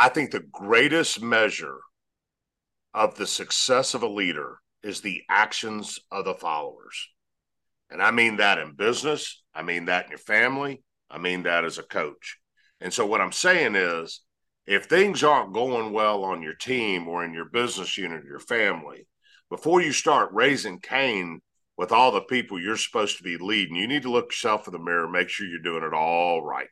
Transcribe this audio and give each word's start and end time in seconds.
I 0.00 0.08
think 0.08 0.30
the 0.30 0.46
greatest 0.52 1.20
measure 1.20 1.78
of 2.94 3.16
the 3.16 3.26
success 3.26 3.94
of 3.94 4.04
a 4.04 4.08
leader 4.08 4.60
is 4.80 5.00
the 5.00 5.22
actions 5.28 5.98
of 6.12 6.24
the 6.24 6.34
followers. 6.34 7.08
And 7.90 8.00
I 8.00 8.12
mean 8.12 8.36
that 8.36 8.58
in 8.58 8.76
business, 8.76 9.42
I 9.52 9.62
mean 9.62 9.86
that 9.86 10.04
in 10.04 10.10
your 10.10 10.20
family, 10.20 10.84
I 11.10 11.18
mean 11.18 11.42
that 11.42 11.64
as 11.64 11.78
a 11.78 11.82
coach. 11.82 12.38
And 12.80 12.94
so 12.94 13.06
what 13.06 13.20
I'm 13.20 13.32
saying 13.32 13.74
is 13.74 14.20
if 14.68 14.84
things 14.84 15.24
aren't 15.24 15.52
going 15.52 15.92
well 15.92 16.22
on 16.22 16.42
your 16.42 16.54
team 16.54 17.08
or 17.08 17.24
in 17.24 17.34
your 17.34 17.46
business 17.46 17.98
unit 17.98 18.24
or 18.24 18.28
your 18.28 18.38
family, 18.38 19.08
before 19.50 19.82
you 19.82 19.90
start 19.90 20.30
raising 20.32 20.78
Cain 20.78 21.40
with 21.76 21.90
all 21.90 22.12
the 22.12 22.20
people 22.20 22.60
you're 22.60 22.76
supposed 22.76 23.16
to 23.16 23.24
be 23.24 23.36
leading, 23.36 23.74
you 23.74 23.88
need 23.88 24.02
to 24.02 24.12
look 24.12 24.26
yourself 24.26 24.68
in 24.68 24.72
the 24.72 24.78
mirror, 24.78 25.08
make 25.08 25.28
sure 25.28 25.48
you're 25.48 25.58
doing 25.58 25.82
it 25.82 25.92
all 25.92 26.40
right. 26.44 26.68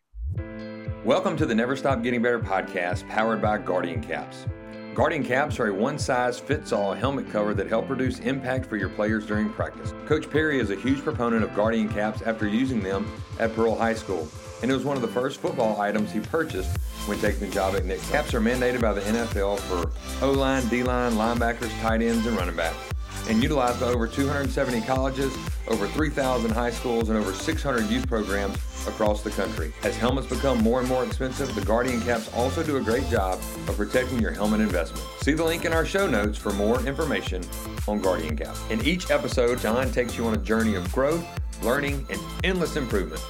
Welcome 1.07 1.37
to 1.37 1.47
the 1.47 1.55
Never 1.55 1.77
Stop 1.77 2.03
Getting 2.03 2.21
Better 2.21 2.41
podcast 2.41 3.09
powered 3.09 3.41
by 3.41 3.59
Guardian 3.59 4.03
Caps. 4.03 4.45
Guardian 4.93 5.23
caps 5.23 5.61
are 5.61 5.69
a 5.69 5.73
one 5.73 6.01
size 6.01 6.41
fits 6.41 6.73
all 6.73 6.95
helmet 6.95 7.31
cover 7.31 7.55
that 7.55 7.69
help 7.69 7.89
reduce 7.89 8.19
impact 8.19 8.67
for 8.67 8.77
your 8.77 8.89
players 8.89 9.25
during 9.25 9.49
practice. 9.51 9.95
Coach 10.07 10.29
Perry 10.29 10.59
is 10.59 10.71
a 10.71 10.75
huge 10.75 10.99
proponent 11.05 11.45
of 11.45 11.55
Guardian 11.55 11.89
caps 11.89 12.23
after 12.23 12.49
using 12.49 12.81
them 12.81 13.09
at 13.39 13.55
Pearl 13.55 13.77
High 13.77 13.95
School, 13.95 14.29
and 14.63 14.69
it 14.69 14.75
was 14.75 14.85
one 14.85 14.97
of 14.97 15.03
the 15.03 15.07
first 15.07 15.39
football 15.41 15.81
items 15.81 16.11
he 16.11 16.19
purchased 16.19 16.77
when 17.07 17.21
taking 17.21 17.39
the 17.39 17.55
job 17.55 17.77
at 17.77 17.85
Nick. 17.85 18.03
Caps 18.11 18.35
are 18.35 18.41
mandated 18.41 18.81
by 18.81 18.93
the 18.93 19.03
NFL 19.03 19.61
for 19.61 19.93
O 20.27 20.33
line, 20.33 20.67
D 20.67 20.83
line, 20.83 21.13
linebackers, 21.13 21.71
tight 21.83 22.03
ends, 22.03 22.27
and 22.27 22.37
running 22.37 22.57
backs 22.57 22.96
and 23.29 23.43
utilized 23.43 23.81
by 23.81 23.87
over 23.87 24.07
270 24.07 24.81
colleges, 24.83 25.37
over 25.69 25.87
3,000 25.89 26.51
high 26.51 26.71
schools, 26.71 27.09
and 27.09 27.19
over 27.19 27.33
600 27.33 27.91
youth 27.91 28.07
programs 28.09 28.57
across 28.87 29.23
the 29.23 29.31
country. 29.31 29.73
As 29.83 29.97
helmets 29.97 30.29
become 30.29 30.63
more 30.63 30.81
and 30.81 30.89
more 30.89 31.05
expensive, 31.05 31.55
the 31.55 31.65
Guardian 31.65 32.01
caps 32.01 32.33
also 32.35 32.63
do 32.63 32.77
a 32.77 32.81
great 32.81 33.09
job 33.09 33.39
of 33.69 33.77
protecting 33.77 34.21
your 34.21 34.31
helmet 34.31 34.61
investment. 34.61 35.05
See 35.21 35.33
the 35.33 35.45
link 35.45 35.65
in 35.65 35.73
our 35.73 35.85
show 35.85 36.09
notes 36.09 36.39
for 36.39 36.53
more 36.53 36.81
information 36.87 37.43
on 37.89 38.01
Guardian 38.01 38.37
caps. 38.37 38.61
In 38.71 38.85
each 38.85 39.11
episode, 39.11 39.61
John 39.61 39.91
takes 39.91 40.17
you 40.17 40.27
on 40.27 40.35
a 40.35 40.39
journey 40.39 40.75
of 40.75 40.91
growth, 40.93 41.25
learning, 41.63 42.07
and 42.11 42.21
endless 42.45 42.77
improvement. 42.77 43.21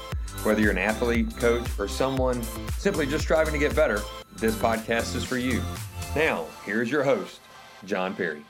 Whether 0.43 0.61
you're 0.61 0.71
an 0.71 0.79
athlete, 0.79 1.37
coach, 1.39 1.67
or 1.79 1.89
someone 1.89 2.43
simply 2.79 3.07
just 3.07 3.25
striving 3.25 3.53
to 3.53 3.59
get 3.59 3.75
better, 3.75 4.01
this 4.37 4.55
podcast 4.55 5.17
is 5.17 5.25
for 5.25 5.39
you. 5.39 5.61
Now, 6.15 6.47
here's 6.65 6.91
your 6.91 7.03
host, 7.03 7.41
John 7.85 8.15
Perry. 8.15 8.46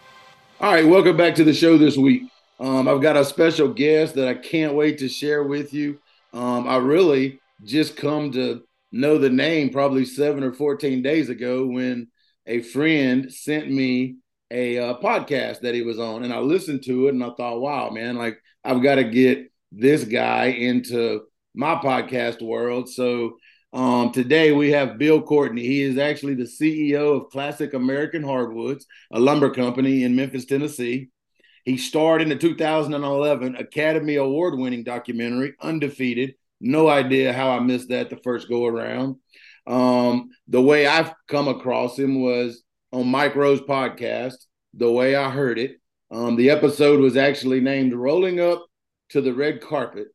All 0.59 0.73
right, 0.73 0.87
welcome 0.87 1.19
back 1.19 1.35
to 1.35 1.45
the 1.45 1.53
show 1.53 1.77
this 1.77 1.99
week. 1.99 2.23
Um, 2.59 2.89
I've 2.89 3.03
got 3.03 3.19
a 3.19 3.27
special 3.27 3.69
guest 3.69 4.15
that 4.15 4.27
I 4.27 4.33
can't 4.33 4.73
wait 4.73 4.97
to 4.99 5.09
share 5.09 5.43
with 5.43 5.75
you. 5.75 5.99
Um, 6.33 6.67
I 6.67 6.77
really 6.77 7.41
just 7.63 7.95
come 7.95 8.33
to 8.33 8.63
know 8.91 9.19
the 9.19 9.29
name 9.29 9.69
probably 9.69 10.07
seven 10.07 10.43
or 10.43 10.55
14 10.55 11.03
days 11.03 11.29
ago 11.29 11.67
when 11.67 12.09
a 12.47 12.63
friend 12.63 13.31
sent 13.31 13.71
me 13.71 14.17
a 14.51 14.79
uh, 14.79 14.95
podcast 14.99 15.61
that 15.61 15.75
he 15.75 15.83
was 15.83 15.99
on, 15.99 16.25
and 16.25 16.33
I 16.33 16.39
listened 16.39 16.83
to 16.85 17.09
it 17.09 17.13
and 17.13 17.23
I 17.23 17.33
thought, 17.37 17.61
wow, 17.61 17.91
man, 17.91 18.17
like 18.17 18.39
I've 18.65 18.83
got 18.83 18.95
to 18.95 19.05
get 19.05 19.53
this 19.73 20.05
guy 20.05 20.47
into 20.47 21.21
my 21.55 21.75
podcast 21.75 22.41
world. 22.41 22.89
So 22.89 23.37
um, 23.77 24.11
today 24.11 24.53
we 24.53 24.71
have 24.71 24.97
Bill 24.97 25.21
Courtney. 25.21 25.61
He 25.61 25.83
is 25.83 25.99
actually 25.99 26.35
the 26.35 26.45
CEO 26.45 27.15
of 27.15 27.31
Classic 27.31 27.75
American 27.75 28.23
Hardwoods, 28.23 28.87
a 29.13 29.21
lumber 29.21 29.51
company 29.51 30.03
in 30.03 30.17
Memphis, 30.17 30.47
Tennessee. 30.47 31.11
He 31.67 31.77
starred 31.77 32.23
in 32.23 32.31
the 32.31 32.37
2011 32.37 33.55
Academy 33.57 34.15
Award 34.15 34.59
winning 34.59 34.83
documentary, 34.83 35.55
Undefeated. 35.61 36.37
No 36.59 36.89
idea 36.89 37.35
how 37.35 37.51
I 37.51 37.59
missed 37.59 37.91
that 37.91 38.09
the 38.09 38.17
first 38.17 38.49
go 38.49 38.65
around. 38.65 39.17
Um, 39.67 40.31
the 40.49 40.63
way 40.63 40.87
I've 40.87 41.13
come 41.29 41.49
across 41.49 41.99
him 41.99 42.23
was 42.23 42.63
on 42.93 43.09
Mike 43.09 43.37
Rowe's 43.37 43.61
podcast, 43.61 44.37
the 44.73 44.91
way 44.91 45.17
I 45.17 45.29
heard 45.29 45.59
it. 45.59 45.73
Um, 46.11 46.37
the 46.37 46.49
episode 46.49 47.01
was 47.01 47.19
actually 47.19 47.61
named 47.61 47.93
Rolling 47.93 48.41
Up 48.41 48.65
to 49.11 49.21
the 49.21 49.35
Red 49.35 49.61
Carpet 49.61 50.07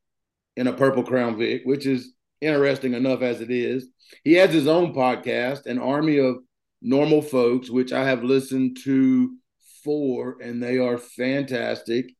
in 0.58 0.66
a 0.66 0.74
Purple 0.74 1.04
Crown 1.04 1.38
Vic, 1.38 1.62
which 1.66 1.86
is 1.86 2.16
interesting 2.42 2.94
enough 2.94 3.22
as 3.22 3.40
it 3.40 3.52
is. 3.52 3.88
He 4.24 4.34
has 4.34 4.54
his 4.54 4.68
own 4.68 4.94
podcast, 4.94 5.66
An 5.66 5.80
Army 5.80 6.18
of 6.18 6.38
Normal 6.82 7.22
Folks, 7.22 7.70
which 7.70 7.94
I 7.94 8.04
have 8.06 8.24
listened 8.24 8.80
to 8.84 9.36
four, 9.84 10.38
and 10.42 10.62
they 10.62 10.80
are 10.80 10.98
fantastic. 10.98 12.14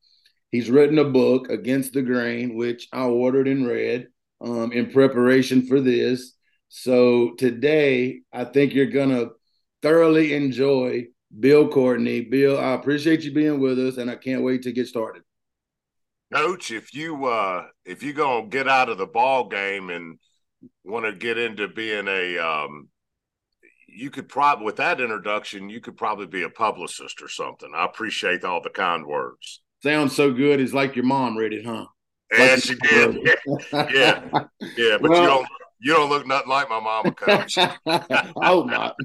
He's 0.50 0.70
written 0.70 0.98
a 0.98 1.04
book, 1.04 1.50
Against 1.50 1.92
the 1.92 2.02
Grain, 2.02 2.54
which 2.54 2.88
I 2.92 3.04
ordered 3.04 3.48
and 3.48 3.66
read 3.66 4.08
um, 4.40 4.72
in 4.72 4.90
preparation 4.90 5.66
for 5.66 5.80
this. 5.80 6.34
So 6.68 7.34
today, 7.38 8.20
I 8.32 8.44
think 8.44 8.74
you're 8.74 8.86
going 8.86 9.10
to 9.10 9.32
thoroughly 9.82 10.34
enjoy 10.34 11.06
Bill 11.38 11.68
Courtney. 11.68 12.22
Bill, 12.22 12.58
I 12.58 12.74
appreciate 12.74 13.22
you 13.22 13.32
being 13.32 13.60
with 13.60 13.78
us, 13.78 13.96
and 13.96 14.10
I 14.10 14.16
can't 14.16 14.42
wait 14.42 14.62
to 14.62 14.72
get 14.72 14.86
started. 14.86 15.22
Coach, 16.32 16.70
if 16.70 16.94
you 16.94 17.26
uh 17.26 17.66
if 17.84 18.02
you 18.02 18.12
gonna 18.12 18.46
get 18.46 18.68
out 18.68 18.88
of 18.88 18.98
the 18.98 19.06
ball 19.06 19.48
game 19.48 19.90
and 19.90 20.18
want 20.84 21.04
to 21.04 21.12
get 21.12 21.36
into 21.36 21.68
being 21.68 22.08
a 22.08 22.38
um 22.38 22.88
you 23.86 24.10
could 24.10 24.28
probably 24.28 24.64
with 24.64 24.76
that 24.76 25.00
introduction 25.00 25.68
you 25.68 25.80
could 25.80 25.96
probably 25.96 26.26
be 26.26 26.42
a 26.42 26.48
publicist 26.48 27.20
or 27.20 27.28
something. 27.28 27.70
I 27.76 27.84
appreciate 27.84 28.44
all 28.44 28.62
the 28.62 28.70
kind 28.70 29.04
words. 29.04 29.60
Sounds 29.82 30.16
so 30.16 30.32
good. 30.32 30.60
It's 30.60 30.72
like 30.72 30.96
your 30.96 31.04
mom 31.04 31.36
read 31.36 31.52
it, 31.52 31.66
huh? 31.66 31.86
Yeah, 32.32 32.56
she 32.56 32.76
did. 32.76 33.18
yeah, 33.24 33.58
yeah, 33.72 34.44
yeah. 34.76 34.98
But 34.98 35.10
well, 35.10 35.20
you 35.20 35.26
don't 35.26 35.48
you 35.80 35.92
don't 35.92 36.08
look 36.08 36.26
nothing 36.26 36.48
like 36.48 36.70
my 36.70 36.80
mama, 36.80 37.12
coach. 37.12 37.58
I 37.86 38.32
hope 38.42 38.68
not. 38.68 38.96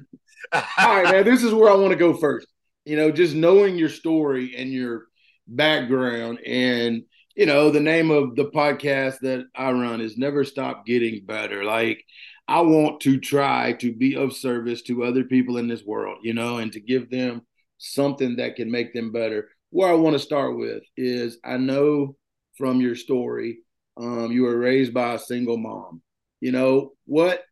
All 0.53 0.63
right, 0.77 1.11
man 1.11 1.25
this 1.25 1.44
is 1.44 1.53
where 1.53 1.69
I 1.69 1.75
want 1.75 1.91
to 1.91 1.97
go 1.97 2.13
first. 2.13 2.47
You 2.85 2.95
know, 2.95 3.11
just 3.11 3.35
knowing 3.35 3.77
your 3.77 3.89
story 3.89 4.55
and 4.55 4.71
your 4.71 5.07
background 5.45 6.39
and 6.45 7.03
you 7.38 7.46
know, 7.46 7.70
the 7.70 7.80
name 7.80 8.09
of 8.09 8.36
the 8.36 8.46
podcast 8.46 9.20
that 9.20 9.46
I 9.56 9.72
run 9.72 10.02
is 10.02 10.18
Never 10.18 10.44
Stop 10.44 10.88
Getting 10.88 11.24
Better. 11.24 11.64
Like, 11.64 12.03
I 12.48 12.62
want 12.62 13.00
to 13.02 13.20
try 13.20 13.74
to 13.74 13.94
be 13.94 14.16
of 14.16 14.34
service 14.34 14.81
to 14.84 15.03
other 15.03 15.24
people 15.24 15.58
in 15.58 15.68
this 15.68 15.84
world, 15.84 16.18
you 16.24 16.34
know, 16.34 16.58
and 16.58 16.74
to 16.74 16.80
give 16.80 17.12
them 17.12 17.44
something 17.78 18.38
that 18.38 18.56
can 18.56 18.72
make 18.72 18.92
them 18.92 19.12
better. 19.12 19.50
Where 19.70 19.88
I 19.88 19.94
want 19.94 20.16
to 20.16 20.20
start 20.20 20.58
with 20.58 20.81
is 20.98 21.38
I 21.46 21.58
know 21.58 22.16
from 22.58 22.81
your 22.81 22.96
story, 22.96 23.59
um, 23.98 24.31
you 24.31 24.42
were 24.42 24.58
raised 24.58 24.96
by 24.96 25.14
a 25.14 25.19
single 25.19 25.58
mom. 25.58 26.02
You 26.42 26.54
know, 26.54 26.94
what 27.06 27.44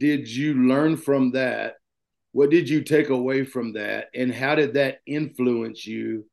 did 0.00 0.26
you 0.26 0.54
learn 0.54 0.96
from 0.96 1.32
that? 1.32 1.74
What 2.32 2.48
did 2.48 2.66
you 2.66 2.82
take 2.82 3.10
away 3.10 3.44
from 3.44 3.74
that? 3.74 4.06
And 4.14 4.32
how 4.32 4.54
did 4.54 4.72
that 4.74 5.00
influence 5.06 5.86
you 5.86 6.24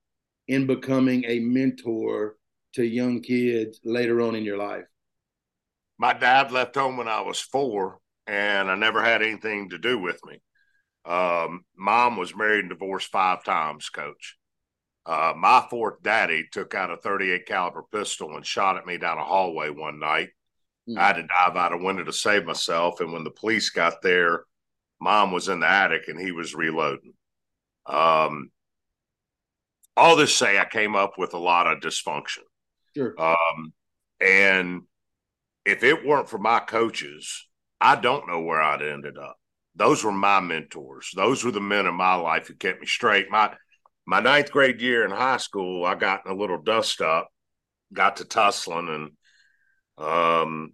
in 0.48 0.66
becoming 0.66 1.26
a 1.26 1.40
mentor 1.40 2.38
to 2.76 2.86
young 2.86 3.22
kids 3.22 3.80
later 3.84 4.22
on 4.22 4.36
in 4.36 4.44
your 4.44 4.58
life? 4.58 4.86
My 5.98 6.14
dad 6.14 6.52
left 6.52 6.76
home 6.76 6.98
when 6.98 7.08
I 7.08 7.22
was 7.22 7.40
four, 7.40 8.00
and 8.28 8.70
I 8.70 8.76
never 8.76 9.04
had 9.04 9.22
anything 9.22 9.70
to 9.70 9.78
do 9.78 9.98
with 9.98 10.20
me. 10.26 10.42
Um, 11.06 11.64
mom 11.78 12.18
was 12.18 12.36
married 12.36 12.62
and 12.62 12.70
divorced 12.70 13.12
five 13.12 13.44
times, 13.44 13.90
coach. 13.90 14.38
Uh, 15.06 15.34
my 15.38 15.66
fourth 15.70 16.02
daddy 16.02 16.46
took 16.52 16.74
out 16.74 16.92
a 16.92 16.98
38 16.98 17.46
caliber 17.46 17.84
pistol 17.92 18.36
and 18.36 18.46
shot 18.46 18.76
at 18.76 18.88
me 18.88 18.98
down 18.98 19.20
a 19.20 19.24
hallway 19.24 19.70
one 19.70 20.00
night. 20.00 20.30
Mm. 20.90 20.98
I 20.98 21.08
had 21.08 21.16
to 21.18 21.28
dive 21.28 21.56
out 21.56 21.74
a 21.74 21.78
window 21.78 22.04
to 22.04 22.14
save 22.14 22.46
myself. 22.46 23.00
And 23.00 23.14
when 23.14 23.24
the 23.24 23.32
police 23.32 23.70
got 23.70 24.02
there, 24.02 24.46
mom 25.00 25.32
was 25.32 25.48
in 25.48 25.60
the 25.60 25.70
attic 25.70 26.08
and 26.08 26.20
he 26.20 26.32
was 26.32 26.56
reloading. 26.56 27.14
Um, 27.86 28.50
all 29.96 30.16
this 30.16 30.36
say 30.36 30.58
I 30.58 30.66
came 30.66 30.96
up 30.96 31.14
with 31.20 31.36
a 31.36 31.40
lot 31.40 31.68
of 31.68 31.80
dysfunction. 31.80 32.44
Sure. 32.96 33.20
Um, 33.20 33.74
and 34.20 34.82
if 35.66 35.84
it 35.84 36.06
weren't 36.06 36.30
for 36.30 36.38
my 36.38 36.60
coaches, 36.60 37.48
I 37.82 37.96
don't 37.96 38.28
know 38.28 38.42
where 38.42 38.62
I'd 38.62 38.82
ended 38.82 39.18
up. 39.18 39.38
Those 39.76 40.04
were 40.04 40.12
my 40.12 40.40
mentors. 40.40 41.12
Those 41.16 41.44
were 41.44 41.52
the 41.52 41.62
men 41.62 41.86
in 41.88 41.96
my 41.96 42.16
life 42.16 42.48
who 42.48 42.56
kept 42.56 42.82
me 42.82 42.88
straight. 42.88 43.30
My 43.30 43.56
my 44.08 44.20
ninth 44.20 44.52
grade 44.52 44.82
year 44.82 45.06
in 45.06 45.12
high 45.12 45.38
school, 45.38 45.86
I 45.86 45.96
got 45.96 46.26
in 46.26 46.32
a 46.32 46.36
little 46.36 46.62
dust 46.62 47.02
up, 47.02 47.30
got 47.94 48.18
to 48.18 48.26
tussling, 48.26 48.90
and 49.98 50.06
um, 50.08 50.74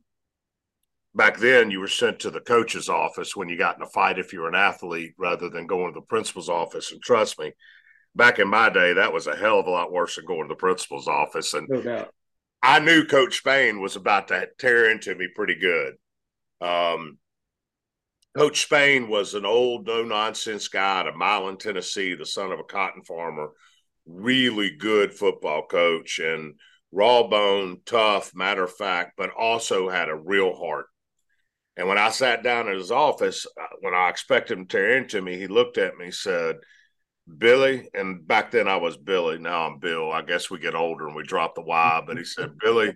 back 1.14 1.38
then 1.38 1.72
you 1.72 1.80
were 1.80 1.88
sent 1.88 2.20
to 2.20 2.30
the 2.32 2.40
coach's 2.40 2.90
office 2.90 3.36
when 3.36 3.50
you 3.50 3.58
got 3.58 3.76
in 3.76 3.82
a 3.82 3.88
fight 3.88 4.20
if 4.20 4.32
you 4.34 4.42
were 4.42 4.48
an 4.48 4.56
athlete 4.56 5.14
rather 5.18 5.50
than 5.50 5.68
going 5.68 5.94
to 5.94 6.00
the 6.00 6.06
principal's 6.06 6.50
office. 6.50 6.92
And 6.92 7.02
trust 7.02 7.40
me, 7.40 7.52
back 8.16 8.40
in 8.40 8.48
my 8.48 8.70
day, 8.70 8.94
that 8.94 9.14
was 9.14 9.28
a 9.28 9.36
hell 9.36 9.60
of 9.60 9.68
a 9.68 9.72
lot 9.72 9.92
worse 9.92 10.16
than 10.16 10.26
going 10.26 10.48
to 10.48 10.48
the 10.48 10.56
principal's 10.56 11.08
office. 11.08 11.54
And 11.54 11.68
no. 11.70 12.08
I 12.64 12.80
knew 12.80 13.06
Coach 13.06 13.38
Spain 13.38 13.82
was 13.82 13.96
about 13.96 14.28
to 14.28 14.48
tear 14.60 14.92
into 14.92 15.16
me 15.16 15.28
pretty 15.34 15.56
good. 15.56 15.96
Um, 16.62 17.18
Coach 18.38 18.62
Spain 18.62 19.10
was 19.10 19.34
an 19.34 19.46
old, 19.46 19.88
no 19.88 20.04
nonsense 20.04 20.68
guy 20.68 21.00
out 21.00 21.08
of 21.08 21.18
Milan, 21.18 21.58
Tennessee, 21.58 22.16
the 22.16 22.26
son 22.26 22.52
of 22.52 22.60
a 22.60 22.64
cotton 22.64 23.04
farmer, 23.04 23.50
really 24.06 24.72
good 24.72 25.14
football 25.14 25.66
coach 25.68 26.20
and 26.20 26.56
raw 26.92 27.24
bone, 27.28 27.80
tough, 27.86 28.34
matter 28.36 28.64
of 28.64 28.76
fact, 28.76 29.14
but 29.18 29.32
also 29.38 29.90
had 29.90 30.10
a 30.10 30.16
real 30.16 30.54
heart. 30.56 30.86
And 31.78 31.88
when 31.88 31.98
I 31.98 32.10
sat 32.10 32.44
down 32.44 32.68
in 32.68 32.78
his 32.78 32.92
office, 32.92 33.46
uh, 33.60 33.66
when 33.80 33.94
I 33.94 34.10
expected 34.10 34.58
him 34.58 34.66
to 34.68 34.78
tear 34.78 34.98
into 34.98 35.22
me, 35.22 35.38
he 35.38 35.48
looked 35.48 35.78
at 35.78 35.98
me, 35.98 36.12
said, 36.12 36.58
Billy, 37.38 37.90
and 37.94 38.28
back 38.28 38.52
then 38.52 38.68
I 38.68 38.78
was 38.78 38.98
Billy. 38.98 39.40
Now 39.40 39.68
I'm 39.68 39.80
Bill. 39.80 40.12
I 40.12 40.22
guess 40.22 40.50
we 40.50 40.60
get 40.60 40.76
older 40.76 41.08
and 41.08 41.16
we 41.16 41.24
drop 41.24 41.56
the 41.56 41.62
Y. 41.62 42.04
But 42.06 42.18
he 42.18 42.24
said, 42.24 42.58
Billy, 42.60 42.94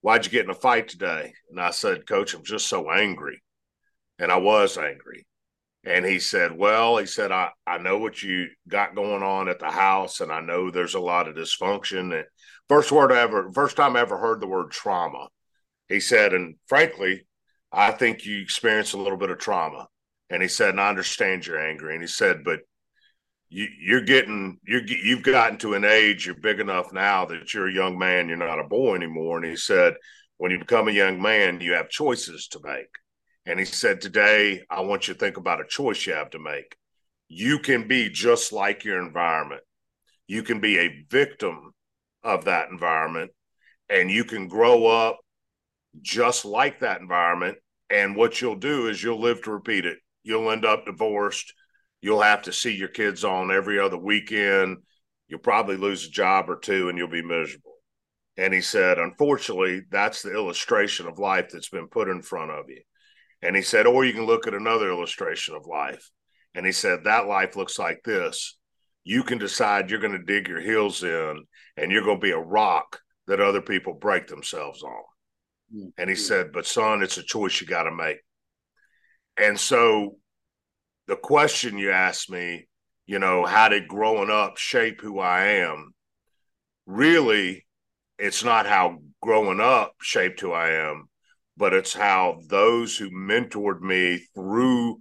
why'd 0.00 0.24
you 0.24 0.30
get 0.30 0.44
in 0.44 0.50
a 0.50 0.54
fight 0.54 0.88
today? 0.88 1.32
And 1.50 1.60
I 1.60 1.70
said, 1.70 2.06
Coach, 2.06 2.34
I'm 2.34 2.44
just 2.44 2.68
so 2.68 2.90
angry. 2.90 3.42
And 4.18 4.32
I 4.32 4.36
was 4.36 4.78
angry. 4.78 5.26
And 5.84 6.04
he 6.04 6.18
said, 6.18 6.56
Well, 6.56 6.96
he 6.96 7.06
said, 7.06 7.30
I, 7.30 7.50
I 7.66 7.78
know 7.78 7.98
what 7.98 8.22
you 8.22 8.48
got 8.68 8.96
going 8.96 9.22
on 9.22 9.48
at 9.48 9.60
the 9.60 9.70
house, 9.70 10.20
and 10.20 10.32
I 10.32 10.40
know 10.40 10.70
there's 10.70 10.94
a 10.94 11.00
lot 11.00 11.28
of 11.28 11.36
dysfunction. 11.36 12.12
And 12.12 12.24
first 12.68 12.90
word 12.90 13.12
I 13.12 13.20
ever, 13.20 13.52
first 13.52 13.76
time 13.76 13.96
I 13.96 14.00
ever 14.00 14.18
heard 14.18 14.40
the 14.40 14.48
word 14.48 14.72
trauma. 14.72 15.28
He 15.88 16.00
said, 16.00 16.34
and 16.34 16.56
frankly, 16.66 17.26
I 17.70 17.92
think 17.92 18.26
you 18.26 18.40
experienced 18.40 18.94
a 18.94 18.98
little 18.98 19.18
bit 19.18 19.30
of 19.30 19.38
trauma. 19.38 19.86
And 20.28 20.42
he 20.42 20.48
said, 20.48 20.70
and 20.70 20.80
I 20.80 20.88
understand 20.88 21.46
you're 21.46 21.64
angry. 21.64 21.94
And 21.94 22.02
he 22.02 22.08
said, 22.08 22.42
but 22.42 22.60
you, 23.56 23.68
you're 23.80 24.02
getting 24.02 24.58
you're 24.66 24.84
you've 24.84 25.22
gotten 25.22 25.56
to 25.56 25.72
an 25.72 25.84
age 25.84 26.26
you're 26.26 26.34
big 26.34 26.60
enough 26.60 26.92
now 26.92 27.24
that 27.24 27.54
you're 27.54 27.68
a 27.68 27.72
young 27.72 27.98
man 27.98 28.28
you're 28.28 28.36
not 28.36 28.60
a 28.60 28.68
boy 28.68 28.94
anymore. 28.94 29.38
And 29.38 29.46
he 29.46 29.56
said 29.56 29.94
when 30.36 30.50
you 30.50 30.58
become 30.58 30.88
a 30.88 30.92
young 30.92 31.22
man 31.22 31.62
you 31.62 31.72
have 31.72 31.88
choices 31.88 32.48
to 32.48 32.60
make. 32.62 32.90
And 33.46 33.58
he 33.58 33.64
said 33.64 34.02
today 34.02 34.62
i 34.68 34.82
want 34.82 35.08
you 35.08 35.14
to 35.14 35.20
think 35.20 35.38
about 35.38 35.62
a 35.62 35.66
choice 35.66 36.06
you 36.06 36.12
have 36.12 36.28
to 36.30 36.38
make. 36.38 36.76
You 37.28 37.58
can 37.58 37.88
be 37.88 38.10
just 38.10 38.52
like 38.52 38.84
your 38.84 39.00
environment. 39.02 39.62
You 40.26 40.42
can 40.42 40.60
be 40.60 40.78
a 40.78 41.06
victim 41.08 41.72
of 42.22 42.44
that 42.44 42.68
environment 42.68 43.30
and 43.88 44.10
you 44.10 44.24
can 44.24 44.48
grow 44.48 44.84
up 44.84 45.18
just 46.02 46.44
like 46.44 46.80
that 46.80 47.00
environment. 47.00 47.56
And 47.88 48.16
what 48.16 48.42
you'll 48.42 48.56
do 48.56 48.88
is 48.88 49.02
you'll 49.02 49.22
live 49.22 49.42
to 49.44 49.52
repeat 49.52 49.86
it. 49.86 49.96
You'll 50.24 50.50
end 50.50 50.66
up 50.66 50.84
divorced 50.84 51.54
you'll 52.06 52.22
have 52.22 52.42
to 52.42 52.52
see 52.52 52.72
your 52.72 52.86
kids 52.86 53.24
on 53.24 53.50
every 53.50 53.80
other 53.80 53.98
weekend. 53.98 54.76
You'll 55.26 55.40
probably 55.40 55.76
lose 55.76 56.06
a 56.06 56.10
job 56.10 56.48
or 56.48 56.56
two 56.56 56.88
and 56.88 56.96
you'll 56.96 57.08
be 57.08 57.20
miserable. 57.20 57.74
And 58.36 58.54
he 58.54 58.60
said, 58.60 59.00
unfortunately, 59.00 59.82
that's 59.90 60.22
the 60.22 60.32
illustration 60.32 61.08
of 61.08 61.18
life 61.18 61.48
that's 61.52 61.68
been 61.68 61.88
put 61.88 62.08
in 62.08 62.22
front 62.22 62.52
of 62.52 62.66
you. 62.68 62.80
And 63.42 63.56
he 63.56 63.62
said, 63.62 63.88
or 63.88 64.04
you 64.04 64.12
can 64.12 64.24
look 64.24 64.46
at 64.46 64.54
another 64.54 64.88
illustration 64.88 65.56
of 65.56 65.66
life. 65.66 66.08
And 66.54 66.64
he 66.64 66.70
said, 66.70 67.00
that 67.02 67.26
life 67.26 67.56
looks 67.56 67.76
like 67.76 68.02
this. 68.04 68.56
You 69.02 69.24
can 69.24 69.38
decide 69.38 69.90
you're 69.90 69.98
going 69.98 70.12
to 70.12 70.22
dig 70.22 70.46
your 70.46 70.60
heels 70.60 71.02
in 71.02 71.44
and 71.76 71.90
you're 71.90 72.04
going 72.04 72.20
to 72.20 72.24
be 72.24 72.30
a 72.30 72.38
rock 72.38 73.00
that 73.26 73.40
other 73.40 73.62
people 73.62 73.94
break 73.94 74.28
themselves 74.28 74.84
on. 74.84 75.02
Mm-hmm. 75.74 75.88
And 75.98 76.08
he 76.08 76.14
said, 76.14 76.52
but 76.52 76.66
son, 76.66 77.02
it's 77.02 77.18
a 77.18 77.24
choice 77.24 77.60
you 77.60 77.66
got 77.66 77.82
to 77.82 77.90
make. 77.90 78.18
And 79.36 79.58
so 79.58 80.18
the 81.06 81.16
question 81.16 81.78
you 81.78 81.90
asked 81.90 82.30
me, 82.30 82.68
you 83.06 83.18
know, 83.18 83.44
how 83.44 83.68
did 83.68 83.88
growing 83.88 84.30
up 84.30 84.56
shape 84.56 85.00
who 85.00 85.20
I 85.20 85.46
am? 85.58 85.92
Really, 86.86 87.64
it's 88.18 88.42
not 88.42 88.66
how 88.66 88.98
growing 89.22 89.60
up 89.60 89.94
shaped 90.00 90.40
who 90.40 90.52
I 90.52 90.70
am, 90.70 91.08
but 91.56 91.72
it's 91.72 91.94
how 91.94 92.40
those 92.48 92.96
who 92.96 93.10
mentored 93.10 93.80
me 93.80 94.24
through 94.34 94.98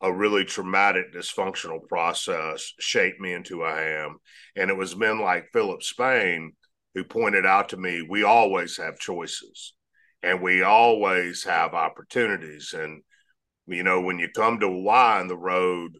a 0.00 0.12
really 0.12 0.44
traumatic 0.44 1.14
dysfunctional 1.14 1.86
process 1.88 2.72
shaped 2.80 3.20
me 3.20 3.32
into 3.32 3.58
who 3.58 3.62
I 3.62 3.82
am. 3.82 4.18
And 4.56 4.70
it 4.70 4.76
was 4.76 4.96
men 4.96 5.20
like 5.20 5.52
Philip 5.52 5.82
Spain 5.82 6.52
who 6.94 7.04
pointed 7.04 7.46
out 7.46 7.70
to 7.70 7.76
me 7.76 8.02
we 8.02 8.24
always 8.24 8.76
have 8.76 8.98
choices 8.98 9.74
and 10.22 10.42
we 10.42 10.62
always 10.62 11.44
have 11.44 11.74
opportunities. 11.74 12.74
And 12.76 13.02
you 13.72 13.82
know, 13.82 14.00
when 14.00 14.18
you 14.18 14.28
come 14.34 14.60
to 14.60 14.66
a 14.66 14.80
Y 14.80 15.20
in 15.20 15.28
the 15.28 15.36
road, 15.36 15.92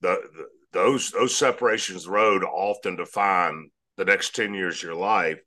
the, 0.00 0.20
the 0.34 0.46
those 0.72 1.10
those 1.10 1.36
separations 1.36 2.08
road 2.08 2.42
often 2.42 2.96
define 2.96 3.70
the 3.96 4.04
next 4.04 4.34
10 4.34 4.54
years 4.54 4.78
of 4.78 4.82
your 4.84 4.94
life. 4.94 5.38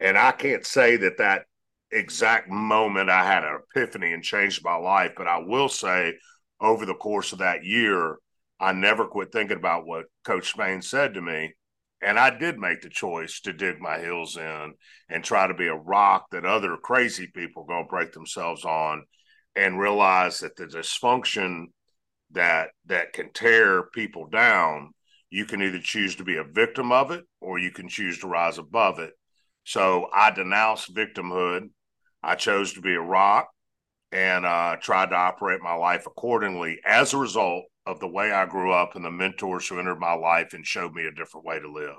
And 0.00 0.16
I 0.16 0.32
can't 0.32 0.64
say 0.64 0.96
that 0.96 1.18
that 1.18 1.42
exact 1.90 2.48
moment 2.48 3.10
I 3.10 3.24
had 3.24 3.44
an 3.44 3.58
epiphany 3.74 4.12
and 4.12 4.22
changed 4.22 4.64
my 4.64 4.76
life, 4.76 5.12
but 5.16 5.26
I 5.26 5.38
will 5.38 5.68
say 5.68 6.14
over 6.60 6.86
the 6.86 6.94
course 6.94 7.32
of 7.32 7.38
that 7.40 7.64
year, 7.64 8.16
I 8.60 8.72
never 8.72 9.06
quit 9.06 9.32
thinking 9.32 9.56
about 9.56 9.86
what 9.86 10.06
Coach 10.24 10.50
Spain 10.50 10.82
said 10.82 11.14
to 11.14 11.20
me. 11.20 11.54
And 12.00 12.18
I 12.18 12.36
did 12.36 12.58
make 12.58 12.80
the 12.80 12.88
choice 12.88 13.40
to 13.40 13.52
dig 13.52 13.80
my 13.80 13.98
heels 13.98 14.36
in 14.36 14.74
and 15.08 15.24
try 15.24 15.48
to 15.48 15.54
be 15.54 15.66
a 15.66 15.74
rock 15.74 16.26
that 16.30 16.44
other 16.44 16.76
crazy 16.76 17.28
people 17.34 17.64
going 17.64 17.84
to 17.84 17.90
break 17.90 18.12
themselves 18.12 18.64
on 18.64 19.04
and 19.58 19.78
realize 19.78 20.38
that 20.38 20.54
the 20.54 20.66
dysfunction 20.66 21.64
that 22.30 22.68
that 22.86 23.12
can 23.12 23.32
tear 23.32 23.82
people 23.82 24.26
down 24.28 24.92
you 25.30 25.44
can 25.44 25.60
either 25.60 25.80
choose 25.80 26.16
to 26.16 26.24
be 26.24 26.36
a 26.36 26.44
victim 26.44 26.92
of 26.92 27.10
it 27.10 27.24
or 27.40 27.58
you 27.58 27.70
can 27.70 27.88
choose 27.88 28.18
to 28.18 28.26
rise 28.26 28.56
above 28.56 28.98
it. 28.98 29.12
So 29.64 30.06
i 30.14 30.30
denounced 30.30 30.94
victimhood. 30.94 31.68
I 32.22 32.36
chose 32.36 32.72
to 32.74 32.80
be 32.80 32.94
a 32.94 33.00
rock 33.00 33.48
and 34.10 34.46
uh, 34.46 34.76
tried 34.80 35.10
to 35.10 35.16
operate 35.16 35.60
my 35.60 35.74
life 35.74 36.06
accordingly 36.06 36.78
as 36.86 37.12
a 37.12 37.18
result 37.18 37.64
of 37.84 38.00
the 38.00 38.08
way 38.08 38.30
i 38.32 38.46
grew 38.46 38.72
up 38.72 38.94
and 38.94 39.04
the 39.04 39.10
mentors 39.10 39.66
who 39.66 39.78
entered 39.78 39.98
my 39.98 40.14
life 40.14 40.52
and 40.52 40.64
showed 40.64 40.94
me 40.94 41.06
a 41.06 41.12
different 41.12 41.46
way 41.46 41.58
to 41.58 41.70
live. 41.70 41.98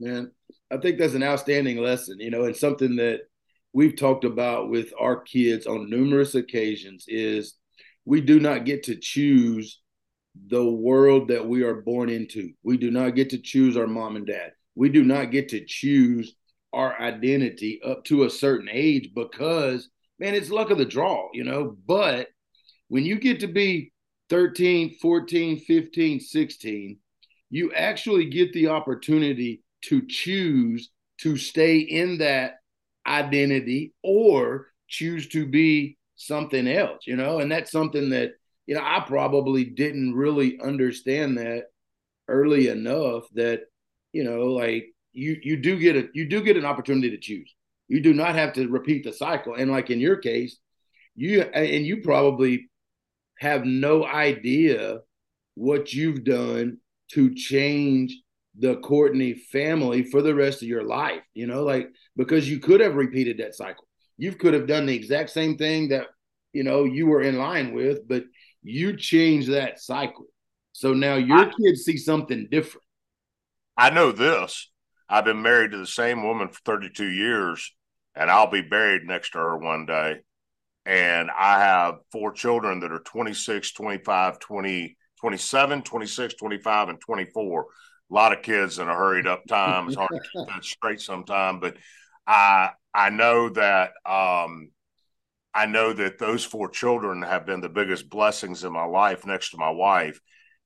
Man 0.00 0.30
i 0.70 0.76
think 0.78 0.98
that's 0.98 1.14
an 1.14 1.22
outstanding 1.22 1.78
lesson 1.78 2.18
you 2.18 2.30
know 2.30 2.44
and 2.44 2.56
something 2.56 2.96
that 2.96 3.20
we've 3.76 3.94
talked 3.94 4.24
about 4.24 4.70
with 4.70 4.90
our 4.98 5.20
kids 5.20 5.66
on 5.66 5.90
numerous 5.90 6.34
occasions 6.34 7.04
is 7.08 7.56
we 8.06 8.22
do 8.22 8.40
not 8.40 8.64
get 8.64 8.84
to 8.84 8.96
choose 8.96 9.82
the 10.48 10.64
world 10.64 11.28
that 11.28 11.46
we 11.46 11.62
are 11.62 11.82
born 11.82 12.08
into. 12.08 12.52
We 12.62 12.78
do 12.78 12.90
not 12.90 13.14
get 13.14 13.28
to 13.30 13.38
choose 13.38 13.76
our 13.76 13.86
mom 13.86 14.16
and 14.16 14.26
dad. 14.26 14.52
We 14.76 14.88
do 14.88 15.04
not 15.04 15.30
get 15.30 15.50
to 15.50 15.62
choose 15.66 16.34
our 16.72 16.98
identity 16.98 17.78
up 17.84 18.02
to 18.04 18.24
a 18.24 18.30
certain 18.30 18.70
age 18.72 19.10
because, 19.14 19.90
man, 20.18 20.34
it's 20.34 20.48
luck 20.48 20.70
of 20.70 20.78
the 20.78 20.86
draw, 20.86 21.28
you 21.34 21.44
know. 21.44 21.76
But 21.86 22.28
when 22.88 23.04
you 23.04 23.20
get 23.20 23.40
to 23.40 23.46
be 23.46 23.92
13, 24.30 24.96
14, 25.02 25.58
15, 25.58 26.20
16, 26.20 26.98
you 27.50 27.74
actually 27.74 28.30
get 28.30 28.54
the 28.54 28.68
opportunity 28.68 29.62
to 29.82 30.00
choose 30.06 30.88
to 31.18 31.36
stay 31.36 31.80
in 31.80 32.16
that 32.18 32.54
identity 33.06 33.92
or 34.02 34.68
choose 34.88 35.28
to 35.28 35.46
be 35.46 35.98
something 36.16 36.66
else, 36.66 37.06
you 37.06 37.16
know, 37.16 37.40
and 37.40 37.50
that's 37.50 37.70
something 37.70 38.10
that, 38.10 38.32
you 38.66 38.74
know, 38.74 38.82
I 38.82 39.04
probably 39.06 39.64
didn't 39.64 40.14
really 40.14 40.58
understand 40.62 41.38
that 41.38 41.64
early 42.28 42.68
enough 42.68 43.24
that, 43.34 43.62
you 44.12 44.24
know, 44.24 44.46
like 44.46 44.86
you 45.12 45.36
you 45.42 45.56
do 45.56 45.78
get 45.78 45.96
a 45.96 46.08
you 46.14 46.28
do 46.28 46.42
get 46.42 46.56
an 46.56 46.64
opportunity 46.64 47.10
to 47.10 47.18
choose. 47.18 47.54
You 47.88 48.00
do 48.00 48.12
not 48.12 48.34
have 48.34 48.52
to 48.54 48.68
repeat 48.68 49.04
the 49.04 49.12
cycle. 49.12 49.54
And 49.54 49.70
like 49.70 49.90
in 49.90 50.00
your 50.00 50.16
case, 50.16 50.58
you 51.14 51.42
and 51.42 51.86
you 51.86 52.02
probably 52.02 52.68
have 53.38 53.64
no 53.64 54.04
idea 54.04 54.98
what 55.54 55.92
you've 55.92 56.24
done 56.24 56.78
to 57.12 57.34
change 57.34 58.16
the 58.58 58.76
Courtney 58.76 59.34
family 59.34 60.02
for 60.02 60.22
the 60.22 60.34
rest 60.34 60.62
of 60.62 60.68
your 60.68 60.84
life, 60.84 61.22
you 61.34 61.46
know, 61.46 61.62
like 61.62 61.88
because 62.16 62.48
you 62.48 62.58
could 62.58 62.80
have 62.80 62.94
repeated 62.94 63.38
that 63.38 63.54
cycle. 63.54 63.86
You 64.16 64.32
could 64.32 64.54
have 64.54 64.66
done 64.66 64.86
the 64.86 64.94
exact 64.94 65.30
same 65.30 65.58
thing 65.58 65.88
that, 65.90 66.06
you 66.52 66.64
know, 66.64 66.84
you 66.84 67.06
were 67.06 67.22
in 67.22 67.36
line 67.36 67.74
with, 67.74 68.08
but 68.08 68.24
you 68.62 68.96
changed 68.96 69.52
that 69.52 69.80
cycle. 69.80 70.26
So 70.72 70.94
now 70.94 71.16
your 71.16 71.38
I, 71.38 71.50
kids 71.50 71.84
see 71.84 71.98
something 71.98 72.48
different. 72.50 72.84
I 73.76 73.90
know 73.90 74.12
this. 74.12 74.70
I've 75.08 75.24
been 75.24 75.42
married 75.42 75.72
to 75.72 75.78
the 75.78 75.86
same 75.86 76.22
woman 76.22 76.48
for 76.48 76.60
32 76.64 77.06
years, 77.06 77.72
and 78.14 78.30
I'll 78.30 78.50
be 78.50 78.62
buried 78.62 79.04
next 79.04 79.30
to 79.30 79.38
her 79.38 79.56
one 79.56 79.86
day. 79.86 80.16
And 80.86 81.30
I 81.30 81.60
have 81.60 81.96
four 82.10 82.32
children 82.32 82.80
that 82.80 82.92
are 82.92 83.00
26, 83.00 83.72
25, 83.72 84.38
20, 84.38 84.96
27, 85.20 85.82
26, 85.82 86.34
25, 86.34 86.88
and 86.88 87.00
24 87.00 87.66
a 88.10 88.14
lot 88.14 88.32
of 88.32 88.42
kids 88.42 88.78
in 88.78 88.88
a 88.88 88.94
hurried 88.94 89.26
up 89.26 89.46
time. 89.46 89.88
It's 89.88 89.96
hard 89.96 90.10
to 90.10 90.20
keep 90.20 90.48
that 90.48 90.64
straight 90.64 91.00
sometime, 91.00 91.60
but 91.60 91.76
I 92.26 92.70
I 92.94 93.10
know 93.10 93.48
that 93.50 93.92
um, 94.04 94.70
I 95.54 95.66
know 95.66 95.92
that 95.92 96.18
those 96.18 96.44
four 96.44 96.68
children 96.68 97.22
have 97.22 97.46
been 97.46 97.60
the 97.60 97.68
biggest 97.68 98.08
blessings 98.08 98.64
in 98.64 98.72
my 98.72 98.84
life 98.84 99.26
next 99.26 99.50
to 99.50 99.58
my 99.58 99.70
wife, 99.70 100.20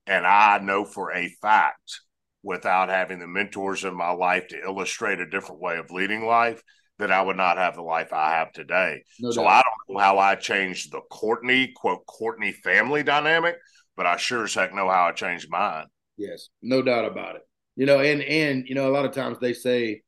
and 0.07 0.27
I 0.27 0.59
know 0.59 0.85
for 0.85 1.13
a 1.13 1.29
fact, 1.41 2.01
without 2.43 2.89
having 2.89 3.19
the 3.19 3.27
mentors 3.27 3.85
in 3.85 3.95
my 3.95 4.11
life 4.11 4.49
to 4.49 4.63
illustrate 4.63 5.21
a 5.21 5.29
different 5.29 5.61
way 5.61 5.77
of 5.77 5.91
leading 5.91 6.25
life, 6.25 6.63
that 6.99 7.11
I 7.11 7.23
would 7.23 7.37
not 7.37 7.57
have 7.57 7.75
the 7.75 7.83
life 7.83 8.13
I 8.13 8.33
have 8.33 8.53
today. 8.53 9.03
No 9.19 9.31
so 9.31 9.47
I 9.47 9.63
don't 9.63 9.97
know 9.97 10.01
how 10.01 10.19
I 10.19 10.35
changed 10.35 10.93
the 10.93 11.01
Courtney 11.11 11.73
quote 11.75 12.05
Courtney 12.07 12.53
family 12.53 13.03
dynamic, 13.03 13.57
but 13.97 14.07
I 14.07 14.17
sure 14.17 14.45
as 14.45 14.55
heck 14.55 14.75
know 14.75 14.89
how 14.89 15.09
I 15.09 15.13
changed 15.13 15.51
mine. 15.51 15.87
Yes, 16.21 16.51
no 16.61 16.83
doubt 16.83 17.07
about 17.07 17.37
it. 17.37 17.43
You 17.77 17.87
know, 17.87 18.01
and 18.01 18.21
and 18.21 18.69
you 18.69 18.75
know, 18.75 18.91
a 18.91 18.93
lot 18.93 19.07
of 19.07 19.13
times 19.13 19.39
they 19.39 19.55
say 19.55 20.03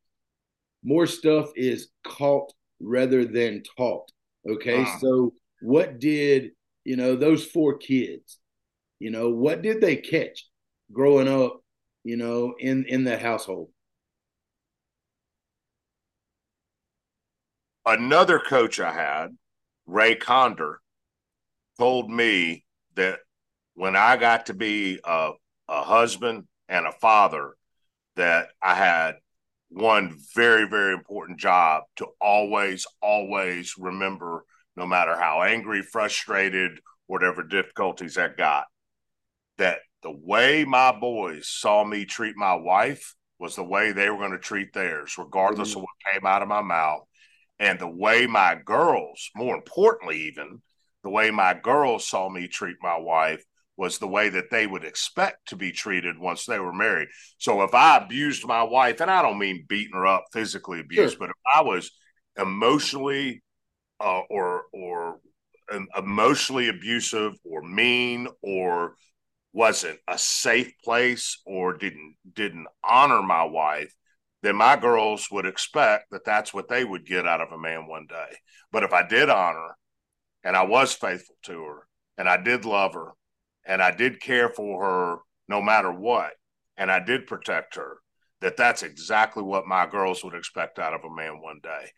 more 0.84 1.06
stuff 1.06 1.50
is 1.56 1.88
caught 2.04 2.52
rather 2.80 3.24
than 3.24 3.62
taught. 3.78 4.12
Okay, 4.46 4.82
uh-huh. 4.82 4.98
so 4.98 5.32
what 5.62 5.98
did 5.98 6.50
you 6.84 6.96
know, 6.96 7.16
those 7.16 7.46
four 7.46 7.78
kids, 7.78 8.38
you 8.98 9.10
know, 9.10 9.30
what 9.30 9.62
did 9.62 9.80
they 9.80 9.96
catch 9.96 10.48
growing 10.92 11.28
up, 11.28 11.62
you 12.04 12.16
know, 12.16 12.54
in 12.58 12.84
in 12.84 13.04
that 13.04 13.22
household? 13.22 13.70
Another 17.86 18.38
coach 18.38 18.80
I 18.80 18.92
had, 18.92 19.28
Ray 19.86 20.14
Conder, 20.14 20.80
told 21.78 22.10
me 22.10 22.64
that 22.94 23.20
when 23.74 23.96
I 23.96 24.16
got 24.16 24.46
to 24.46 24.54
be 24.54 25.00
a, 25.04 25.32
a 25.72 25.82
husband 25.82 26.44
and 26.68 26.86
a 26.86 26.92
father, 26.92 27.54
that 28.16 28.48
I 28.62 28.74
had 28.74 29.14
one 29.70 30.18
very, 30.34 30.68
very 30.68 30.92
important 30.92 31.40
job 31.40 31.84
to 31.96 32.06
always, 32.20 32.86
always 33.00 33.74
remember, 33.78 34.44
no 34.76 34.86
matter 34.86 35.16
how 35.16 35.42
angry, 35.42 35.82
frustrated, 35.82 36.78
whatever 37.06 37.42
difficulties 37.42 38.18
I 38.18 38.28
got, 38.28 38.64
that 39.58 39.78
the 40.02 40.12
way 40.12 40.64
my 40.64 40.92
boys 40.92 41.48
saw 41.48 41.84
me 41.84 42.04
treat 42.04 42.36
my 42.36 42.54
wife 42.54 43.14
was 43.38 43.56
the 43.56 43.64
way 43.64 43.92
they 43.92 44.10
were 44.10 44.18
going 44.18 44.32
to 44.32 44.38
treat 44.38 44.72
theirs, 44.72 45.16
regardless 45.18 45.70
mm-hmm. 45.70 45.78
of 45.78 45.84
what 45.84 46.12
came 46.12 46.26
out 46.26 46.42
of 46.42 46.48
my 46.48 46.62
mouth. 46.62 47.02
And 47.58 47.78
the 47.78 47.88
way 47.88 48.26
my 48.26 48.56
girls, 48.64 49.30
more 49.34 49.54
importantly, 49.54 50.28
even 50.28 50.60
the 51.02 51.10
way 51.10 51.30
my 51.30 51.54
girls 51.54 52.06
saw 52.06 52.28
me 52.28 52.46
treat 52.48 52.76
my 52.82 52.98
wife 52.98 53.44
was 53.76 53.98
the 53.98 54.08
way 54.08 54.28
that 54.28 54.50
they 54.50 54.66
would 54.66 54.84
expect 54.84 55.48
to 55.48 55.56
be 55.56 55.72
treated 55.72 56.18
once 56.18 56.44
they 56.44 56.58
were 56.58 56.72
married. 56.72 57.08
So 57.38 57.62
if 57.62 57.74
I 57.74 57.96
abused 57.96 58.46
my 58.46 58.62
wife, 58.62 59.00
and 59.00 59.10
I 59.10 59.22
don't 59.22 59.38
mean 59.38 59.64
beating 59.68 59.94
her 59.94 60.06
up, 60.06 60.24
physically 60.32 60.80
abused, 60.80 61.16
sure. 61.16 61.20
but 61.20 61.30
if 61.30 61.36
I 61.54 61.62
was 61.62 61.90
emotionally 62.36 63.42
uh, 64.00 64.20
or 64.30 64.64
or 64.72 65.20
emotionally 65.96 66.68
abusive 66.68 67.32
or 67.44 67.62
mean 67.62 68.28
or 68.42 68.94
wasn't 69.52 69.98
a 70.08 70.18
safe 70.18 70.72
place 70.82 71.40
or 71.46 71.76
didn't 71.76 72.16
didn't 72.34 72.66
honor 72.84 73.22
my 73.22 73.44
wife 73.44 73.94
then 74.42 74.56
my 74.56 74.76
girls 74.76 75.28
would 75.30 75.46
expect 75.46 76.06
that 76.10 76.24
that's 76.24 76.52
what 76.52 76.68
they 76.68 76.84
would 76.84 77.06
get 77.06 77.26
out 77.26 77.40
of 77.40 77.52
a 77.52 77.58
man 77.58 77.86
one 77.86 78.06
day 78.08 78.36
but 78.70 78.82
if 78.82 78.92
i 78.92 79.06
did 79.06 79.28
honor 79.28 79.76
and 80.42 80.56
i 80.56 80.62
was 80.62 80.94
faithful 80.94 81.36
to 81.42 81.62
her 81.62 81.86
and 82.18 82.28
i 82.28 82.36
did 82.36 82.64
love 82.64 82.94
her 82.94 83.12
and 83.66 83.82
I 83.82 83.90
did 83.90 84.20
care 84.20 84.48
for 84.48 84.84
her 84.84 85.16
no 85.48 85.60
matter 85.62 85.92
what, 85.92 86.32
and 86.76 86.90
I 86.90 87.00
did 87.00 87.26
protect 87.26 87.76
her, 87.76 87.98
that 88.40 88.56
that's 88.56 88.82
exactly 88.82 89.42
what 89.42 89.66
my 89.66 89.86
girls 89.86 90.24
would 90.24 90.34
expect 90.34 90.78
out 90.78 90.94
of 90.94 91.04
a 91.04 91.14
man 91.14 91.40
one 91.40 91.60
day. 91.62 91.90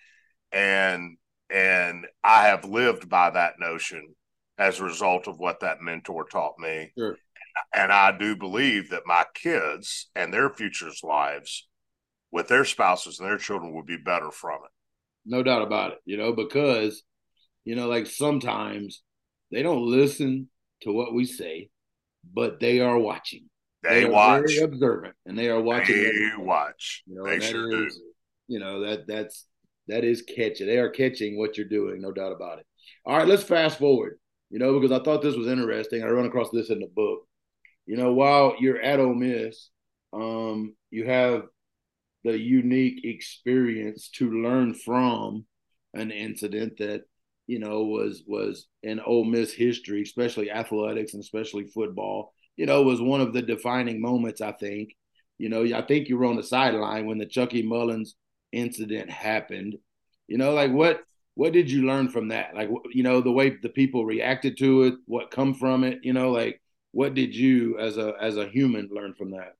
And 0.52 1.16
and 1.50 2.06
I 2.23 2.47
have 2.47 2.64
lived 2.64 3.09
by 3.09 3.30
that 3.30 3.54
notion 3.59 4.14
as 4.59 4.80
a 4.80 4.85
result 4.85 5.28
of 5.28 5.38
what 5.38 5.61
that 5.61 5.80
mentor 5.80 6.25
taught 6.25 6.59
me. 6.59 6.92
Sure. 6.97 7.16
And 7.73 7.92
I 7.92 8.16
do 8.16 8.35
believe 8.37 8.90
that 8.90 9.06
my 9.06 9.25
kids 9.35 10.09
and 10.16 10.33
their 10.33 10.50
futures 10.50 11.00
lives 11.02 11.68
with 12.30 12.49
their 12.49 12.64
spouses 12.64 13.21
and 13.21 13.28
their 13.28 13.38
children 13.38 13.75
would 13.75 13.87
be 13.87 13.97
better 13.97 14.30
from 14.30 14.59
it. 14.64 14.71
No 15.25 15.42
doubt 15.42 15.62
about 15.62 15.92
it, 15.92 15.99
you 16.04 16.16
know, 16.16 16.33
because, 16.33 17.02
you 17.64 17.76
know, 17.76 17.88
like 17.88 18.06
sometimes 18.06 19.02
they 19.50 19.62
don't 19.62 19.87
listen 19.87 20.49
to 20.85 20.93
what 20.93 21.14
we 21.14 21.25
say, 21.25 21.71
but 22.33 22.61
they 22.61 22.81
are 22.81 22.99
watching. 22.99 23.49
They, 23.83 24.05
they 24.05 24.05
watch. 24.07 24.47
Very 24.47 24.59
observant, 24.59 25.14
and 25.26 25.38
they 25.38 25.49
are 25.49 25.61
watching. 25.61 25.97
They 25.97 26.07
everything. 26.07 26.47
watch. 26.47 27.03
You 27.07 27.17
know, 27.17 27.25
they 27.26 27.41
sure 27.41 27.87
is, 27.87 27.97
do. 27.97 28.03
You 28.49 28.61
know 28.61 28.81
that 28.81 29.07
that's 29.07 29.47
that 29.88 30.05
is 30.05 30.23
catching. 30.23 30.67
They 30.67 30.79
are 30.79 30.91
catching 30.91 31.38
what 31.38 31.59
you're 31.59 31.69
doing, 31.69 32.00
no 32.00 32.12
doubt 32.12 32.33
about 32.33 32.59
it. 32.59 32.67
All 33.05 33.17
right, 33.17 33.29
let's 33.29 33.43
fast 33.43 33.79
forward. 33.79 34.19
You 34.50 34.59
know, 34.59 34.79
because 34.79 34.93
I 34.99 35.03
thought 35.03 35.23
this 35.23 35.37
was 35.37 35.49
interesting. 35.49 36.03
I 36.03 36.09
run 36.09 36.26
across 36.26 36.50
this 36.50 36.71
in 36.71 36.81
the 36.81 36.87
book. 36.87 37.26
You 37.87 37.97
know, 37.97 38.14
while 38.14 38.55
you're 38.59 38.81
at 38.81 39.00
Ole 39.00 39.14
Miss, 39.14 39.69
um, 40.12 40.75
you 40.91 41.07
have 41.07 41.43
the 42.23 42.38
unique 42.38 43.05
experience 43.05 44.09
to 44.17 44.43
learn 44.43 44.75
from 44.75 45.45
an 45.93 46.11
incident 46.11 46.79
that 46.79 47.03
you 47.47 47.59
know, 47.59 47.85
was 47.85 48.23
was 48.27 48.67
in 48.83 49.01
Ole 49.01 49.25
Miss 49.25 49.53
history, 49.53 50.03
especially 50.03 50.51
athletics 50.51 51.15
and 51.15 51.23
especially 51.23 51.67
football. 51.67 52.33
You 52.57 52.67
know, 52.67 52.83
was 52.83 53.01
one 53.01 53.21
of 53.21 53.33
the 53.33 53.43
defining 53.43 54.01
moments. 54.01 54.41
I 54.41 54.53
think. 54.53 54.95
You 55.37 55.49
know, 55.49 55.65
I 55.65 55.83
think 55.83 56.09
you 56.09 56.17
were 56.17 56.27
on 56.27 56.37
the 56.37 56.45
sideline 56.45 57.07
when 57.07 57.19
the 57.19 57.27
Chucky 57.27 57.63
Mullins 57.63 58.15
incident 58.53 59.11
happened. 59.11 59.77
You 60.29 60.39
know, 60.39 60.53
like 60.53 60.73
what 60.73 61.01
what 61.35 61.53
did 61.53 61.71
you 61.71 61.87
learn 61.87 62.09
from 62.09 62.29
that? 62.29 62.55
Like, 62.55 62.71
you 62.93 63.03
know, 63.03 63.21
the 63.21 63.33
way 63.33 63.57
the 63.61 63.69
people 63.69 64.07
reacted 64.07 64.57
to 64.59 64.85
it, 64.85 64.95
what 65.07 65.33
come 65.33 65.55
from 65.55 65.83
it. 65.85 65.99
You 66.03 66.13
know, 66.13 66.31
like 66.31 66.61
what 66.93 67.15
did 67.15 67.35
you 67.35 67.79
as 67.79 67.97
a 67.97 68.15
as 68.21 68.37
a 68.37 68.49
human 68.49 68.89
learn 68.93 69.15
from 69.15 69.33
that? 69.33 69.55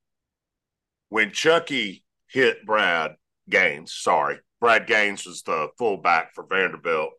When 1.09 1.33
Chucky 1.33 2.05
hit 2.29 2.65
Brad 2.65 3.17
Gaines, 3.51 3.93
sorry, 3.93 4.39
Brad 4.61 4.87
Gaines 4.87 5.27
was 5.27 5.43
the 5.43 5.69
fullback 5.77 6.35
for 6.35 6.47
Vanderbilt 6.49 7.11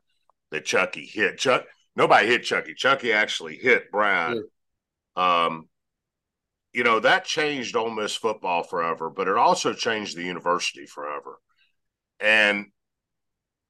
that 0.55 0.65
Chucky 0.65 1.05
hit. 1.05 1.37
Chuck 1.37 1.65
nobody 1.95 2.27
hit 2.27 2.43
Chucky. 2.43 2.73
Chucky 2.73 3.11
actually 3.11 3.57
hit 3.57 3.91
Brad. 3.91 4.37
Yeah. 5.17 5.45
Um, 5.45 5.69
you 6.73 6.83
know 6.83 6.99
that 6.99 7.25
changed 7.25 7.75
Ole 7.75 7.91
Miss 7.91 8.15
football 8.15 8.63
forever, 8.63 9.09
but 9.09 9.27
it 9.27 9.37
also 9.37 9.73
changed 9.73 10.17
the 10.17 10.23
university 10.23 10.85
forever. 10.85 11.39
And 12.19 12.67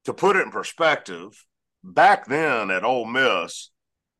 to 0.04 0.14
put 0.14 0.36
it 0.36 0.42
in 0.42 0.50
perspective, 0.50 1.44
back 1.82 2.26
then 2.26 2.70
at 2.70 2.84
Ole 2.84 3.06
Miss, 3.06 3.70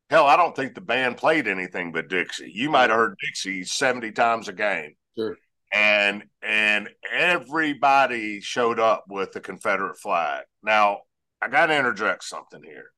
hell, 0.09 0.25
I 0.25 0.37
don't 0.37 0.55
think 0.55 0.75
the 0.75 0.81
band 0.81 1.17
played 1.17 1.47
anything 1.47 1.91
but 1.91 2.09
Dixie. 2.09 2.51
You 2.53 2.69
might 2.69 2.89
have 2.89 2.99
heard 2.99 3.15
Dixie 3.25 3.63
seventy 3.63 4.11
times 4.11 4.47
a 4.47 4.53
game. 4.53 4.95
Sure. 5.17 5.37
And 5.73 6.23
and 6.41 6.89
everybody 7.11 8.39
showed 8.39 8.79
up 8.79 9.05
with 9.09 9.33
the 9.33 9.41
Confederate 9.41 9.99
flag. 9.99 10.43
Now 10.63 10.99
I 11.41 11.47
got 11.49 11.67
to 11.67 11.77
interject 11.77 12.23
something 12.23 12.61
here. 12.63 12.91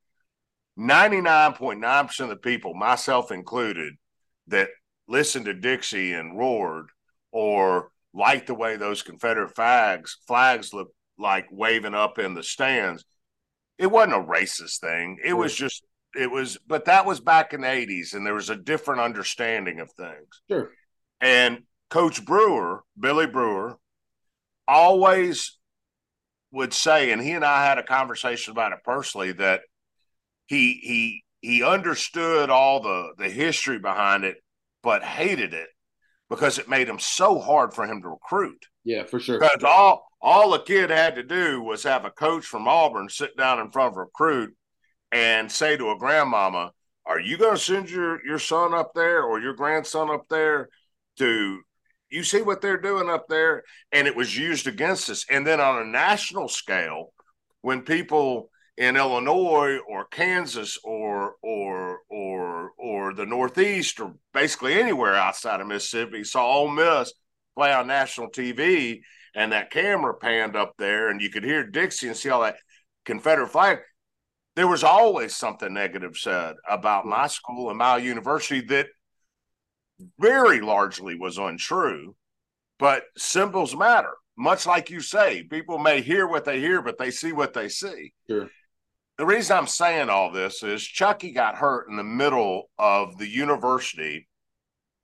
99.9% 0.79 2.19
of 2.21 2.29
the 2.29 2.35
people, 2.37 2.73
myself 2.73 3.31
included, 3.31 3.95
that 4.47 4.69
listened 5.07 5.45
to 5.45 5.53
Dixie 5.53 6.13
and 6.13 6.37
roared 6.37 6.87
or 7.31 7.91
liked 8.13 8.47
the 8.47 8.55
way 8.55 8.77
those 8.77 9.03
Confederate 9.03 9.55
flags 9.55 10.17
flags 10.27 10.73
looked 10.73 10.93
like 11.17 11.47
waving 11.51 11.93
up 11.93 12.17
in 12.17 12.33
the 12.33 12.43
stands. 12.43 13.03
It 13.77 13.87
wasn't 13.87 14.15
a 14.15 14.23
racist 14.23 14.79
thing. 14.79 15.17
It 15.23 15.33
was 15.33 15.53
just 15.53 15.83
it 16.15 16.31
was 16.31 16.57
but 16.65 16.85
that 16.85 17.05
was 17.05 17.19
back 17.19 17.53
in 17.53 17.61
the 17.61 17.67
80s 17.67 18.13
and 18.13 18.25
there 18.25 18.33
was 18.33 18.49
a 18.49 18.55
different 18.55 19.01
understanding 19.01 19.79
of 19.79 19.91
things. 19.91 20.41
Sure. 20.49 20.71
And 21.21 21.63
Coach 21.89 22.25
Brewer, 22.25 22.83
Billy 22.99 23.27
Brewer, 23.27 23.77
always 24.67 25.58
would 26.51 26.73
say, 26.73 27.11
and 27.11 27.21
he 27.21 27.31
and 27.31 27.45
I 27.45 27.65
had 27.65 27.77
a 27.77 27.83
conversation 27.83 28.51
about 28.51 28.71
it 28.71 28.79
personally, 28.83 29.31
that 29.33 29.61
he 30.47 30.73
he 30.81 31.23
he 31.41 31.63
understood 31.63 32.49
all 32.49 32.81
the 32.81 33.13
the 33.17 33.29
history 33.29 33.79
behind 33.79 34.23
it, 34.23 34.37
but 34.81 35.03
hated 35.03 35.53
it 35.53 35.69
because 36.29 36.57
it 36.57 36.69
made 36.69 36.87
him 36.87 36.99
so 36.99 37.39
hard 37.39 37.73
for 37.73 37.85
him 37.85 38.01
to 38.01 38.09
recruit. 38.09 38.65
Yeah, 38.83 39.03
for 39.03 39.19
sure. 39.19 39.39
Because 39.39 39.63
all 39.63 40.07
all 40.21 40.51
the 40.51 40.59
kid 40.59 40.89
had 40.89 41.15
to 41.15 41.23
do 41.23 41.61
was 41.61 41.83
have 41.83 42.05
a 42.05 42.11
coach 42.11 42.45
from 42.45 42.67
Auburn 42.67 43.09
sit 43.09 43.37
down 43.37 43.59
in 43.59 43.71
front 43.71 43.93
of 43.93 43.97
a 43.97 44.01
recruit 44.01 44.55
and 45.11 45.51
say 45.51 45.77
to 45.77 45.91
a 45.91 45.97
grandmama, 45.97 46.71
"Are 47.05 47.19
you 47.19 47.37
going 47.37 47.55
to 47.55 47.61
send 47.61 47.89
your 47.89 48.25
your 48.25 48.39
son 48.39 48.73
up 48.73 48.93
there 48.93 49.23
or 49.23 49.39
your 49.39 49.53
grandson 49.53 50.09
up 50.09 50.25
there 50.29 50.69
to 51.17 51.61
you 52.09 52.23
see 52.23 52.41
what 52.41 52.61
they're 52.61 52.81
doing 52.81 53.09
up 53.09 53.25
there? 53.29 53.63
And 53.91 54.07
it 54.07 54.15
was 54.15 54.37
used 54.37 54.67
against 54.67 55.09
us. 55.09 55.25
And 55.29 55.45
then 55.45 55.59
on 55.59 55.81
a 55.81 55.85
national 55.85 56.47
scale 56.47 57.13
when 57.61 57.81
people 57.81 58.49
in 58.79 58.95
illinois 58.95 59.77
or 59.89 60.05
kansas 60.05 60.79
or 60.85 61.35
or 61.43 61.99
or 62.09 62.71
or 62.77 63.13
the 63.13 63.25
northeast 63.25 63.99
or 63.99 64.13
basically 64.33 64.79
anywhere 64.79 65.15
outside 65.15 65.59
of 65.59 65.67
mississippi 65.67 66.23
saw 66.23 66.45
Ole 66.45 66.69
Miss 66.69 67.13
play 67.55 67.73
on 67.73 67.87
national 67.87 68.29
tv 68.29 69.01
and 69.35 69.51
that 69.51 69.69
camera 69.69 70.13
panned 70.13 70.55
up 70.55 70.73
there 70.77 71.09
and 71.09 71.21
you 71.21 71.29
could 71.29 71.43
hear 71.43 71.67
dixie 71.67 72.07
and 72.07 72.15
see 72.15 72.29
all 72.29 72.41
that 72.41 72.55
confederate 73.03 73.49
flag 73.49 73.79
there 74.55 74.67
was 74.67 74.83
always 74.83 75.35
something 75.35 75.73
negative 75.73 76.15
said 76.15 76.55
about 76.67 77.05
my 77.05 77.27
school 77.27 77.69
and 77.69 77.77
my 77.77 77.97
university 77.97 78.61
that 78.61 78.87
very 80.19 80.61
largely 80.61 81.15
was 81.15 81.37
untrue, 81.37 82.15
but 82.77 83.03
symbols 83.17 83.75
matter. 83.75 84.13
Much 84.37 84.65
like 84.65 84.89
you 84.89 85.01
say, 85.01 85.43
people 85.43 85.77
may 85.77 86.01
hear 86.01 86.25
what 86.25 86.45
they 86.45 86.59
hear, 86.59 86.81
but 86.81 86.97
they 86.97 87.11
see 87.11 87.33
what 87.33 87.53
they 87.53 87.67
see. 87.67 88.13
Sure. 88.29 88.49
The 89.17 89.25
reason 89.25 89.57
I'm 89.57 89.67
saying 89.67 90.09
all 90.09 90.31
this 90.31 90.63
is 90.63 90.81
Chucky 90.81 91.31
got 91.31 91.55
hurt 91.55 91.89
in 91.89 91.97
the 91.97 92.03
middle 92.03 92.69
of 92.77 93.17
the 93.17 93.27
university 93.27 94.29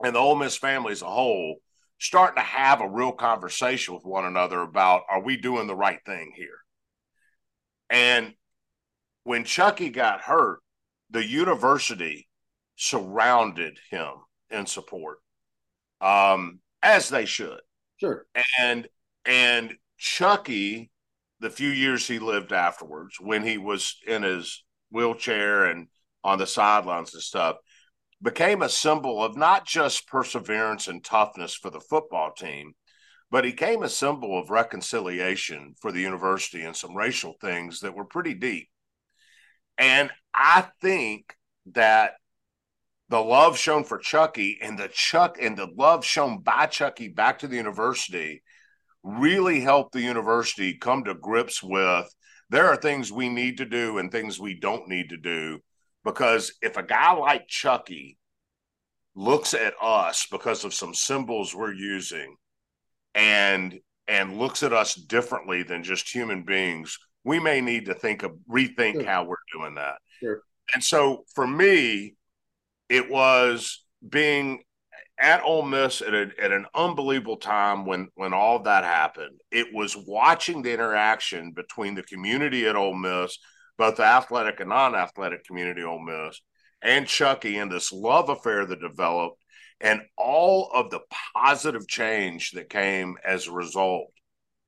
and 0.01 0.15
the 0.15 0.19
Ole 0.19 0.35
Miss 0.35 0.55
family 0.55 0.93
as 0.93 1.01
a 1.01 1.09
whole 1.09 1.57
starting 1.99 2.35
to 2.35 2.41
have 2.41 2.81
a 2.81 2.89
real 2.89 3.11
conversation 3.11 3.93
with 3.93 4.05
one 4.05 4.25
another 4.25 4.61
about 4.61 5.03
are 5.09 5.21
we 5.21 5.37
doing 5.37 5.67
the 5.67 5.75
right 5.75 5.99
thing 6.05 6.31
here? 6.35 6.59
And 7.89 8.33
when 9.23 9.43
Chucky 9.43 9.89
got 9.89 10.21
hurt, 10.21 10.59
the 11.09 11.25
university 11.25 12.27
surrounded 12.75 13.79
him 13.89 14.11
in 14.55 14.65
support, 14.65 15.17
um, 16.01 16.59
as 16.81 17.09
they 17.09 17.25
should. 17.25 17.59
Sure. 17.97 18.25
And 18.59 18.87
and 19.25 19.75
Chucky, 19.97 20.91
the 21.39 21.49
few 21.49 21.69
years 21.69 22.07
he 22.07 22.19
lived 22.19 22.53
afterwards, 22.53 23.17
when 23.19 23.43
he 23.43 23.57
was 23.57 23.97
in 24.07 24.23
his 24.23 24.63
wheelchair 24.91 25.65
and 25.65 25.87
on 26.23 26.39
the 26.39 26.47
sidelines 26.47 27.13
and 27.13 27.23
stuff, 27.23 27.57
became 28.21 28.61
a 28.61 28.69
symbol 28.69 29.23
of 29.23 29.37
not 29.37 29.65
just 29.65 30.07
perseverance 30.07 30.87
and 30.87 31.03
toughness 31.03 31.53
for 31.53 31.69
the 31.69 31.79
football 31.79 32.31
team, 32.31 32.73
but 33.31 33.45
he 33.45 33.51
became 33.51 33.83
a 33.83 33.89
symbol 33.89 34.39
of 34.39 34.49
reconciliation 34.49 35.75
for 35.81 35.91
the 35.91 36.01
university 36.01 36.63
and 36.63 36.75
some 36.75 36.95
racial 36.95 37.35
things 37.41 37.81
that 37.81 37.95
were 37.95 38.05
pretty 38.05 38.33
deep. 38.33 38.69
And 39.77 40.09
I 40.33 40.67
think 40.81 41.35
that 41.73 42.13
the 43.09 43.19
love 43.19 43.57
shown 43.57 43.83
for 43.83 43.97
Chucky 43.97 44.57
and 44.61 44.77
the 44.77 44.87
Chuck 44.87 45.37
and 45.39 45.57
the 45.57 45.67
love 45.77 46.03
shown 46.03 46.39
by 46.39 46.65
Chucky 46.65 47.07
back 47.07 47.39
to 47.39 47.47
the 47.47 47.57
university 47.57 48.43
really 49.03 49.61
helped 49.61 49.93
the 49.93 50.01
university 50.01 50.75
come 50.75 51.03
to 51.03 51.13
grips 51.13 51.61
with 51.61 52.09
there 52.49 52.67
are 52.67 52.75
things 52.75 53.11
we 53.11 53.29
need 53.29 53.57
to 53.57 53.65
do 53.65 53.97
and 53.97 54.11
things 54.11 54.39
we 54.39 54.55
don't 54.59 54.87
need 54.87 55.09
to 55.09 55.17
do 55.17 55.59
because 56.03 56.53
if 56.61 56.77
a 56.77 56.83
guy 56.83 57.13
like 57.13 57.47
Chucky 57.47 58.17
looks 59.15 59.53
at 59.53 59.73
us 59.81 60.27
because 60.31 60.63
of 60.63 60.73
some 60.73 60.93
symbols 60.93 61.55
we're 61.55 61.73
using 61.73 62.35
and 63.13 63.79
and 64.07 64.37
looks 64.37 64.61
at 64.61 64.73
us 64.73 64.93
differently 64.93 65.63
than 65.63 65.83
just 65.83 66.13
human 66.13 66.43
beings, 66.43 66.97
we 67.23 67.39
may 67.39 67.59
need 67.59 67.85
to 67.85 67.93
think 67.95 68.21
of 68.21 68.33
rethink 68.49 68.93
sure. 68.93 69.05
how 69.05 69.23
we're 69.23 69.35
doing 69.51 69.75
that. 69.75 69.95
Sure. 70.19 70.41
And 70.73 70.83
so 70.83 71.23
for 71.33 71.47
me, 71.47 72.14
it 72.89 73.09
was 73.09 73.83
being 74.07 74.63
at 75.17 75.41
Ole 75.43 75.63
Miss 75.63 76.01
at, 76.01 76.13
a, 76.13 76.29
at 76.41 76.51
an 76.51 76.65
unbelievable 76.75 77.37
time 77.37 77.85
when 77.85 78.09
when 78.15 78.33
all 78.33 78.59
that 78.63 78.83
happened. 78.83 79.39
It 79.51 79.67
was 79.73 79.95
watching 79.95 80.61
the 80.61 80.73
interaction 80.73 81.51
between 81.51 81.95
the 81.95 82.03
community 82.03 82.67
at 82.67 82.75
Ole 82.75 82.95
Miss, 82.95 83.37
both 83.77 83.97
the 83.97 84.03
athletic 84.03 84.59
and 84.59 84.69
non-athletic 84.69 85.45
community 85.45 85.83
Ole 85.83 86.03
Miss, 86.03 86.41
and 86.81 87.07
Chucky, 87.07 87.57
and 87.57 87.71
this 87.71 87.91
love 87.91 88.29
affair 88.29 88.65
that 88.65 88.81
developed, 88.81 89.41
and 89.79 90.01
all 90.17 90.69
of 90.73 90.89
the 90.89 91.01
positive 91.35 91.87
change 91.87 92.51
that 92.51 92.69
came 92.69 93.17
as 93.23 93.47
a 93.47 93.53
result 93.53 94.07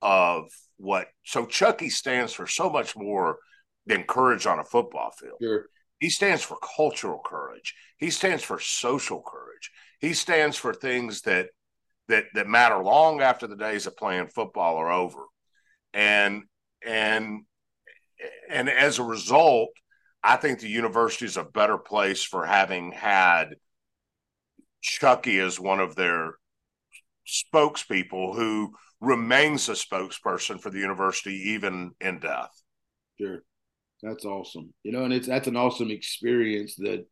of 0.01 0.45
what. 0.77 1.07
So 1.25 1.45
Chucky 1.45 1.89
stands 1.89 2.33
for 2.33 2.47
so 2.47 2.69
much 2.69 2.95
more 2.95 3.37
than 3.85 4.03
courage 4.03 4.45
on 4.45 4.59
a 4.59 4.63
football 4.63 5.11
field. 5.19 5.37
Sure. 5.41 5.65
He 5.99 6.09
stands 6.09 6.43
for 6.43 6.57
cultural 6.75 7.19
courage. 7.25 7.73
He 7.97 8.11
stands 8.11 8.43
for 8.43 8.59
social 8.59 9.21
courage. 9.25 9.71
He 9.99 10.13
stands 10.13 10.57
for 10.57 10.73
things 10.73 11.21
that 11.21 11.47
that 12.07 12.25
that 12.35 12.47
matter 12.47 12.81
long 12.83 13.21
after 13.21 13.47
the 13.47 13.57
days 13.57 13.87
of 13.87 13.97
playing 13.97 14.27
football 14.27 14.77
are 14.77 14.91
over. 14.91 15.23
And 15.93 16.43
and 16.85 17.45
and 18.49 18.69
as 18.69 18.99
a 18.99 19.03
result, 19.03 19.69
I 20.23 20.35
think 20.35 20.59
the 20.59 20.69
university 20.69 21.25
is 21.25 21.37
a 21.37 21.43
better 21.43 21.77
place 21.77 22.23
for 22.23 22.45
having 22.45 22.91
had 22.91 23.55
Chucky 24.81 25.39
as 25.39 25.59
one 25.59 25.79
of 25.79 25.95
their 25.95 26.35
spokespeople 27.27 28.35
who 28.35 28.73
remains 29.01 29.69
a 29.69 29.73
spokesperson 29.73 30.59
for 30.59 30.69
the 30.69 30.79
university 30.79 31.51
even 31.51 31.91
in 31.99 32.19
death. 32.19 32.51
Sure. 33.19 33.43
That's 34.03 34.25
awesome. 34.25 34.73
You 34.83 34.91
know, 34.91 35.03
and 35.03 35.13
it's 35.13 35.27
that's 35.27 35.47
an 35.47 35.55
awesome 35.55 35.91
experience 35.91 36.75
that 36.75 37.05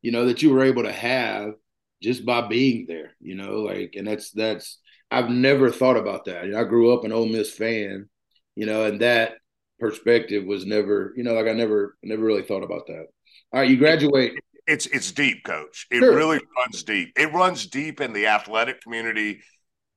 you 0.00 0.12
know 0.12 0.26
that 0.26 0.42
you 0.42 0.50
were 0.50 0.64
able 0.64 0.84
to 0.84 0.92
have 0.92 1.54
just 2.02 2.26
by 2.26 2.46
being 2.48 2.86
there, 2.86 3.12
you 3.20 3.34
know, 3.34 3.60
like 3.60 3.94
and 3.96 4.06
that's 4.06 4.30
that's 4.30 4.78
I've 5.10 5.30
never 5.30 5.70
thought 5.70 5.96
about 5.96 6.24
that. 6.24 6.46
You 6.46 6.52
know, 6.52 6.60
I 6.60 6.64
grew 6.64 6.94
up 6.94 7.04
an 7.04 7.12
Ole 7.12 7.28
Miss 7.28 7.52
fan, 7.52 8.08
you 8.56 8.66
know, 8.66 8.84
and 8.84 9.00
that 9.00 9.34
perspective 9.78 10.44
was 10.44 10.64
never, 10.64 11.12
you 11.16 11.22
know, 11.22 11.34
like 11.34 11.46
I 11.46 11.52
never 11.52 11.96
never 12.02 12.24
really 12.24 12.42
thought 12.42 12.64
about 12.64 12.86
that. 12.86 13.06
All 13.52 13.60
right, 13.60 13.68
you 13.68 13.76
graduate. 13.76 14.32
It's 14.66 14.86
it's 14.86 15.12
deep, 15.12 15.44
coach. 15.44 15.86
It 15.90 16.00
sure. 16.00 16.16
really 16.16 16.40
runs 16.56 16.82
deep. 16.82 17.12
It 17.16 17.32
runs 17.32 17.66
deep 17.66 18.00
in 18.00 18.12
the 18.12 18.28
athletic 18.28 18.80
community. 18.80 19.42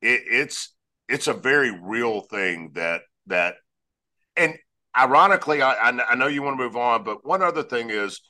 It, 0.01 0.21
it's 0.25 0.75
it's 1.07 1.27
a 1.27 1.33
very 1.33 1.71
real 1.71 2.21
thing 2.21 2.71
that 2.73 3.01
that 3.27 3.55
and 4.35 4.55
ironically, 4.97 5.61
I, 5.61 5.89
I 5.89 6.15
know 6.15 6.27
you 6.27 6.41
want 6.41 6.57
to 6.57 6.63
move 6.63 6.77
on, 6.77 7.03
but 7.03 7.25
one 7.25 7.41
other 7.41 7.63
thing 7.63 7.89
is 7.89 8.21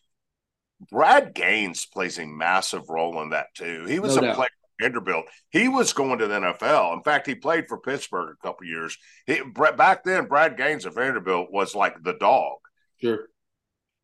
Brad 0.91 1.33
Gaines 1.33 1.85
plays 1.85 2.19
a 2.19 2.25
massive 2.25 2.89
role 2.89 3.21
in 3.21 3.29
that 3.29 3.47
too. 3.55 3.85
He 3.85 3.99
was 3.99 4.15
no 4.15 4.21
a 4.21 4.25
doubt. 4.25 4.35
player 4.35 4.49
Vanderbilt. 4.81 5.25
He 5.51 5.67
was 5.67 5.93
going 5.93 6.19
to 6.19 6.27
the 6.27 6.39
NFL. 6.39 6.93
In 6.93 7.03
fact, 7.03 7.27
he 7.27 7.35
played 7.35 7.67
for 7.67 7.79
Pittsburgh 7.79 8.35
a 8.35 8.47
couple 8.47 8.67
years. 8.67 8.97
He, 9.25 9.41
back 9.77 10.03
then, 10.03 10.27
Brad 10.27 10.57
Gaines 10.57 10.85
at 10.85 10.93
Vanderbilt 10.95 11.51
was 11.51 11.75
like 11.75 12.03
the 12.03 12.13
dog. 12.13 12.57
Sure. 13.01 13.27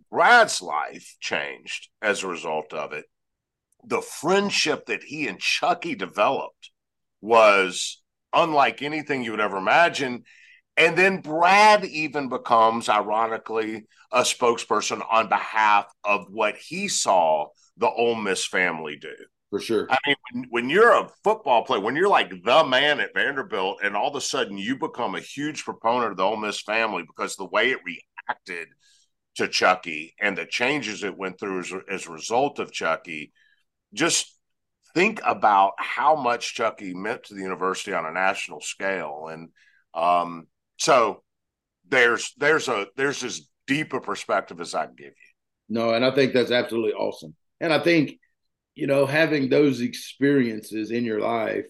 Brad's 0.10 0.62
life 0.62 1.16
changed 1.20 1.90
as 2.02 2.24
a 2.24 2.28
result 2.28 2.74
of 2.74 2.94
it. 2.94 3.06
The 3.84 4.02
friendship 4.02 4.86
that 4.88 5.04
he 5.04 5.28
and 5.28 5.40
Chucky 5.40 5.96
developed 5.96 6.72
was 7.22 8.02
unlike 8.34 8.82
anything 8.82 9.24
you 9.24 9.32
would 9.32 9.40
ever 9.40 9.58
imagine. 9.58 10.24
And 10.78 10.98
then 10.98 11.22
Brad 11.22 11.86
even 11.86 12.30
becomes, 12.30 12.90
ironically, 12.90 13.86
a 14.12 14.22
spokesperson 14.22 15.06
on 15.12 15.30
behalf 15.30 15.86
of 16.04 16.28
what 16.30 16.56
he 16.58 16.88
saw 16.88 17.48
the 17.78 17.90
Ole 17.90 18.16
Miss 18.16 18.46
family 18.46 18.96
do. 18.96 19.14
For 19.50 19.60
sure. 19.60 19.88
I 19.90 19.98
mean, 20.08 20.16
when, 20.32 20.46
when 20.50 20.70
you're 20.70 20.94
a 20.94 21.10
football 21.26 21.66
player, 21.66 21.82
when 21.82 21.98
you're 21.98 22.08
like 22.08 22.30
the 22.30 22.64
man 22.64 23.02
at 23.02 23.14
Vanderbilt, 23.14 23.80
and 23.84 23.98
all 23.98 24.10
of 24.10 24.16
a 24.16 24.22
sudden 24.22 24.58
you 24.58 24.78
become 24.78 25.14
a 25.14 25.20
huge 25.20 25.66
proponent 25.66 26.12
of 26.12 26.18
the 26.18 26.24
Ole 26.24 26.38
Miss 26.38 26.62
family 26.62 27.04
because 27.06 27.36
the 27.36 27.46
way 27.46 27.72
it 27.72 27.80
reacted 27.86 28.70
to 29.36 29.50
Chucky 29.50 30.16
and 30.20 30.38
the 30.38 30.46
changes 30.46 31.04
it 31.04 31.18
went 31.18 31.38
through 31.38 31.60
as, 31.60 31.74
as 31.90 32.08
a 32.08 32.12
result 32.12 32.60
of 32.60 32.72
Chucky, 32.72 33.34
just 33.94 34.38
think 34.94 35.20
about 35.26 35.74
how 35.78 36.16
much 36.16 36.54
Chucky 36.54 36.94
meant 36.94 37.24
to 37.24 37.34
the 37.34 37.42
university 37.42 37.94
on 37.94 38.06
a 38.06 38.12
national 38.12 38.62
scale. 38.62 39.28
And 39.30 39.50
um, 39.94 40.48
so 40.82 41.22
there's 41.90 42.34
there's 42.38 42.68
a 42.68 42.88
there's 42.96 43.24
as 43.24 43.48
deep 43.68 43.94
a 43.94 44.02
perspective 44.02 44.60
as 44.60 44.74
I 44.74 44.88
can 44.88 44.96
give 44.96 45.08
you. 45.08 45.14
No, 45.70 45.94
and 45.94 46.04
I 46.04 46.10
think 46.10 46.34
that's 46.34 46.50
absolutely 46.50 46.94
awesome. 46.94 47.36
And 47.60 47.72
I 47.72 47.78
think, 47.78 48.14
you 48.74 48.88
know, 48.88 49.06
having 49.06 49.48
those 49.48 49.82
experiences 49.82 50.90
in 50.90 51.06
your 51.06 51.20
life 51.22 51.68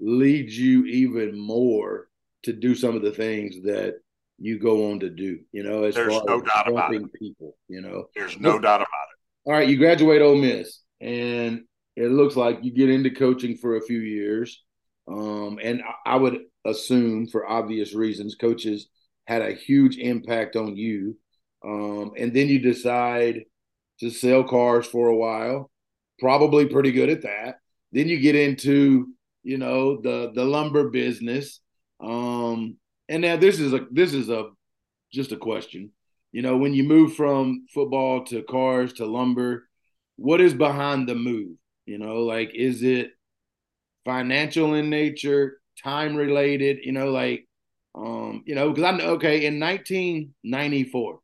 leads 0.00 0.58
you 0.58 0.86
even 0.86 1.38
more 1.38 2.08
to 2.44 2.54
do 2.54 2.74
some 2.74 2.96
of 2.96 3.02
the 3.02 3.12
things 3.12 3.62
that 3.64 3.96
you 4.38 4.58
go 4.58 4.90
on 4.90 5.00
to 5.00 5.10
do, 5.10 5.40
you 5.52 5.62
know, 5.62 5.84
as 5.84 5.94
There's 5.94 6.14
far 6.14 6.24
no 6.26 6.38
as 6.38 6.44
doubt 6.44 6.68
about 6.68 6.90
helping 6.92 7.10
people, 7.10 7.54
you 7.68 7.82
know. 7.82 8.06
There's 8.14 8.40
no 8.40 8.58
doubt 8.58 8.80
about 8.80 8.84
it. 8.84 9.44
All 9.44 9.52
right, 9.52 9.68
you 9.68 9.76
graduate 9.76 10.22
Ole 10.22 10.36
Miss 10.36 10.80
and 11.02 11.64
it 11.96 12.10
looks 12.10 12.34
like 12.34 12.60
you 12.62 12.72
get 12.72 12.88
into 12.88 13.10
coaching 13.10 13.58
for 13.58 13.76
a 13.76 13.82
few 13.82 14.00
years. 14.00 14.64
Um, 15.08 15.58
and 15.62 15.82
I 16.04 16.16
would 16.16 16.40
assume, 16.64 17.28
for 17.28 17.46
obvious 17.48 17.94
reasons, 17.94 18.34
coaches 18.34 18.88
had 19.26 19.42
a 19.42 19.54
huge 19.54 19.98
impact 19.98 20.56
on 20.56 20.76
you. 20.76 21.16
Um, 21.64 22.12
and 22.16 22.34
then 22.34 22.48
you 22.48 22.58
decide 22.58 23.44
to 24.00 24.10
sell 24.10 24.44
cars 24.44 24.86
for 24.86 25.08
a 25.08 25.16
while, 25.16 25.70
probably 26.18 26.66
pretty 26.66 26.92
good 26.92 27.08
at 27.08 27.22
that. 27.22 27.56
Then 27.92 28.08
you 28.08 28.20
get 28.20 28.34
into, 28.34 29.08
you 29.42 29.58
know, 29.58 30.00
the 30.00 30.32
the 30.34 30.44
lumber 30.44 30.90
business. 30.90 31.60
Um, 32.00 32.76
and 33.08 33.22
now 33.22 33.36
this 33.36 33.58
is 33.58 33.72
a 33.72 33.86
this 33.90 34.12
is 34.12 34.28
a 34.28 34.50
just 35.12 35.32
a 35.32 35.36
question. 35.36 35.92
You 36.32 36.42
know, 36.42 36.56
when 36.56 36.74
you 36.74 36.84
move 36.84 37.14
from 37.14 37.64
football 37.72 38.24
to 38.26 38.42
cars 38.42 38.92
to 38.94 39.06
lumber, 39.06 39.68
what 40.16 40.40
is 40.40 40.52
behind 40.52 41.08
the 41.08 41.14
move? 41.14 41.56
You 41.86 41.98
know, 41.98 42.24
like 42.24 42.50
is 42.54 42.82
it 42.82 43.12
financial 44.06 44.72
in 44.74 44.88
nature, 44.88 45.58
time 45.82 46.14
related, 46.16 46.78
you 46.82 46.92
know, 46.92 47.10
like, 47.10 47.46
um, 47.94 48.42
you 48.46 48.54
know, 48.54 48.70
because 48.70 48.84
I 48.84 48.92
know, 48.92 49.10
okay, 49.14 49.44
in 49.44 49.60
1994, 49.60 51.18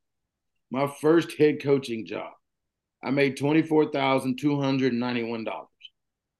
my 0.71 0.92
first 1.01 1.33
head 1.38 1.62
coaching 1.62 2.05
job, 2.05 2.33
I 3.03 3.11
made 3.11 3.38
$24,291. 3.38 5.66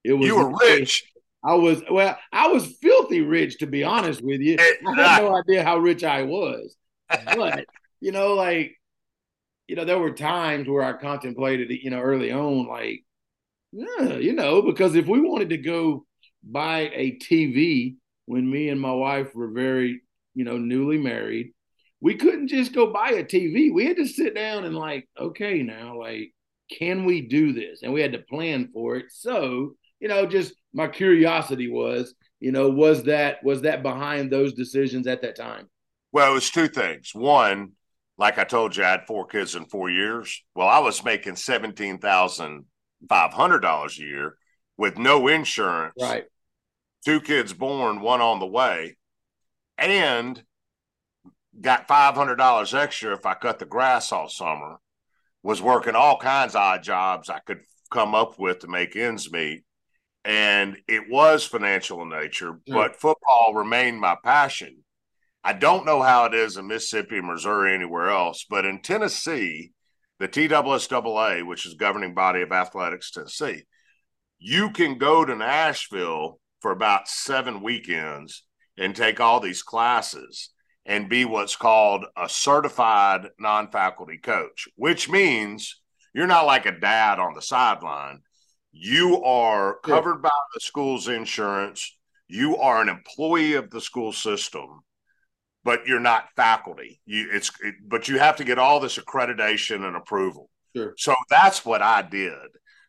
It 0.05 0.13
was 0.13 0.27
you 0.27 0.37
were 0.37 0.53
rich. 0.61 1.11
I 1.45 1.55
was 1.55 1.83
well, 1.91 2.17
I 2.33 2.47
was 2.49 2.77
filthy 2.81 3.21
rich 3.21 3.59
to 3.59 3.67
be 3.67 3.83
honest 3.85 4.23
with 4.23 4.41
you. 4.41 4.57
I 4.61 4.77
had 4.95 5.23
no 5.23 5.37
idea 5.49 5.65
how 5.65 5.79
rich 5.79 6.05
I 6.05 6.23
was. 6.23 6.77
But, 7.09 7.67
you 8.01 8.13
know, 8.13 8.35
like, 8.35 8.79
you 9.69 9.77
know, 9.77 9.85
there 9.85 9.99
were 9.99 10.13
times 10.13 10.69
where 10.69 10.83
I 10.83 10.95
contemplated, 10.95 11.71
you 11.71 11.91
know, 11.91 12.01
early 12.01 12.33
on, 12.33 12.67
like, 12.67 13.05
yeah, 13.73 14.15
you 14.15 14.33
know, 14.35 14.63
because 14.63 14.95
if 14.95 15.07
we 15.07 15.21
wanted 15.21 15.51
to 15.51 15.59
go 15.59 16.07
buy 16.43 16.91
a 16.95 17.13
TV 17.19 17.97
when 18.27 18.49
me 18.51 18.69
and 18.69 18.81
my 18.81 18.93
wife 18.93 19.35
were 19.35 19.51
very, 19.51 20.03
you 20.35 20.45
know, 20.45 20.59
newly 20.59 20.99
married. 20.99 21.53
we 22.01 22.17
couldn't 22.17 22.49
just 22.49 22.73
go 22.73 22.93
buy 22.93 23.11
a 23.11 23.25
TV. 23.25 23.73
We 23.73 23.87
had 23.87 23.97
to 23.97 24.07
sit 24.07 24.35
down 24.35 24.65
and 24.65 24.75
like, 24.75 25.09
okay, 25.19 25.63
now 25.63 25.99
like, 25.99 26.33
can 26.71 27.05
we 27.05 27.21
do 27.23 27.53
this? 27.53 27.83
And 27.83 27.93
we 27.93 28.01
had 28.01 28.13
to 28.13 28.19
plan 28.19 28.69
for 28.73 28.97
it. 28.97 29.07
So, 29.11 29.75
you 30.01 30.09
know, 30.09 30.27
just 30.27 30.55
my 30.73 30.89
curiosity 30.89 31.69
was, 31.69 32.15
you 32.41 32.51
know, 32.53 32.71
was 32.71 33.05
that 33.05 33.43
was 33.45 33.63
that 33.63 33.83
behind 33.83 34.31
those 34.31 34.53
decisions 34.55 35.07
at 35.07 35.23
that 35.23 35.37
time? 35.37 35.69
Well, 36.13 36.31
it 36.31 36.35
was 36.35 36.51
two 36.51 36.69
things. 36.69 37.11
One, 37.15 37.73
like 38.19 38.39
I 38.39 38.45
told 38.45 38.77
you, 38.77 38.85
I 38.85 38.91
had 38.91 39.07
four 39.07 39.27
kids 39.27 39.55
in 39.55 39.65
four 39.67 39.91
years. 39.91 40.43
Well, 40.55 40.69
I 40.69 40.79
was 40.81 41.05
making 41.05 41.37
seventeen 41.37 41.99
thousand 41.99 42.65
five 43.09 43.33
hundred 43.33 43.61
dollars 43.61 43.99
a 43.99 44.03
year 44.03 44.37
with 44.83 44.99
no 44.99 45.29
insurance. 45.29 45.95
Right. 45.97 46.25
Two 47.05 47.21
kids 47.21 47.53
born, 47.53 48.01
one 48.01 48.21
on 48.21 48.41
the 48.41 48.47
way, 48.47 48.97
and 49.79 50.43
got 51.61 51.87
five 51.87 52.17
hundred 52.17 52.35
dollars 52.35 52.75
extra 52.75 53.15
if 53.15 53.25
I 53.25 53.35
cut 53.35 53.61
the 53.61 53.65
grass 53.65 54.11
all 54.11 54.29
summer. 54.29 54.79
Was 55.45 55.63
working 55.63 55.95
all 55.95 56.19
kinds 56.19 56.57
of 56.57 56.63
odd 56.63 56.83
jobs 56.83 57.31
I 57.31 57.39
could 57.39 57.61
come 57.93 58.17
up 58.17 58.41
with 58.41 58.59
to 58.61 58.69
make 58.69 58.97
ends 58.97 59.31
meet, 59.31 59.63
and 60.25 60.77
it 60.89 61.05
was 61.09 61.45
financial 61.45 62.03
in 62.03 62.09
nature. 62.09 62.59
But 62.67 63.01
football 63.01 63.53
remained 63.55 64.01
my 64.01 64.17
passion. 64.25 64.83
I 65.45 65.53
don't 65.53 65.87
know 65.87 66.03
how 66.03 66.25
it 66.25 66.35
is 66.35 66.57
in 66.57 66.67
Mississippi, 66.67 67.21
Missouri, 67.21 67.73
anywhere 67.73 68.11
else, 68.11 68.45
but 68.51 68.65
in 68.65 68.83
Tennessee, 68.83 69.71
the 70.19 70.27
TSSAA, 70.27 71.47
which 71.47 71.67
is 71.67 71.75
governing 71.75 72.15
body 72.15 72.43
of 72.43 72.51
athletics 72.51 73.13
Tennessee, 73.13 73.63
you 74.43 74.71
can 74.71 74.99
go 74.99 75.25
to 75.25 75.37
Nashville 75.37 76.41
for 76.61 76.73
about 76.73 77.09
seven 77.09 77.63
weekends 77.63 78.45
and 78.77 78.95
take 78.95 79.21
all 79.21 79.39
these 79.39 79.63
classes 79.63 80.51
and 80.85 81.09
be 81.09 81.25
what's 81.25 81.55
called 81.55 82.05
a 82.17 82.29
certified 82.29 83.29
non-faculty 83.39 84.19
coach, 84.19 84.67
which 84.75 85.09
means 85.09 85.81
you're 86.13 86.27
not 86.27 86.47
like 86.47 86.67
a 86.67 86.79
dad 86.79 87.21
on 87.21 87.35
the 87.35 87.43
sideline. 87.43 88.21
You 88.73 89.23
are 89.23 89.79
covered 89.85 90.23
by 90.23 90.31
the 90.55 90.61
school's 90.61 91.07
insurance. 91.07 91.97
You 92.27 92.57
are 92.57 92.83
an 92.83 92.89
employee 92.89 93.55
of 93.55 93.71
the 93.71 93.81
school 93.81 94.13
system 94.13 94.83
but 95.65 95.87
you're 95.87 96.01
not 96.01 96.29
faculty. 96.37 97.01
You 97.07 97.29
it's 97.33 97.51
it, 97.63 97.77
but 97.87 98.09
you 98.09 98.19
have 98.19 98.37
to 98.37 98.45
get 98.45 98.59
all 98.59 98.81
this 98.81 98.99
accreditation 98.99 99.87
and 99.87 99.97
approval. 99.97 100.51
Sure. 100.75 100.95
So 100.97 101.15
that's 101.31 101.65
what 101.65 101.83
I 101.83 102.03
did. 102.03 102.33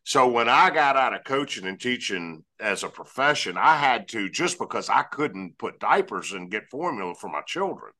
So 0.05 0.27
when 0.27 0.49
I 0.49 0.69
got 0.69 0.97
out 0.97 1.13
of 1.13 1.23
coaching 1.23 1.65
and 1.65 1.79
teaching 1.79 2.43
as 2.59 2.83
a 2.83 2.89
profession, 2.89 3.57
I 3.57 3.77
had 3.77 4.09
to 4.09 4.29
just 4.29 4.59
because 4.59 4.89
I 4.89 5.03
couldn't 5.03 5.57
put 5.57 5.79
diapers 5.79 6.33
and 6.33 6.51
get 6.51 6.69
formula 6.69 7.15
for 7.15 7.29
my 7.29 7.41
children. 7.41 7.93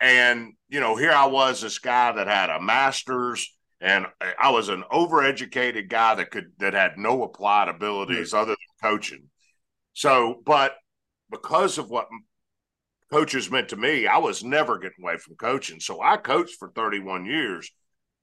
And 0.00 0.54
you 0.68 0.80
know, 0.80 0.96
here 0.96 1.12
I 1.12 1.26
was 1.26 1.60
this 1.60 1.78
guy 1.78 2.12
that 2.12 2.26
had 2.26 2.48
a 2.48 2.60
master's 2.60 3.54
and 3.82 4.06
I 4.38 4.50
was 4.50 4.68
an 4.68 4.84
overeducated 4.92 5.88
guy 5.88 6.14
that 6.14 6.30
could 6.30 6.52
that 6.58 6.74
had 6.74 6.98
no 6.98 7.22
applied 7.22 7.68
abilities 7.68 8.34
other 8.34 8.52
than 8.52 8.90
coaching. 8.90 9.28
So, 9.92 10.42
but 10.44 10.74
because 11.30 11.78
of 11.78 11.90
what 11.90 12.08
coaches 13.10 13.50
meant 13.50 13.70
to 13.70 13.76
me, 13.76 14.06
I 14.06 14.18
was 14.18 14.44
never 14.44 14.78
getting 14.78 15.02
away 15.02 15.16
from 15.16 15.36
coaching. 15.36 15.80
So 15.80 16.00
I 16.00 16.16
coached 16.16 16.56
for 16.58 16.70
31 16.70 17.24
years. 17.24 17.70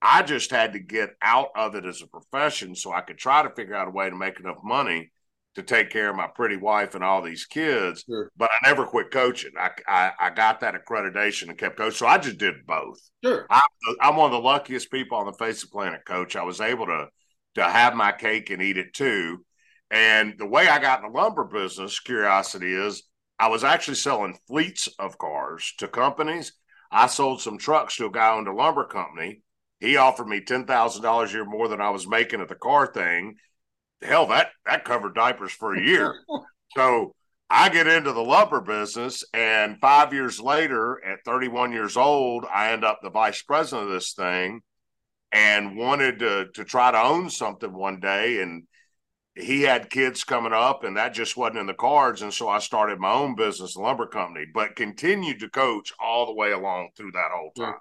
I 0.00 0.22
just 0.22 0.50
had 0.50 0.74
to 0.74 0.78
get 0.78 1.10
out 1.22 1.48
of 1.56 1.74
it 1.74 1.84
as 1.84 2.02
a 2.02 2.06
profession 2.06 2.74
so 2.74 2.92
I 2.92 3.00
could 3.00 3.18
try 3.18 3.42
to 3.42 3.50
figure 3.50 3.74
out 3.74 3.88
a 3.88 3.90
way 3.90 4.08
to 4.08 4.16
make 4.16 4.38
enough 4.38 4.58
money 4.62 5.10
to 5.56 5.62
take 5.62 5.90
care 5.90 6.08
of 6.08 6.16
my 6.16 6.28
pretty 6.28 6.56
wife 6.56 6.94
and 6.94 7.02
all 7.02 7.20
these 7.20 7.44
kids. 7.44 8.04
Sure. 8.08 8.30
But 8.36 8.50
I 8.50 8.68
never 8.68 8.86
quit 8.86 9.10
coaching. 9.10 9.50
I, 9.58 9.70
I, 9.88 10.12
I 10.20 10.30
got 10.30 10.60
that 10.60 10.74
accreditation 10.74 11.48
and 11.48 11.58
kept 11.58 11.76
coaching. 11.76 11.96
So 11.96 12.06
I 12.06 12.18
just 12.18 12.38
did 12.38 12.64
both. 12.64 13.00
Sure. 13.24 13.44
I'm, 13.50 13.60
I'm 14.00 14.16
one 14.16 14.26
of 14.26 14.40
the 14.40 14.46
luckiest 14.46 14.90
people 14.90 15.18
on 15.18 15.26
the 15.26 15.32
face 15.32 15.64
of 15.64 15.70
the 15.70 15.72
planet, 15.72 16.02
coach. 16.06 16.36
I 16.36 16.44
was 16.44 16.60
able 16.60 16.86
to 16.86 17.08
to 17.54 17.64
have 17.64 17.94
my 17.94 18.12
cake 18.12 18.50
and 18.50 18.62
eat 18.62 18.76
it 18.76 18.94
too. 18.94 19.44
And 19.90 20.34
the 20.38 20.46
way 20.46 20.68
I 20.68 20.78
got 20.78 21.02
in 21.02 21.10
the 21.10 21.18
lumber 21.18 21.44
business, 21.44 21.98
curiosity 21.98 22.72
is 22.72 23.02
I 23.38 23.48
was 23.48 23.64
actually 23.64 23.96
selling 23.96 24.38
fleets 24.46 24.88
of 24.98 25.18
cars 25.18 25.74
to 25.78 25.88
companies. 25.88 26.52
I 26.90 27.06
sold 27.06 27.40
some 27.40 27.58
trucks 27.58 27.96
to 27.96 28.06
a 28.06 28.10
guy 28.10 28.32
owned 28.32 28.48
a 28.48 28.52
lumber 28.52 28.84
company. 28.84 29.42
He 29.80 29.96
offered 29.96 30.26
me 30.26 30.40
ten 30.40 30.66
thousand 30.66 31.02
dollars 31.02 31.30
a 31.30 31.34
year 31.34 31.44
more 31.44 31.68
than 31.68 31.80
I 31.80 31.90
was 31.90 32.08
making 32.08 32.40
at 32.40 32.48
the 32.48 32.54
car 32.54 32.86
thing. 32.86 33.36
Hell, 34.02 34.26
that 34.26 34.50
that 34.66 34.84
covered 34.84 35.14
diapers 35.14 35.52
for 35.52 35.74
a 35.74 35.82
year. 35.82 36.14
so 36.76 37.14
I 37.50 37.68
get 37.68 37.86
into 37.86 38.12
the 38.12 38.22
lumber 38.22 38.60
business, 38.60 39.24
and 39.32 39.80
five 39.80 40.12
years 40.12 40.40
later, 40.40 41.02
at 41.04 41.24
31 41.24 41.72
years 41.72 41.96
old, 41.96 42.44
I 42.52 42.72
end 42.72 42.84
up 42.84 43.00
the 43.02 43.10
vice 43.10 43.42
president 43.42 43.88
of 43.88 43.92
this 43.92 44.12
thing, 44.12 44.60
and 45.32 45.76
wanted 45.76 46.18
to 46.20 46.48
to 46.54 46.64
try 46.64 46.90
to 46.90 47.00
own 47.00 47.30
something 47.30 47.72
one 47.72 48.00
day, 48.00 48.42
and 48.42 48.64
he 49.36 49.62
had 49.62 49.88
kids 49.88 50.24
coming 50.24 50.52
up 50.52 50.82
and 50.82 50.96
that 50.96 51.14
just 51.14 51.36
wasn't 51.36 51.58
in 51.58 51.66
the 51.66 51.74
cards 51.74 52.22
and 52.22 52.34
so 52.34 52.48
i 52.48 52.58
started 52.58 52.98
my 52.98 53.12
own 53.12 53.36
business 53.36 53.76
lumber 53.76 54.04
company 54.04 54.44
but 54.52 54.74
continued 54.74 55.38
to 55.38 55.48
coach 55.48 55.92
all 56.00 56.26
the 56.26 56.34
way 56.34 56.50
along 56.50 56.88
through 56.96 57.12
that 57.12 57.30
whole 57.32 57.52
time. 57.52 57.74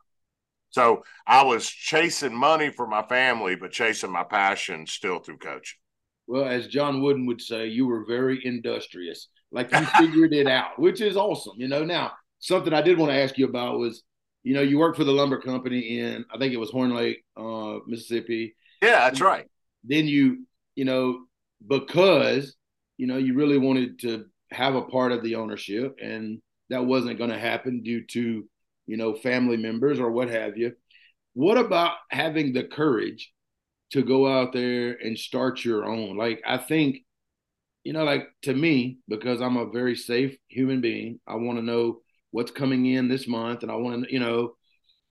So 0.78 1.04
i 1.26 1.44
was 1.44 1.68
chasing 1.68 2.36
money 2.36 2.70
for 2.70 2.86
my 2.86 3.02
family 3.02 3.56
but 3.56 3.72
chasing 3.72 4.12
my 4.12 4.24
passion 4.24 4.86
still 4.86 5.18
through 5.18 5.38
coaching. 5.38 5.80
Well 6.28 6.46
as 6.46 6.68
john 6.68 7.02
wooden 7.02 7.26
would 7.26 7.42
say 7.42 7.68
you 7.68 7.88
were 7.88 8.06
very 8.06 8.40
industrious. 8.46 9.30
Like 9.52 9.72
you 9.72 9.86
figured 9.98 10.34
it 10.34 10.48
out 10.48 10.78
which 10.78 11.02
is 11.02 11.18
awesome 11.18 11.56
you 11.58 11.68
know. 11.68 11.84
Now 11.84 12.12
something 12.40 12.74
i 12.74 12.82
did 12.82 13.00
want 13.00 13.12
to 13.12 13.18
ask 13.18 13.38
you 13.40 13.48
about 13.48 13.80
was 13.80 14.04
you 14.44 14.54
know 14.54 14.62
you 14.62 14.78
worked 14.78 14.98
for 14.98 15.04
the 15.04 15.12
lumber 15.12 15.42
company 15.42 16.00
in 16.00 16.24
i 16.32 16.38
think 16.38 16.54
it 16.54 16.60
was 16.60 16.70
horn 16.70 16.94
lake 16.94 17.24
uh, 17.36 17.80
mississippi. 17.88 18.56
Yeah 18.82 19.00
that's 19.06 19.22
right. 19.22 19.48
Then 19.84 20.06
you 20.08 20.46
you 20.76 20.86
know 20.86 21.26
because 21.66 22.56
you 22.98 23.08
know 23.08 23.18
you 23.18 23.34
really 23.34 23.58
wanted 23.58 24.00
to 24.02 24.26
have 24.52 24.76
a 24.76 24.84
part 24.84 25.12
of 25.12 25.24
the 25.24 25.36
ownership 25.36 25.98
and 26.02 26.40
that 26.70 26.86
wasn't 26.86 27.18
going 27.18 27.30
to 27.30 27.40
happen 27.40 27.82
due 27.82 28.06
to 28.06 28.48
you 28.88 28.98
know 28.98 29.14
family 29.16 29.58
members 29.58 30.00
or 30.00 30.12
what 30.12 30.30
have 30.30 30.58
you. 30.58 30.74
What 31.34 31.58
about 31.58 31.94
having 32.10 32.54
the 32.54 32.64
courage 32.64 33.32
to 33.92 34.04
go 34.04 34.28
out 34.28 34.54
there 34.54 34.98
and 35.02 35.18
start 35.18 35.64
your 35.64 35.86
own? 35.86 36.18
Like 36.18 36.42
i 36.46 36.58
think 36.58 36.98
you 37.84 37.94
know 37.94 38.04
like 38.04 38.28
to 38.42 38.54
me 38.54 39.00
because 39.08 39.40
i'm 39.42 39.56
a 39.56 39.70
very 39.70 39.96
safe 39.96 40.38
human 40.50 40.82
being 40.82 41.22
i 41.26 41.36
want 41.36 41.58
to 41.58 41.64
know 41.64 42.00
what's 42.32 42.52
coming 42.52 42.86
in 42.86 43.08
this 43.08 43.30
month 43.30 43.64
and 43.64 43.72
i 43.72 43.76
want 43.76 44.04
to 44.04 44.14
you 44.14 44.20
know 44.20 44.52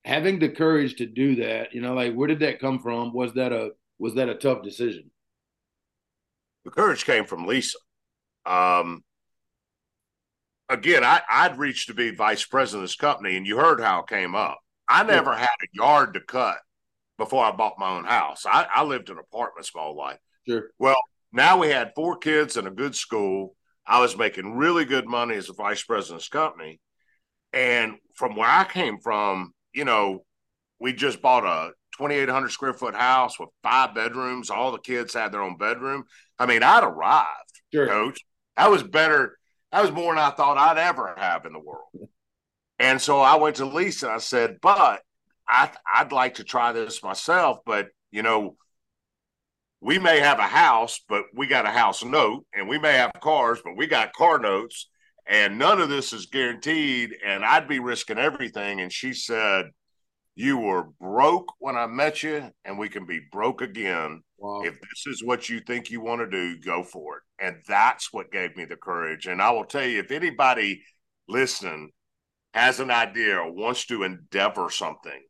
having 0.04 0.38
the 0.38 0.48
courage 0.48 0.94
to 0.96 1.06
do 1.06 1.36
that 1.36 1.74
you 1.74 1.80
know 1.80 1.94
like 1.94 2.14
where 2.14 2.28
did 2.28 2.40
that 2.40 2.60
come 2.60 2.78
from? 2.78 3.12
Was 3.12 3.34
that 3.34 3.52
a 3.52 3.70
was 3.98 4.14
that 4.14 4.28
a 4.28 4.34
tough 4.34 4.62
decision? 4.62 5.10
The 6.64 6.70
courage 6.70 7.04
came 7.04 7.24
from 7.24 7.46
Lisa. 7.46 7.78
Um, 8.44 9.02
again, 10.68 11.04
I, 11.04 11.22
I'd 11.28 11.58
reached 11.58 11.88
to 11.88 11.94
be 11.94 12.10
vice 12.10 12.44
president 12.44 12.84
of 12.84 12.88
this 12.88 12.96
company, 12.96 13.36
and 13.36 13.46
you 13.46 13.56
heard 13.56 13.80
how 13.80 14.00
it 14.00 14.08
came 14.08 14.34
up. 14.34 14.58
I 14.88 15.02
never 15.02 15.32
yeah. 15.32 15.40
had 15.40 15.48
a 15.62 15.68
yard 15.72 16.14
to 16.14 16.20
cut 16.20 16.58
before 17.18 17.44
I 17.44 17.50
bought 17.52 17.78
my 17.78 17.96
own 17.96 18.04
house. 18.04 18.44
I, 18.46 18.66
I 18.72 18.84
lived 18.84 19.10
in 19.10 19.18
apartments 19.18 19.74
my 19.74 19.82
whole 19.82 19.96
life. 19.96 20.18
Sure. 20.46 20.68
Well, 20.78 21.00
now 21.32 21.58
we 21.58 21.68
had 21.68 21.92
four 21.94 22.16
kids 22.16 22.56
in 22.56 22.66
a 22.66 22.70
good 22.70 22.94
school. 22.94 23.56
I 23.86 24.00
was 24.00 24.16
making 24.16 24.56
really 24.56 24.84
good 24.84 25.06
money 25.06 25.34
as 25.34 25.48
a 25.48 25.54
vice 25.54 25.82
president 25.82 26.16
of 26.16 26.20
this 26.22 26.28
company. 26.28 26.80
And 27.52 27.96
from 28.14 28.36
where 28.36 28.48
I 28.48 28.64
came 28.64 28.98
from, 28.98 29.52
you 29.72 29.84
know, 29.84 30.24
we 30.78 30.92
just 30.92 31.22
bought 31.22 31.44
a 31.44 31.72
2,800 31.96 32.50
square 32.50 32.74
foot 32.74 32.94
house 32.94 33.38
with 33.38 33.48
five 33.62 33.94
bedrooms. 33.94 34.50
All 34.50 34.72
the 34.72 34.78
kids 34.78 35.14
had 35.14 35.32
their 35.32 35.42
own 35.42 35.56
bedroom. 35.56 36.04
I 36.38 36.46
mean, 36.46 36.62
I'd 36.62 36.84
arrived, 36.84 37.60
sure. 37.72 37.86
coach. 37.86 38.20
That 38.56 38.70
was 38.70 38.82
better. 38.82 39.38
That 39.76 39.82
was 39.82 39.92
more 39.92 40.14
than 40.14 40.24
I 40.24 40.30
thought 40.30 40.56
I'd 40.56 40.78
ever 40.78 41.14
have 41.18 41.44
in 41.44 41.52
the 41.52 41.58
world. 41.58 42.08
And 42.78 42.98
so 42.98 43.20
I 43.20 43.36
went 43.36 43.56
to 43.56 43.66
Lisa. 43.66 44.06
And 44.06 44.14
I 44.14 44.18
said, 44.18 44.56
but 44.62 45.02
I, 45.46 45.70
I'd 45.94 46.12
like 46.12 46.36
to 46.36 46.44
try 46.44 46.72
this 46.72 47.02
myself. 47.02 47.58
But, 47.66 47.88
you 48.10 48.22
know, 48.22 48.56
we 49.82 49.98
may 49.98 50.18
have 50.20 50.38
a 50.38 50.44
house, 50.44 51.02
but 51.10 51.24
we 51.34 51.46
got 51.46 51.66
a 51.66 51.70
house 51.70 52.02
note, 52.02 52.46
and 52.54 52.70
we 52.70 52.78
may 52.78 52.94
have 52.94 53.12
cars, 53.20 53.58
but 53.62 53.76
we 53.76 53.86
got 53.86 54.14
car 54.14 54.38
notes, 54.38 54.88
and 55.26 55.58
none 55.58 55.78
of 55.78 55.90
this 55.90 56.14
is 56.14 56.24
guaranteed. 56.24 57.14
And 57.22 57.44
I'd 57.44 57.68
be 57.68 57.78
risking 57.78 58.16
everything. 58.16 58.80
And 58.80 58.90
she 58.90 59.12
said, 59.12 59.66
You 60.34 60.56
were 60.56 60.84
broke 60.98 61.52
when 61.58 61.76
I 61.76 61.86
met 61.86 62.22
you, 62.22 62.50
and 62.64 62.78
we 62.78 62.88
can 62.88 63.04
be 63.04 63.20
broke 63.30 63.60
again 63.60 64.22
Wow. 64.38 64.62
If 64.62 64.74
this 64.80 65.06
is 65.06 65.24
what 65.24 65.48
you 65.48 65.60
think 65.60 65.90
you 65.90 66.00
want 66.00 66.20
to 66.20 66.30
do, 66.30 66.60
go 66.60 66.82
for 66.82 67.18
it. 67.18 67.22
And 67.40 67.56
that's 67.66 68.12
what 68.12 68.32
gave 68.32 68.56
me 68.56 68.64
the 68.64 68.76
courage. 68.76 69.26
And 69.26 69.40
I 69.40 69.50
will 69.50 69.64
tell 69.64 69.84
you, 69.84 70.00
if 70.00 70.10
anybody 70.10 70.82
listening 71.28 71.90
has 72.54 72.80
an 72.80 72.90
idea 72.90 73.36
or 73.36 73.52
wants 73.52 73.86
to 73.86 74.02
endeavor 74.02 74.70
something, 74.70 75.22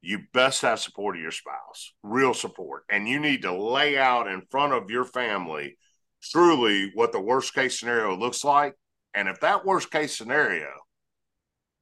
you 0.00 0.20
best 0.32 0.62
have 0.62 0.80
support 0.80 1.16
of 1.16 1.22
your 1.22 1.30
spouse, 1.30 1.92
real 2.02 2.34
support. 2.34 2.84
And 2.90 3.06
you 3.06 3.20
need 3.20 3.42
to 3.42 3.52
lay 3.52 3.98
out 3.98 4.28
in 4.28 4.42
front 4.50 4.72
of 4.72 4.90
your 4.90 5.04
family 5.04 5.76
truly 6.22 6.90
what 6.94 7.12
the 7.12 7.20
worst 7.20 7.54
case 7.54 7.78
scenario 7.78 8.16
looks 8.16 8.44
like. 8.44 8.74
And 9.14 9.28
if 9.28 9.40
that 9.40 9.66
worst 9.66 9.90
case 9.90 10.16
scenario 10.16 10.70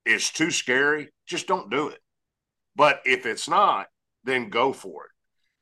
is 0.05 0.31
too 0.31 0.51
scary, 0.51 1.11
just 1.27 1.47
don't 1.47 1.71
do 1.71 1.89
it. 1.89 2.01
But 2.75 3.01
if 3.05 3.25
it's 3.25 3.49
not, 3.49 3.87
then 4.25 4.51
go 4.51 4.73
for 4.73 5.05
it 5.05 5.10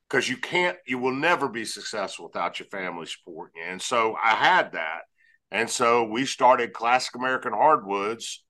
because 0.09 0.29
you 0.29 0.37
can't, 0.37 0.77
you 0.87 0.99
will 0.99 1.15
never 1.15 1.49
be 1.49 1.65
successful 1.65 2.27
without 2.27 2.59
your 2.59 2.69
family 2.69 3.07
supporting 3.07 3.63
you. 3.63 3.71
And 3.71 3.81
so 3.81 4.17
I 4.23 4.31
had 4.31 4.73
that. 4.73 5.03
And 5.51 5.69
so 5.69 6.05
we 6.05 6.25
started 6.25 6.73
Classic 6.73 7.15
American 7.15 7.53
Hardwoods. 7.53 8.45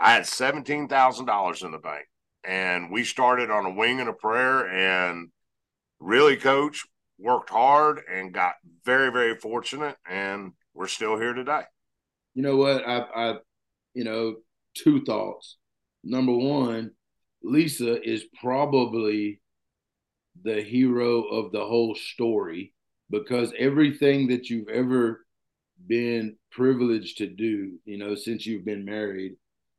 I 0.00 0.12
had 0.12 0.24
$17,000 0.24 1.64
in 1.64 1.70
the 1.70 1.78
bank 1.78 2.06
and 2.44 2.90
we 2.90 3.04
started 3.04 3.50
on 3.50 3.66
a 3.66 3.72
wing 3.72 4.00
and 4.00 4.08
a 4.08 4.12
prayer 4.12 4.68
and 4.68 5.28
really 6.00 6.36
coach 6.36 6.84
worked 7.18 7.50
hard 7.50 8.00
and 8.12 8.32
got 8.32 8.54
very, 8.84 9.10
very 9.10 9.36
fortunate. 9.36 9.96
And 10.08 10.52
we're 10.74 10.86
still 10.88 11.18
here 11.18 11.32
today. 11.32 11.62
You 12.34 12.42
know 12.42 12.56
what? 12.56 12.86
I, 12.86 12.98
I, 12.98 13.34
you 13.94 14.04
know, 14.04 14.36
two 14.74 15.04
thoughts. 15.04 15.56
Number 16.04 16.36
one, 16.36 16.92
Lisa 17.42 18.00
is 18.02 18.24
probably 18.40 19.40
the 20.46 20.62
hero 20.62 21.22
of 21.24 21.50
the 21.50 21.64
whole 21.64 21.96
story 21.96 22.72
because 23.10 23.52
everything 23.58 24.28
that 24.28 24.48
you've 24.48 24.68
ever 24.68 25.26
been 25.86 26.36
privileged 26.52 27.18
to 27.18 27.26
do, 27.26 27.72
you 27.84 27.98
know, 27.98 28.14
since 28.14 28.46
you've 28.46 28.64
been 28.64 28.84
married, 28.84 29.32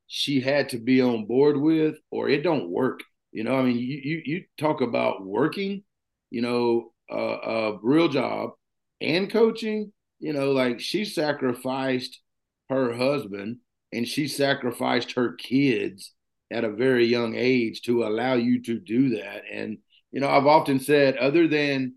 she 0.07 0.41
had 0.41 0.69
to 0.69 0.77
be 0.77 1.01
on 1.01 1.25
board 1.25 1.57
with, 1.57 1.95
or 2.11 2.29
it 2.29 2.43
don't 2.43 2.69
work. 2.69 2.99
You 3.31 3.45
know, 3.45 3.57
I 3.57 3.63
mean, 3.63 3.77
you 3.77 4.01
you, 4.03 4.21
you 4.25 4.43
talk 4.57 4.81
about 4.81 5.25
working, 5.25 5.83
you 6.29 6.41
know, 6.41 6.91
uh, 7.09 7.15
a 7.15 7.79
real 7.81 8.09
job 8.09 8.51
and 8.99 9.31
coaching. 9.31 9.93
You 10.19 10.33
know, 10.33 10.51
like 10.51 10.79
she 10.81 11.05
sacrificed 11.05 12.19
her 12.69 12.93
husband 12.93 13.57
and 13.93 14.07
she 14.07 14.27
sacrificed 14.27 15.13
her 15.13 15.33
kids 15.33 16.13
at 16.51 16.63
a 16.63 16.71
very 16.71 17.05
young 17.05 17.35
age 17.35 17.81
to 17.83 18.03
allow 18.03 18.33
you 18.33 18.61
to 18.63 18.79
do 18.79 19.09
that. 19.17 19.43
And 19.51 19.77
you 20.11 20.21
know, 20.21 20.29
I've 20.29 20.47
often 20.47 20.79
said, 20.79 21.17
other 21.17 21.47
than 21.47 21.95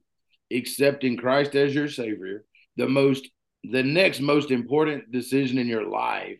accepting 0.52 1.16
Christ 1.16 1.54
as 1.54 1.74
your 1.74 1.88
Savior, 1.88 2.44
the 2.76 2.88
most 2.88 3.28
the 3.62 3.82
next 3.82 4.20
most 4.20 4.50
important 4.50 5.12
decision 5.12 5.58
in 5.58 5.66
your 5.66 5.86
life 5.86 6.38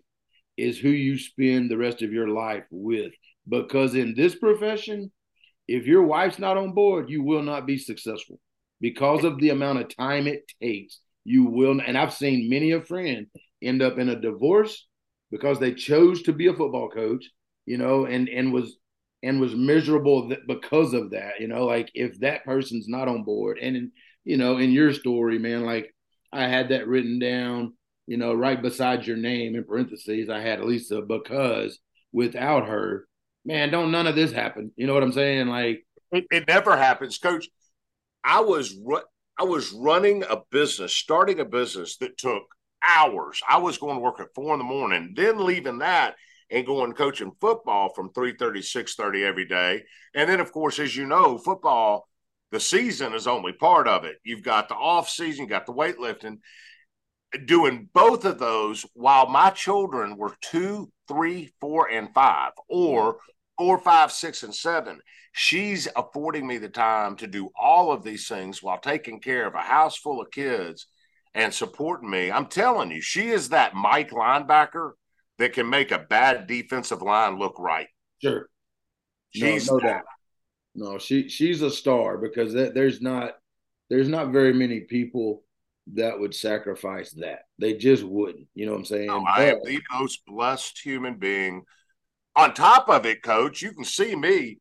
is 0.56 0.78
who 0.78 0.88
you 0.88 1.18
spend 1.18 1.70
the 1.70 1.76
rest 1.76 2.02
of 2.02 2.12
your 2.12 2.28
life 2.28 2.64
with. 2.70 3.12
Because 3.48 3.94
in 3.94 4.14
this 4.14 4.35
profession, 4.35 5.12
if 5.68 5.87
your 5.87 6.02
wife's 6.02 6.38
not 6.38 6.56
on 6.56 6.72
board, 6.72 7.11
you 7.11 7.22
will 7.22 7.42
not 7.42 7.66
be 7.66 7.78
successful 7.78 8.40
because 8.80 9.24
of 9.24 9.38
the 9.38 9.50
amount 9.50 9.80
of 9.80 9.94
time 9.94 10.26
it 10.26 10.50
takes. 10.62 11.00
You 11.24 11.44
will, 11.44 11.80
and 11.80 11.96
I've 11.96 12.14
seen 12.14 12.48
many 12.48 12.72
a 12.72 12.80
friend 12.80 13.26
end 13.62 13.83
up 13.83 13.98
in 13.98 14.09
a 14.09 14.20
divorce 14.20 14.87
because 15.30 15.59
they 15.59 15.74
chose 15.74 16.22
to 16.22 16.33
be 16.33 16.46
a 16.46 16.54
football 16.54 16.88
coach, 16.88 17.24
you 17.66 17.76
know, 17.76 18.06
and 18.06 18.28
and 18.28 18.52
was 18.52 18.76
and 19.22 19.40
was 19.40 19.54
miserable 19.54 20.33
because 20.46 20.94
of 20.94 21.11
that. 21.11 21.40
You 21.40 21.48
know, 21.48 21.66
like 21.66 21.90
if 21.94 22.20
that 22.20 22.44
person's 22.44 22.88
not 22.88 23.09
on 23.09 23.24
board, 23.24 23.59
and 23.61 23.76
in, 23.76 23.92
you 24.24 24.37
know, 24.37 24.59
in 24.59 24.72
your 24.72 24.92
story, 24.92 25.38
man, 25.38 25.64
like 25.64 25.94
I 26.33 26.46
had 26.46 26.68
that 26.70 26.87
written 26.87 27.18
down 27.18 27.74
you 28.11 28.16
know, 28.16 28.35
right 28.35 28.61
beside 28.61 29.06
your 29.06 29.16
name 29.16 29.54
in 29.54 29.62
parentheses, 29.62 30.28
I 30.28 30.40
had 30.40 30.64
Lisa 30.64 31.00
because 31.00 31.78
without 32.11 32.66
her, 32.66 33.06
man, 33.44 33.70
don't 33.70 33.92
none 33.92 34.09
of 34.09 34.16
this 34.16 34.33
happen. 34.33 34.72
You 34.74 34.88
know 34.88 34.94
what 34.94 35.04
I'm 35.04 35.12
saying? 35.12 35.46
Like 35.46 35.87
it, 36.11 36.24
it 36.33 36.48
never 36.48 36.76
happens, 36.76 37.18
Coach. 37.18 37.48
I 38.24 38.40
was 38.40 38.76
ru- 38.85 39.04
I 39.38 39.44
was 39.44 39.72
running 39.72 40.24
a 40.24 40.38
business, 40.50 40.92
starting 40.92 41.38
a 41.38 41.44
business 41.44 41.98
that 41.98 42.18
took 42.18 42.42
hours. 42.85 43.40
I 43.48 43.59
was 43.59 43.78
going 43.78 43.94
to 43.94 44.02
work 44.02 44.18
at 44.18 44.35
four 44.35 44.54
in 44.54 44.59
the 44.59 44.64
morning, 44.64 45.14
then 45.14 45.46
leaving 45.46 45.78
that 45.78 46.16
and 46.50 46.66
going 46.66 46.92
coaching 46.92 47.32
football 47.40 47.92
from 47.94 48.12
3 48.12 48.34
30, 48.38 48.62
6 48.62 48.94
30 48.94 49.24
every 49.24 49.46
day. 49.46 49.84
And 50.14 50.28
then, 50.28 50.40
of 50.40 50.52
course, 50.52 50.78
as 50.78 50.96
you 50.96 51.06
know, 51.06 51.38
football, 51.38 52.08
the 52.50 52.60
season 52.60 53.14
is 53.14 53.26
only 53.26 53.52
part 53.52 53.86
of 53.86 54.04
it. 54.04 54.16
You've 54.24 54.42
got 54.42 54.68
the 54.68 54.74
off 54.74 55.08
season, 55.08 55.44
you 55.44 55.50
got 55.50 55.66
the 55.66 55.72
weightlifting 55.72 56.38
doing 57.44 57.88
both 57.92 58.24
of 58.24 58.38
those 58.38 58.84
while 58.94 59.28
my 59.28 59.50
children 59.50 60.16
were 60.16 60.34
two, 60.40 60.90
three, 61.06 61.52
four, 61.60 61.88
and 61.90 62.12
five, 62.12 62.52
or 62.68 63.18
four, 63.56 63.78
five, 63.78 64.10
six, 64.10 64.42
and 64.42 64.54
seven. 64.54 65.00
She's 65.32 65.86
affording 65.94 66.46
me 66.46 66.58
the 66.58 66.68
time 66.68 67.16
to 67.16 67.26
do 67.26 67.50
all 67.58 67.92
of 67.92 68.02
these 68.02 68.26
things 68.26 68.62
while 68.62 68.78
taking 68.78 69.20
care 69.20 69.46
of 69.46 69.54
a 69.54 69.60
house 69.60 69.96
full 69.96 70.20
of 70.20 70.30
kids 70.32 70.86
and 71.34 71.54
supporting 71.54 72.10
me. 72.10 72.32
I'm 72.32 72.46
telling 72.46 72.90
you, 72.90 73.00
she 73.00 73.28
is 73.28 73.50
that 73.50 73.74
Mike 73.74 74.10
linebacker 74.10 74.92
that 75.40 75.55
can 75.55 75.68
make 75.68 75.90
a 75.90 75.98
bad 75.98 76.46
defensive 76.46 77.03
line 77.03 77.38
look 77.38 77.59
right. 77.59 77.88
Sure. 78.22 78.48
She's 79.31 79.70
no, 79.70 79.79
no 79.79 79.81
doubt. 79.81 80.05
No, 80.74 80.98
she 80.98 81.29
she's 81.29 81.62
a 81.62 81.70
star 81.70 82.18
because 82.18 82.53
that, 82.53 82.74
there's 82.74 83.00
not 83.00 83.33
there's 83.88 84.09
not 84.09 84.33
very 84.33 84.53
many 84.53 84.81
people 84.81 85.42
that 85.94 86.18
would 86.18 86.35
sacrifice 86.35 87.12
that. 87.12 87.40
They 87.59 87.74
just 87.74 88.05
wouldn't. 88.05 88.46
You 88.55 88.66
know 88.66 88.72
what 88.72 88.79
I'm 88.79 88.85
saying? 88.85 89.07
No, 89.07 89.24
I 89.26 89.44
am 89.46 89.59
the 89.64 89.81
most 89.92 90.24
blessed 90.26 90.79
human 90.79 91.16
being. 91.16 91.62
On 92.37 92.55
top 92.55 92.88
of 92.88 93.07
it, 93.07 93.22
coach, 93.22 93.62
you 93.62 93.72
can 93.72 93.85
see 93.85 94.14
me. 94.14 94.59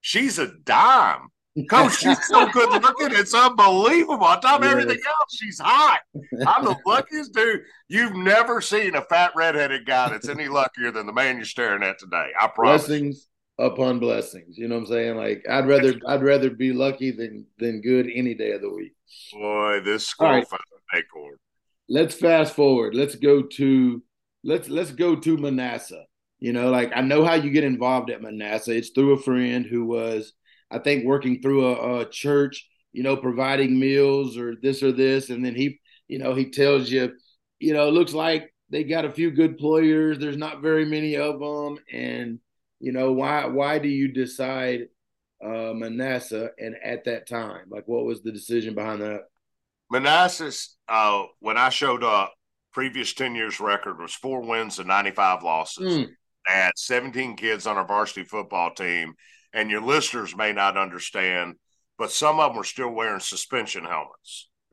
She's 0.00 0.38
a 0.38 0.52
dime. 0.64 1.28
Coach, 1.70 1.98
she's 1.98 2.26
so 2.26 2.48
good 2.48 2.82
looking. 2.82 3.16
It's 3.16 3.32
unbelievable. 3.32 4.24
On 4.24 4.40
top 4.40 4.62
of 4.62 4.66
everything 4.66 4.98
else, 5.06 5.36
she's 5.36 5.60
hot. 5.60 6.00
I'm 6.46 6.64
the 6.64 6.76
luckiest 6.84 7.32
dude. 7.32 7.62
You've 7.88 8.16
never 8.16 8.60
seen 8.60 8.96
a 8.96 9.02
fat 9.02 9.32
redheaded 9.36 9.86
guy 9.86 10.08
that's 10.10 10.28
any 10.28 10.48
luckier 10.48 10.90
than 10.90 11.06
the 11.06 11.12
man 11.12 11.36
you're 11.36 11.44
staring 11.44 11.84
at 11.84 11.98
today. 11.98 12.30
I 12.40 12.48
promise. 12.48 12.86
Blessings 12.86 13.28
upon 13.58 14.00
blessings. 14.00 14.58
You 14.58 14.68
know 14.68 14.74
what 14.74 14.82
I'm 14.82 14.86
saying? 14.86 15.16
Like 15.16 15.44
I'd 15.48 15.68
rather 15.68 15.94
I'd 16.08 16.22
rather 16.22 16.50
be 16.50 16.72
lucky 16.72 17.12
than 17.12 17.46
than 17.58 17.80
good 17.80 18.08
any 18.12 18.34
day 18.34 18.52
of 18.52 18.60
the 18.60 18.70
week. 18.70 18.94
Boy, 19.32 19.80
this 19.84 20.06
school 20.06 20.28
right. 20.28 20.46
acorn. 20.94 21.36
Let's 21.88 22.14
fast 22.14 22.54
forward. 22.54 22.94
Let's 22.94 23.14
go 23.14 23.42
to 23.42 24.02
let's 24.42 24.68
let's 24.68 24.90
go 24.90 25.16
to 25.16 25.36
Manassas. 25.36 26.06
You 26.40 26.52
know, 26.52 26.70
like 26.70 26.92
I 26.94 27.00
know 27.00 27.24
how 27.24 27.34
you 27.34 27.50
get 27.50 27.64
involved 27.64 28.10
at 28.10 28.22
Manassas. 28.22 28.74
It's 28.74 28.90
through 28.90 29.12
a 29.12 29.22
friend 29.22 29.64
who 29.64 29.86
was, 29.86 30.32
I 30.70 30.78
think, 30.78 31.04
working 31.04 31.40
through 31.40 31.66
a, 31.66 32.00
a 32.00 32.08
church. 32.08 32.68
You 32.92 33.02
know, 33.02 33.16
providing 33.16 33.80
meals 33.80 34.38
or 34.38 34.54
this 34.54 34.80
or 34.80 34.92
this, 34.92 35.28
and 35.28 35.44
then 35.44 35.56
he, 35.56 35.80
you 36.06 36.20
know, 36.20 36.32
he 36.32 36.50
tells 36.50 36.88
you, 36.88 37.12
you 37.58 37.72
know, 37.72 37.88
it 37.88 37.90
looks 37.90 38.12
like 38.12 38.54
they 38.70 38.84
got 38.84 39.04
a 39.04 39.10
few 39.10 39.32
good 39.32 39.58
players. 39.58 40.18
There's 40.18 40.36
not 40.36 40.62
very 40.62 40.84
many 40.84 41.16
of 41.16 41.40
them, 41.40 41.78
and 41.92 42.38
you 42.78 42.92
know 42.92 43.12
why 43.12 43.46
why 43.46 43.80
do 43.80 43.88
you 43.88 44.12
decide 44.12 44.82
uh, 45.44 45.72
Manassas 45.74 46.50
and 46.58 46.76
at 46.84 47.04
that 47.04 47.28
time? 47.28 47.66
Like, 47.68 47.84
what 47.86 48.04
was 48.04 48.22
the 48.22 48.32
decision 48.32 48.74
behind 48.74 49.02
that? 49.02 49.22
Manassas, 49.90 50.76
uh, 50.88 51.24
when 51.40 51.56
I 51.56 51.68
showed 51.68 52.02
up, 52.02 52.32
previous 52.72 53.14
10 53.14 53.34
years 53.34 53.60
record 53.60 54.00
was 54.00 54.12
four 54.12 54.42
wins 54.42 54.78
and 54.78 54.88
95 54.88 55.42
losses. 55.42 55.98
Mm. 55.98 56.06
They 56.48 56.54
had 56.54 56.72
17 56.76 57.36
kids 57.36 57.66
on 57.66 57.76
our 57.76 57.86
varsity 57.86 58.24
football 58.24 58.74
team. 58.74 59.14
And 59.54 59.70
your 59.70 59.80
listeners 59.80 60.36
may 60.36 60.52
not 60.52 60.76
understand, 60.76 61.54
but 61.96 62.10
some 62.10 62.40
of 62.40 62.50
them 62.50 62.58
were 62.58 62.64
still 62.64 62.90
wearing 62.90 63.20
suspension 63.20 63.84
helmets. 63.84 64.50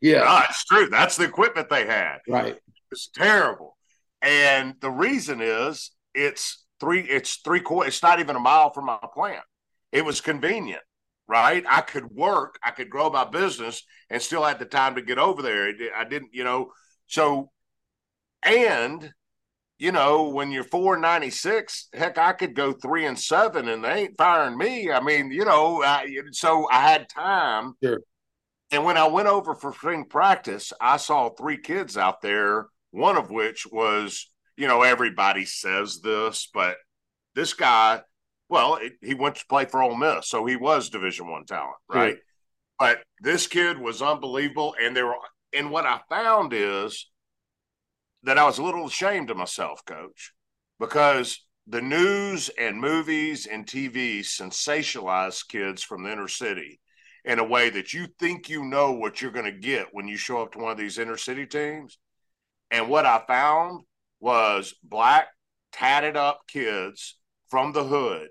yeah. 0.00 0.24
No, 0.24 0.40
it's 0.48 0.64
true. 0.64 0.88
That's 0.88 1.16
the 1.16 1.24
equipment 1.24 1.68
they 1.68 1.86
had. 1.86 2.18
Right. 2.26 2.58
It's 2.90 3.08
terrible. 3.08 3.76
And 4.22 4.74
the 4.80 4.90
reason 4.90 5.40
is 5.40 5.92
it's 6.14 6.64
three 6.82 7.02
it's 7.02 7.36
three 7.36 7.60
quarter 7.60 7.86
it's 7.86 8.02
not 8.02 8.18
even 8.18 8.34
a 8.34 8.40
mile 8.40 8.72
from 8.72 8.86
my 8.86 8.98
plant 9.14 9.44
it 9.92 10.04
was 10.04 10.20
convenient 10.20 10.82
right 11.28 11.64
i 11.68 11.80
could 11.80 12.10
work 12.10 12.58
i 12.64 12.72
could 12.72 12.90
grow 12.90 13.08
my 13.08 13.24
business 13.24 13.84
and 14.10 14.20
still 14.20 14.42
had 14.42 14.58
the 14.58 14.64
time 14.64 14.96
to 14.96 15.00
get 15.00 15.16
over 15.16 15.42
there 15.42 15.72
i 15.96 16.02
didn't 16.02 16.34
you 16.34 16.42
know 16.42 16.72
so 17.06 17.52
and 18.42 19.12
you 19.78 19.92
know 19.92 20.28
when 20.28 20.50
you're 20.50 20.64
496 20.64 21.88
heck 21.92 22.18
i 22.18 22.32
could 22.32 22.54
go 22.54 22.72
three 22.72 23.06
and 23.06 23.18
seven 23.18 23.68
and 23.68 23.84
they 23.84 23.92
ain't 23.92 24.18
firing 24.18 24.56
me 24.56 24.90
i 24.90 25.00
mean 25.00 25.30
you 25.30 25.44
know 25.44 25.82
I, 25.82 26.06
so 26.30 26.68
i 26.70 26.80
had 26.80 27.08
time 27.08 27.74
sure. 27.82 28.00
and 28.70 28.84
when 28.84 28.96
i 28.96 29.06
went 29.08 29.28
over 29.28 29.54
for 29.54 29.72
spring 29.72 30.04
practice 30.04 30.72
i 30.80 30.96
saw 30.96 31.30
three 31.30 31.58
kids 31.58 31.96
out 31.96 32.20
there 32.20 32.66
one 32.90 33.16
of 33.16 33.30
which 33.30 33.66
was 33.70 34.28
you 34.56 34.66
know, 34.68 34.82
everybody 34.82 35.44
says 35.44 36.00
this, 36.00 36.48
but 36.52 36.76
this 37.34 37.54
guy, 37.54 38.00
well, 38.48 38.76
it, 38.76 38.92
he 39.00 39.14
went 39.14 39.36
to 39.36 39.46
play 39.48 39.64
for 39.64 39.82
Ole 39.82 39.96
Miss, 39.96 40.28
so 40.28 40.44
he 40.44 40.56
was 40.56 40.90
Division 40.90 41.30
One 41.30 41.44
talent, 41.44 41.76
right? 41.88 42.14
Yeah. 42.14 42.20
But 42.78 43.02
this 43.20 43.46
kid 43.46 43.78
was 43.78 44.02
unbelievable, 44.02 44.74
and 44.80 44.94
there 44.94 45.06
were, 45.06 45.16
and 45.52 45.70
what 45.70 45.86
I 45.86 46.00
found 46.08 46.52
is 46.52 47.10
that 48.22 48.38
I 48.38 48.44
was 48.44 48.58
a 48.58 48.62
little 48.62 48.86
ashamed 48.86 49.30
of 49.30 49.36
myself, 49.36 49.84
Coach, 49.84 50.32
because 50.78 51.44
the 51.66 51.82
news 51.82 52.50
and 52.58 52.80
movies 52.80 53.46
and 53.46 53.66
TV 53.66 54.20
sensationalize 54.20 55.46
kids 55.46 55.82
from 55.82 56.02
the 56.02 56.12
inner 56.12 56.28
city 56.28 56.80
in 57.24 57.38
a 57.38 57.44
way 57.44 57.70
that 57.70 57.92
you 57.92 58.06
think 58.18 58.48
you 58.48 58.64
know 58.64 58.92
what 58.92 59.20
you're 59.20 59.30
going 59.30 59.46
to 59.46 59.52
get 59.52 59.88
when 59.92 60.08
you 60.08 60.16
show 60.16 60.42
up 60.42 60.52
to 60.52 60.58
one 60.58 60.72
of 60.72 60.78
these 60.78 60.98
inner 60.98 61.16
city 61.16 61.46
teams. 61.46 61.98
And 62.70 62.88
what 62.88 63.06
I 63.06 63.22
found 63.26 63.84
was 64.20 64.74
black, 64.82 65.28
tatted 65.72 66.16
up 66.16 66.42
kids 66.48 67.16
from 67.48 67.72
the 67.72 67.84
hood. 67.84 68.28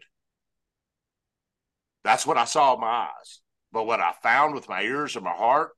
That's 2.04 2.26
what 2.26 2.38
I 2.38 2.46
saw 2.46 2.74
with 2.74 2.82
my 2.82 3.08
eyes. 3.08 3.42
But 3.72 3.86
what 3.86 4.00
I 4.02 4.14
found 4.24 4.54
with 4.54 4.68
my 4.68 4.82
ears 4.82 5.16
and 5.16 5.24
my 5.24 5.32
heart 5.32 5.72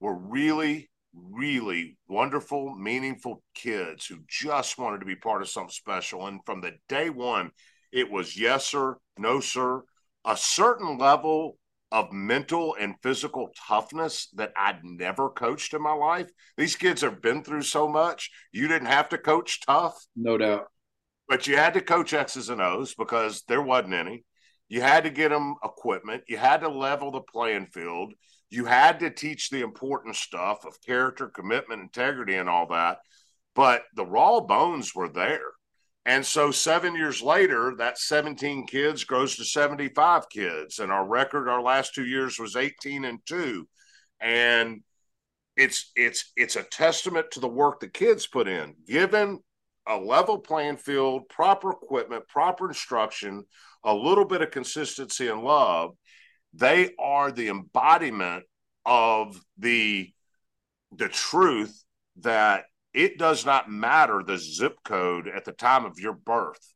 were 0.00 0.14
really, 0.14 0.88
really 1.16 1.96
wonderful, 2.08 2.74
meaningful 2.76 3.42
kids 3.54 4.06
who 4.06 4.18
just 4.28 4.78
wanted 4.78 5.00
to 5.00 5.06
be 5.06 5.16
part 5.16 5.42
of 5.42 5.48
something 5.48 5.70
special. 5.70 6.26
And 6.26 6.40
from 6.44 6.60
the 6.60 6.72
day 6.88 7.10
one, 7.10 7.50
it 7.92 8.10
was 8.10 8.38
yes, 8.38 8.66
sir, 8.66 8.98
no, 9.18 9.40
sir, 9.40 9.82
a 10.24 10.36
certain 10.36 10.98
level 10.98 11.58
of 11.92 12.12
mental 12.12 12.76
and 12.78 12.96
physical 13.02 13.50
toughness 13.66 14.28
that 14.34 14.52
I'd 14.56 14.84
never 14.84 15.30
coached 15.30 15.72
in 15.72 15.82
my 15.82 15.92
life. 15.92 16.28
These 16.56 16.76
kids 16.76 17.00
have 17.02 17.22
been 17.22 17.42
through 17.42 17.62
so 17.62 17.88
much. 17.88 18.30
You 18.52 18.68
didn't 18.68 18.88
have 18.88 19.08
to 19.10 19.18
coach 19.18 19.60
tough. 19.64 19.96
No 20.16 20.36
doubt. 20.36 20.66
But 21.28 21.46
you 21.46 21.56
had 21.56 21.74
to 21.74 21.80
coach 21.80 22.12
X's 22.12 22.48
and 22.48 22.60
O's 22.60 22.94
because 22.94 23.42
there 23.48 23.62
wasn't 23.62 23.94
any. 23.94 24.24
You 24.68 24.80
had 24.82 25.04
to 25.04 25.10
get 25.10 25.30
them 25.30 25.54
equipment. 25.62 26.24
You 26.28 26.36
had 26.36 26.60
to 26.60 26.68
level 26.68 27.12
the 27.12 27.20
playing 27.20 27.66
field. 27.66 28.12
You 28.50 28.64
had 28.64 29.00
to 29.00 29.10
teach 29.10 29.50
the 29.50 29.60
important 29.60 30.16
stuff 30.16 30.64
of 30.64 30.80
character, 30.80 31.28
commitment, 31.28 31.82
integrity, 31.82 32.34
and 32.34 32.48
all 32.48 32.66
that. 32.68 32.98
But 33.54 33.84
the 33.94 34.06
raw 34.06 34.40
bones 34.40 34.94
were 34.94 35.08
there. 35.08 35.50
And 36.04 36.24
so 36.24 36.52
seven 36.52 36.94
years 36.94 37.20
later, 37.20 37.74
that 37.78 37.98
17 37.98 38.68
kids 38.68 39.02
grows 39.02 39.36
to 39.36 39.44
75 39.44 40.28
kids. 40.28 40.78
And 40.78 40.92
our 40.92 41.04
record 41.04 41.48
our 41.48 41.60
last 41.60 41.94
two 41.94 42.06
years 42.06 42.38
was 42.38 42.54
18 42.54 43.04
and 43.04 43.18
two. 43.26 43.66
And 44.20 44.82
it's 45.56 45.90
it's 45.96 46.32
it's 46.36 46.56
a 46.56 46.62
testament 46.62 47.30
to 47.32 47.40
the 47.40 47.48
work 47.48 47.80
the 47.80 47.88
kids 47.88 48.26
put 48.26 48.46
in, 48.46 48.74
given 48.86 49.40
a 49.88 49.96
level 49.96 50.38
playing 50.38 50.76
field, 50.76 51.28
proper 51.28 51.70
equipment, 51.70 52.28
proper 52.28 52.68
instruction, 52.68 53.44
a 53.84 53.94
little 53.94 54.24
bit 54.24 54.42
of 54.42 54.50
consistency 54.50 55.28
and 55.28 55.42
love. 55.42 55.96
They 56.56 56.90
are 56.98 57.30
the 57.30 57.48
embodiment 57.48 58.44
of 58.84 59.40
the 59.58 60.12
the 60.96 61.08
truth 61.08 61.84
that 62.20 62.64
it 62.94 63.18
does 63.18 63.44
not 63.44 63.70
matter 63.70 64.22
the 64.22 64.38
zip 64.38 64.76
code 64.84 65.28
at 65.28 65.44
the 65.44 65.52
time 65.52 65.84
of 65.84 65.98
your 65.98 66.14
birth. 66.14 66.72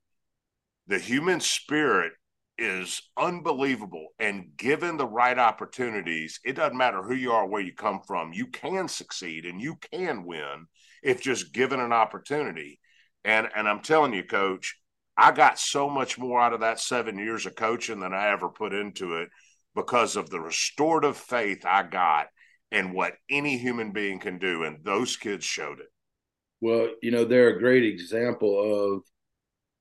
The 0.86 0.98
human 0.98 1.40
spirit 1.40 2.12
is 2.58 3.00
unbelievable. 3.16 4.08
And 4.18 4.50
given 4.58 4.98
the 4.98 5.06
right 5.06 5.38
opportunities, 5.38 6.40
it 6.44 6.56
doesn't 6.56 6.76
matter 6.76 7.02
who 7.02 7.14
you 7.14 7.32
are, 7.32 7.46
where 7.46 7.62
you 7.62 7.72
come 7.72 8.00
from, 8.06 8.34
you 8.34 8.48
can 8.48 8.86
succeed 8.86 9.46
and 9.46 9.60
you 9.60 9.76
can 9.92 10.26
win 10.26 10.66
if 11.02 11.22
just 11.22 11.54
given 11.54 11.80
an 11.80 11.92
opportunity. 11.92 12.80
And 13.24 13.48
and 13.54 13.66
I'm 13.66 13.80
telling 13.80 14.12
you, 14.12 14.24
coach, 14.24 14.76
I 15.16 15.32
got 15.32 15.58
so 15.58 15.88
much 15.88 16.18
more 16.18 16.38
out 16.38 16.52
of 16.52 16.60
that 16.60 16.80
seven 16.80 17.18
years 17.18 17.46
of 17.46 17.54
coaching 17.54 18.00
than 18.00 18.12
I 18.12 18.28
ever 18.28 18.50
put 18.50 18.74
into 18.74 19.14
it 19.14 19.30
because 19.74 20.16
of 20.16 20.30
the 20.30 20.40
restorative 20.40 21.16
faith 21.16 21.64
I 21.64 21.82
got 21.84 22.26
and 22.72 22.92
what 22.92 23.14
any 23.28 23.58
human 23.58 23.92
being 23.92 24.18
can 24.18 24.38
do. 24.38 24.64
And 24.64 24.84
those 24.84 25.16
kids 25.16 25.44
showed 25.44 25.80
it. 25.80 25.88
Well, 26.60 26.90
you 27.02 27.10
know, 27.10 27.24
they're 27.24 27.56
a 27.56 27.58
great 27.58 27.84
example 27.84 28.94
of, 28.94 29.02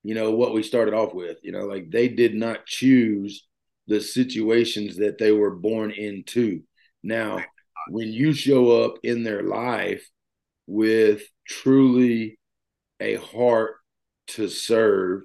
you 0.03 0.15
know, 0.15 0.31
what 0.31 0.53
we 0.53 0.63
started 0.63 0.93
off 0.93 1.13
with. 1.13 1.37
You 1.43 1.51
know, 1.51 1.65
like 1.65 1.89
they 1.91 2.07
did 2.07 2.33
not 2.33 2.65
choose 2.65 3.47
the 3.87 3.99
situations 3.99 4.97
that 4.97 5.17
they 5.17 5.31
were 5.31 5.55
born 5.55 5.91
into. 5.91 6.61
Now, 7.03 7.43
when 7.89 8.09
you 8.09 8.33
show 8.33 8.83
up 8.83 8.95
in 9.03 9.23
their 9.23 9.43
life 9.43 10.07
with 10.67 11.23
truly 11.47 12.37
a 12.99 13.15
heart 13.15 13.75
to 14.27 14.47
serve, 14.47 15.23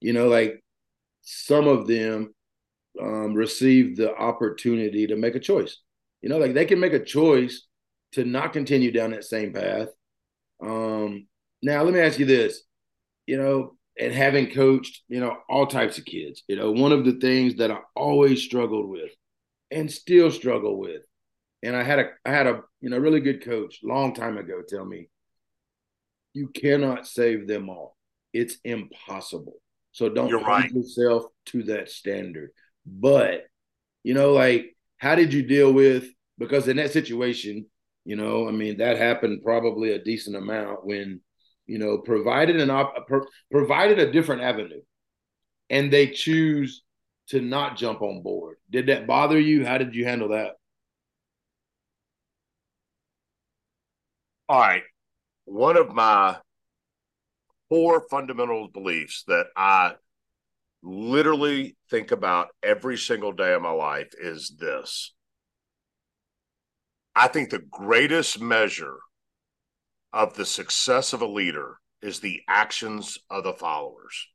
you 0.00 0.12
know, 0.12 0.28
like 0.28 0.62
some 1.22 1.66
of 1.66 1.86
them 1.86 2.33
um, 3.00 3.34
receive 3.34 3.96
the 3.96 4.14
opportunity 4.16 5.06
to 5.06 5.16
make 5.16 5.34
a 5.34 5.40
choice. 5.40 5.78
You 6.22 6.28
know, 6.28 6.38
like 6.38 6.54
they 6.54 6.64
can 6.64 6.80
make 6.80 6.92
a 6.92 7.04
choice 7.04 7.66
to 8.12 8.24
not 8.24 8.52
continue 8.52 8.90
down 8.90 9.10
that 9.10 9.24
same 9.24 9.52
path 9.52 9.88
um, 10.62 11.26
now, 11.62 11.82
let 11.82 11.94
me 11.94 12.00
ask 12.00 12.18
you 12.18 12.26
this, 12.26 12.62
you 13.26 13.36
know, 13.36 13.76
and 13.98 14.12
having 14.12 14.50
coached, 14.50 15.02
you 15.08 15.20
know, 15.20 15.36
all 15.48 15.66
types 15.66 15.98
of 15.98 16.04
kids, 16.04 16.42
you 16.48 16.56
know, 16.56 16.72
one 16.72 16.92
of 16.92 17.04
the 17.04 17.12
things 17.12 17.56
that 17.56 17.70
I 17.70 17.78
always 17.94 18.42
struggled 18.42 18.88
with 18.88 19.10
and 19.70 19.90
still 19.90 20.30
struggle 20.30 20.78
with, 20.78 21.02
and 21.62 21.76
I 21.76 21.82
had 21.82 21.98
a 21.98 22.10
I 22.24 22.30
had 22.30 22.46
a 22.46 22.62
you 22.80 22.90
know 22.90 22.98
really 22.98 23.20
good 23.20 23.42
coach 23.44 23.80
long 23.82 24.14
time 24.14 24.36
ago 24.36 24.62
tell 24.68 24.84
me, 24.84 25.08
you 26.32 26.48
cannot 26.48 27.06
save 27.06 27.46
them 27.46 27.70
all. 27.70 27.96
It's 28.32 28.56
impossible. 28.64 29.54
So 29.92 30.08
don't 30.08 30.28
You're 30.28 30.40
right. 30.40 30.70
yourself 30.70 31.24
to 31.46 31.62
that 31.64 31.88
standard. 31.88 32.50
But 32.86 33.46
you 34.02 34.14
know, 34.14 34.32
like, 34.32 34.76
how 34.98 35.14
did 35.14 35.32
you 35.32 35.42
deal 35.42 35.72
with 35.72 36.06
because 36.38 36.68
in 36.68 36.76
that 36.76 36.92
situation, 36.92 37.66
you 38.04 38.16
know, 38.16 38.48
I 38.48 38.50
mean, 38.50 38.78
that 38.78 38.98
happened 38.98 39.42
probably 39.42 39.92
a 39.92 40.02
decent 40.02 40.36
amount 40.36 40.84
when, 40.84 41.20
you 41.66 41.78
know, 41.78 41.98
provided 41.98 42.60
an 42.60 42.70
op- 42.70 43.08
provided 43.50 43.98
a 43.98 44.12
different 44.12 44.42
avenue, 44.42 44.82
and 45.70 45.92
they 45.92 46.08
choose 46.08 46.82
to 47.28 47.40
not 47.40 47.76
jump 47.76 48.02
on 48.02 48.22
board. 48.22 48.56
Did 48.70 48.86
that 48.86 49.06
bother 49.06 49.40
you? 49.40 49.64
How 49.64 49.78
did 49.78 49.94
you 49.94 50.04
handle 50.04 50.28
that? 50.30 50.52
All 54.48 54.60
right. 54.60 54.82
One 55.46 55.78
of 55.78 55.94
my 55.94 56.36
core 57.70 58.04
fundamental 58.10 58.68
beliefs 58.68 59.24
that 59.26 59.46
I 59.56 59.94
literally 60.84 61.76
think 61.90 62.12
about 62.12 62.48
every 62.62 62.98
single 62.98 63.32
day 63.32 63.54
of 63.54 63.62
my 63.62 63.70
life 63.70 64.12
is 64.20 64.54
this 64.58 65.12
I 67.16 67.28
think 67.28 67.50
the 67.50 67.64
greatest 67.70 68.40
measure 68.40 68.98
of 70.12 70.34
the 70.34 70.44
success 70.44 71.12
of 71.12 71.22
a 71.22 71.26
leader 71.26 71.78
is 72.02 72.20
the 72.20 72.40
actions 72.48 73.18
of 73.30 73.44
the 73.44 73.52
followers. 73.52 74.28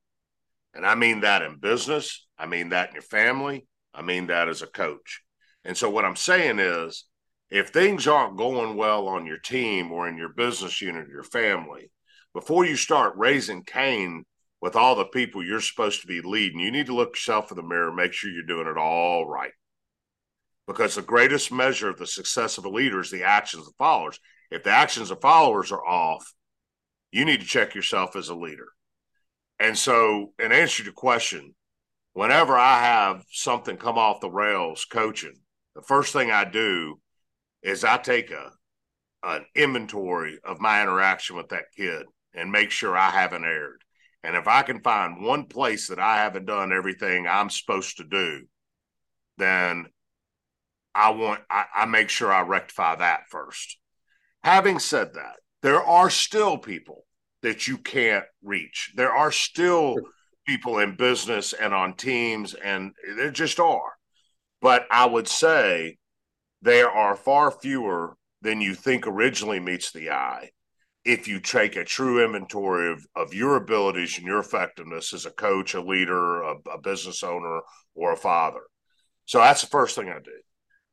And 0.74 0.86
I 0.86 0.96
mean 0.96 1.22
that 1.22 1.42
in 1.42 1.60
business, 1.60 2.28
I 2.38 2.46
mean 2.46 2.70
that 2.70 2.90
in 2.90 2.96
your 2.96 3.02
family, 3.02 3.68
I 3.94 4.02
mean 4.02 4.28
that 4.28 4.48
as 4.48 4.62
a 4.62 4.68
coach. 4.68 5.22
And 5.66 5.76
so 5.76 5.90
what 5.90 6.06
I'm 6.06 6.16
saying 6.16 6.60
is 6.60 7.06
if 7.50 7.70
things 7.70 8.08
aren't 8.08 8.38
going 8.38 8.78
well 8.78 9.08
on 9.08 9.26
your 9.26 9.40
team 9.40 9.92
or 9.92 10.08
in 10.08 10.18
your 10.18 10.30
business 10.30 10.82
unit 10.82 11.08
or 11.08 11.12
your 11.12 11.24
family, 11.24 11.92
before 12.34 12.66
you 12.66 12.76
start 12.76 13.18
raising 13.18 13.64
Cain 13.64 14.24
with 14.62 14.76
all 14.76 14.96
the 14.96 15.06
people 15.06 15.44
you're 15.44 15.62
supposed 15.62 16.02
to 16.02 16.08
be 16.08 16.22
leading, 16.22 16.60
you 16.60 16.72
need 16.72 16.88
to 16.88 16.96
look 16.96 17.12
yourself 17.12 17.52
in 17.52 17.58
the 17.58 17.64
mirror, 17.64 17.94
make 17.94 18.14
sure 18.14 18.30
you're 18.30 18.44
doing 18.44 18.68
it 18.68 18.78
all 18.78 19.26
right 19.26 19.52
because 20.70 20.94
the 20.94 21.02
greatest 21.02 21.52
measure 21.52 21.90
of 21.90 21.98
the 21.98 22.06
success 22.06 22.60
of 22.60 22.64
a 22.64 22.70
leader 22.70 23.02
is 23.02 23.10
the 23.10 23.24
actions 23.24 23.68
of 23.68 23.74
followers. 23.80 24.20
If 24.52 24.64
the 24.64 24.70
actions 24.70 25.10
of 25.10 25.20
followers 25.20 25.72
are 25.72 25.84
off, 25.84 26.32
you 27.12 27.26
need 27.26 27.40
to 27.40 27.46
check 27.48 27.74
yourself 27.74 28.16
as 28.16 28.30
a 28.30 28.36
leader. 28.36 28.68
And 29.60 29.76
so, 29.76 30.34
in 30.38 30.52
answer 30.52 30.84
to 30.84 30.92
question, 30.92 31.56
whenever 32.14 32.56
I 32.56 32.82
have 32.82 33.24
something 33.32 33.78
come 33.78 33.98
off 33.98 34.22
the 34.22 34.30
rails 34.30 34.86
coaching, 34.86 35.40
the 35.76 35.82
first 35.82 36.14
thing 36.14 36.30
I 36.30 36.46
do 36.46 37.00
is 37.64 37.84
I 37.84 37.98
take 37.98 38.30
a 38.30 38.52
an 39.24 39.46
inventory 39.56 40.38
of 40.44 40.62
my 40.62 40.84
interaction 40.84 41.36
with 41.36 41.50
that 41.50 41.72
kid 41.76 42.06
and 42.36 42.52
make 42.52 42.70
sure 42.70 42.96
I 42.96 43.10
haven't 43.10 43.44
erred. 43.44 43.84
And 44.24 44.36
if 44.36 44.48
I 44.48 44.64
can 44.64 44.82
find 44.82 45.24
one 45.24 45.46
place 45.46 45.88
that 45.88 46.00
I 46.00 46.18
haven't 46.18 46.46
done 46.46 46.74
everything 46.74 47.28
I'm 47.28 47.50
supposed 47.50 47.98
to 47.98 48.04
do, 48.04 48.42
then 49.38 49.86
I 50.94 51.12
want 51.12 51.42
I, 51.50 51.66
I 51.76 51.86
make 51.86 52.10
sure 52.10 52.32
I 52.32 52.42
rectify 52.42 52.96
that 52.96 53.30
first. 53.30 53.78
Having 54.44 54.80
said 54.80 55.14
that, 55.14 55.38
there 55.62 55.82
are 55.82 56.10
still 56.10 56.58
people 56.58 57.06
that 57.42 57.68
you 57.68 57.78
can't 57.78 58.26
reach. 58.44 58.92
There 58.96 59.12
are 59.12 59.32
still 59.32 59.96
people 60.46 60.80
in 60.80 60.96
business 60.96 61.54
and 61.54 61.74
on 61.74 61.94
teams, 61.94 62.54
and 62.54 62.92
there 63.16 63.32
just 63.32 63.60
are. 63.60 63.94
But 64.62 64.86
I 64.92 65.06
would 65.06 65.28
say 65.28 65.98
there 66.62 66.90
are 66.90 67.16
far 67.16 67.52
fewer 67.52 68.18
than 68.42 68.60
you 68.60 68.76
think 68.76 69.08
originally 69.08 69.60
meets 69.60 69.92
the 69.92 70.12
eye 70.12 70.52
if 71.10 71.28
you 71.28 71.40
take 71.40 71.76
a 71.76 71.84
true 71.84 72.24
inventory 72.24 72.92
of, 72.92 73.04
of 73.16 73.34
your 73.34 73.56
abilities 73.56 74.18
and 74.18 74.28
your 74.28 74.38
effectiveness 74.38 75.12
as 75.12 75.26
a 75.26 75.32
coach, 75.32 75.74
a 75.74 75.82
leader, 75.82 76.44
a, 76.44 76.56
a 76.72 76.80
business 76.80 77.24
owner, 77.24 77.62
or 77.96 78.14
a 78.14 78.18
father. 78.18 78.62
So 79.26 79.40
that's 79.40 79.62
the 79.62 79.68
first 79.68 79.96
thing 79.96 80.10
I 80.10 80.20
do. 80.20 80.32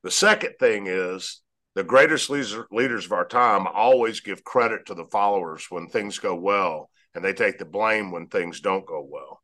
The 0.03 0.11
second 0.11 0.55
thing 0.59 0.87
is 0.87 1.43
the 1.75 1.85
greatest 1.85 2.31
leaders 2.31 3.05
of 3.05 3.13
our 3.13 3.27
time 3.27 3.67
always 3.67 4.21
give 4.21 4.43
credit 4.43 4.87
to 4.87 4.95
the 4.95 5.05
followers 5.13 5.67
when 5.69 5.89
things 5.89 6.19
go 6.19 6.35
well, 6.35 6.89
and 7.15 7.23
they 7.23 7.35
take 7.35 7.59
the 7.59 7.67
blame 7.67 8.11
when 8.11 8.29
things 8.29 8.61
don't 8.61 8.87
go 8.87 9.07
well. 9.07 9.43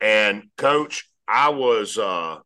And 0.00 0.44
coach, 0.56 1.06
I 1.28 1.50
was 1.50 1.98
uh, 1.98 2.38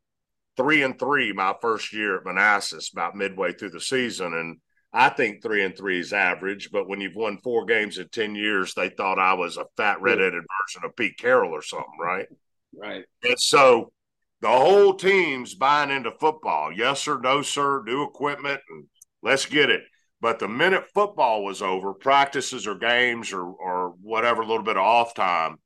three 0.57 0.83
and 0.83 0.99
three 0.99 1.31
my 1.31 1.55
first 1.61 1.93
year 1.93 2.17
at 2.17 2.25
Manassas, 2.25 2.91
about 2.91 3.15
midway 3.15 3.53
through 3.53 3.69
the 3.71 3.79
season, 3.79 4.33
and 4.33 4.57
I 4.93 5.09
think 5.09 5.41
three 5.41 5.63
and 5.63 5.75
three 5.75 5.99
is 5.99 6.11
average, 6.11 6.69
but 6.71 6.87
when 6.87 6.99
you've 6.99 7.15
won 7.15 7.37
four 7.37 7.65
games 7.65 7.97
in 7.97 8.09
10 8.09 8.35
years, 8.35 8.73
they 8.73 8.89
thought 8.89 9.19
I 9.19 9.33
was 9.33 9.57
a 9.57 9.65
fat 9.77 10.01
redheaded 10.01 10.43
version 10.43 10.85
of 10.85 10.95
Pete 10.95 11.17
Carroll 11.17 11.53
or 11.53 11.61
something, 11.61 11.97
right? 11.99 12.27
Right. 12.75 13.05
And 13.23 13.39
so 13.39 13.91
the 14.41 14.49
whole 14.49 14.95
team's 14.95 15.55
buying 15.55 15.91
into 15.91 16.11
football. 16.19 16.71
Yes, 16.73 17.01
sir, 17.01 17.19
no, 17.19 17.41
sir, 17.41 17.83
new 17.85 18.03
equipment, 18.03 18.59
and 18.69 18.85
let's 19.21 19.45
get 19.45 19.69
it. 19.69 19.83
But 20.19 20.39
the 20.39 20.47
minute 20.47 20.85
football 20.93 21.43
was 21.43 21.61
over, 21.61 21.93
practices 21.93 22.67
or 22.67 22.75
games 22.75 23.33
or 23.33 23.43
or 23.43 23.95
whatever, 24.01 24.41
a 24.41 24.47
little 24.47 24.63
bit 24.63 24.77
of 24.77 24.83
off 24.83 25.13
time, 25.13 25.57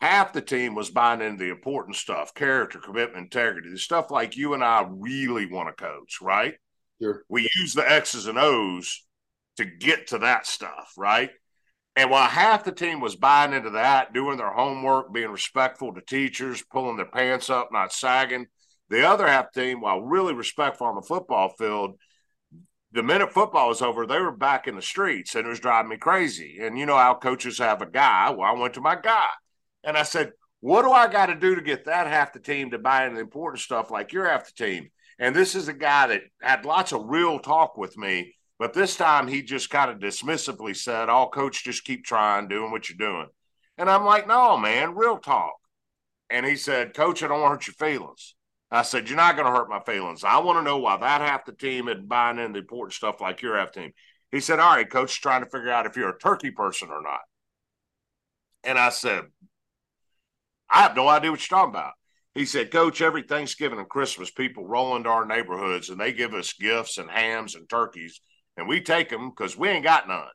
half 0.00 0.32
the 0.32 0.42
team 0.42 0.74
was 0.74 0.90
buying 0.90 1.20
into 1.20 1.44
the 1.44 1.50
important 1.50 1.96
stuff, 1.96 2.34
character, 2.34 2.78
commitment, 2.78 3.24
integrity, 3.24 3.70
the 3.70 3.78
stuff 3.78 4.10
like 4.10 4.36
you 4.36 4.54
and 4.54 4.64
I 4.64 4.86
really 4.90 5.46
want 5.46 5.68
to 5.68 5.84
coach, 5.84 6.18
right? 6.20 6.54
Sure. 7.02 7.24
We 7.28 7.48
use 7.56 7.74
the 7.74 7.90
X's 7.90 8.26
and 8.26 8.38
O's 8.38 9.04
to 9.56 9.64
get 9.64 10.08
to 10.08 10.18
that 10.18 10.46
stuff, 10.46 10.92
right? 10.96 11.30
And 11.96 12.10
while 12.10 12.28
half 12.28 12.64
the 12.64 12.72
team 12.72 13.00
was 13.00 13.16
buying 13.16 13.52
into 13.52 13.70
that, 13.70 14.14
doing 14.14 14.38
their 14.38 14.52
homework, 14.52 15.12
being 15.12 15.30
respectful 15.30 15.92
to 15.92 16.00
teachers, 16.00 16.62
pulling 16.62 16.96
their 16.96 17.06
pants 17.06 17.50
up, 17.50 17.70
not 17.72 17.92
sagging, 17.92 18.46
the 18.88 19.06
other 19.06 19.26
half 19.26 19.52
team, 19.52 19.80
while 19.80 20.00
really 20.00 20.32
respectful 20.32 20.86
on 20.86 20.94
the 20.94 21.02
football 21.02 21.50
field, 21.58 21.98
the 22.92 23.02
minute 23.02 23.32
football 23.32 23.68
was 23.68 23.82
over, 23.82 24.06
they 24.06 24.20
were 24.20 24.30
back 24.30 24.66
in 24.68 24.76
the 24.76 24.82
streets 24.82 25.34
and 25.34 25.46
it 25.46 25.50
was 25.50 25.60
driving 25.60 25.90
me 25.90 25.96
crazy. 25.96 26.58
And 26.60 26.78
you 26.78 26.86
know 26.86 26.96
how 26.96 27.14
coaches 27.14 27.58
have 27.58 27.82
a 27.82 27.86
guy. 27.86 28.30
Well, 28.30 28.48
I 28.48 28.58
went 28.58 28.74
to 28.74 28.80
my 28.80 28.96
guy 28.96 29.28
and 29.82 29.96
I 29.96 30.02
said, 30.02 30.32
What 30.60 30.82
do 30.82 30.92
I 30.92 31.08
got 31.08 31.26
to 31.26 31.34
do 31.34 31.54
to 31.54 31.62
get 31.62 31.86
that 31.86 32.06
half 32.06 32.32
the 32.32 32.40
team 32.40 32.70
to 32.70 32.78
buy 32.78 33.04
into 33.04 33.16
the 33.16 33.22
important 33.22 33.60
stuff 33.60 33.90
like 33.90 34.12
you're 34.12 34.28
half 34.28 34.46
the 34.46 34.64
team? 34.64 34.90
And 35.22 35.34
this 35.34 35.54
is 35.54 35.68
a 35.68 35.72
guy 35.72 36.08
that 36.08 36.24
had 36.42 36.66
lots 36.66 36.92
of 36.92 37.06
real 37.06 37.38
talk 37.38 37.78
with 37.78 37.96
me 37.96 38.34
but 38.62 38.74
this 38.74 38.94
time 38.94 39.26
he 39.26 39.42
just 39.42 39.70
kind 39.70 39.90
of 39.90 39.98
dismissively 39.98 40.76
said, 40.76 41.08
"All 41.08 41.26
oh, 41.26 41.30
coach, 41.30 41.64
just 41.64 41.82
keep 41.84 42.04
trying, 42.04 42.46
doing 42.46 42.70
what 42.70 42.88
you're 42.88 42.96
doing." 42.96 43.26
And 43.76 43.90
I'm 43.90 44.04
like, 44.04 44.28
"No, 44.28 44.56
man, 44.56 44.94
real 44.94 45.18
talk." 45.18 45.54
And 46.30 46.46
he 46.46 46.54
said, 46.54 46.94
"Coach, 46.94 47.24
I 47.24 47.26
don't 47.26 47.40
want 47.40 47.60
to 47.60 47.66
hurt 47.66 47.80
your 47.80 47.88
feelings." 47.88 48.36
I 48.70 48.82
said, 48.82 49.08
"You're 49.08 49.16
not 49.16 49.34
going 49.34 49.46
to 49.46 49.58
hurt 49.58 49.68
my 49.68 49.80
feelings. 49.80 50.22
I 50.22 50.38
want 50.38 50.60
to 50.60 50.62
know 50.62 50.78
why 50.78 50.96
that 50.96 51.20
half 51.20 51.44
the 51.44 51.52
team 51.52 51.88
is 51.88 52.02
buying 52.02 52.38
in 52.38 52.52
the 52.52 52.60
important 52.60 52.92
stuff 52.92 53.20
like 53.20 53.42
your 53.42 53.56
half 53.56 53.72
team." 53.72 53.90
He 54.30 54.38
said, 54.38 54.60
"All 54.60 54.76
right, 54.76 54.88
coach, 54.88 55.20
trying 55.20 55.42
to 55.42 55.50
figure 55.50 55.72
out 55.72 55.86
if 55.86 55.96
you're 55.96 56.10
a 56.10 56.18
turkey 56.20 56.52
person 56.52 56.90
or 56.90 57.02
not." 57.02 57.22
And 58.62 58.78
I 58.78 58.90
said, 58.90 59.24
"I 60.70 60.82
have 60.82 60.94
no 60.94 61.08
idea 61.08 61.32
what 61.32 61.40
you're 61.40 61.58
talking 61.58 61.74
about." 61.74 61.94
He 62.34 62.46
said, 62.46 62.70
Coach, 62.70 63.02
every 63.02 63.22
Thanksgiving 63.22 63.78
and 63.78 63.88
Christmas, 63.88 64.30
people 64.30 64.66
roll 64.66 64.96
into 64.96 65.10
our 65.10 65.26
neighborhoods 65.26 65.90
and 65.90 66.00
they 66.00 66.12
give 66.12 66.32
us 66.32 66.54
gifts 66.54 66.96
and 66.96 67.10
hams 67.10 67.54
and 67.54 67.68
turkeys 67.68 68.20
and 68.56 68.68
we 68.68 68.80
take 68.80 69.08
them 69.10 69.30
because 69.30 69.56
we 69.56 69.68
ain't 69.68 69.84
got 69.84 70.08
none. 70.08 70.28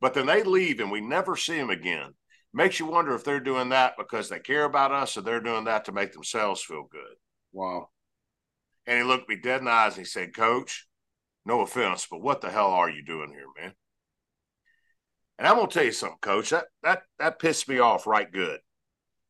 But 0.00 0.14
then 0.14 0.26
they 0.26 0.42
leave 0.42 0.80
and 0.80 0.90
we 0.90 1.00
never 1.00 1.36
see 1.36 1.56
them 1.56 1.70
again. 1.70 2.14
Makes 2.54 2.80
you 2.80 2.86
wonder 2.86 3.14
if 3.14 3.24
they're 3.24 3.40
doing 3.40 3.70
that 3.70 3.94
because 3.96 4.28
they 4.28 4.38
care 4.38 4.64
about 4.64 4.92
us 4.92 5.16
or 5.16 5.22
they're 5.22 5.40
doing 5.40 5.64
that 5.64 5.86
to 5.86 5.92
make 5.92 6.12
themselves 6.12 6.62
feel 6.62 6.86
good. 6.90 7.14
Wow. 7.52 7.88
And 8.86 8.98
he 8.98 9.04
looked 9.04 9.28
me 9.28 9.36
dead 9.36 9.60
in 9.60 9.66
the 9.66 9.70
eyes 9.70 9.96
and 9.96 10.04
he 10.04 10.10
said, 10.10 10.34
Coach, 10.34 10.86
no 11.46 11.60
offense, 11.60 12.06
but 12.10 12.20
what 12.20 12.40
the 12.40 12.50
hell 12.50 12.70
are 12.70 12.90
you 12.90 13.04
doing 13.04 13.30
here, 13.30 13.46
man? 13.58 13.72
And 15.38 15.48
I'm 15.48 15.56
gonna 15.56 15.68
tell 15.68 15.84
you 15.84 15.92
something, 15.92 16.18
Coach. 16.20 16.50
That 16.50 16.66
that 16.82 17.02
that 17.18 17.38
pissed 17.38 17.68
me 17.68 17.78
off 17.78 18.06
right 18.06 18.30
good. 18.30 18.60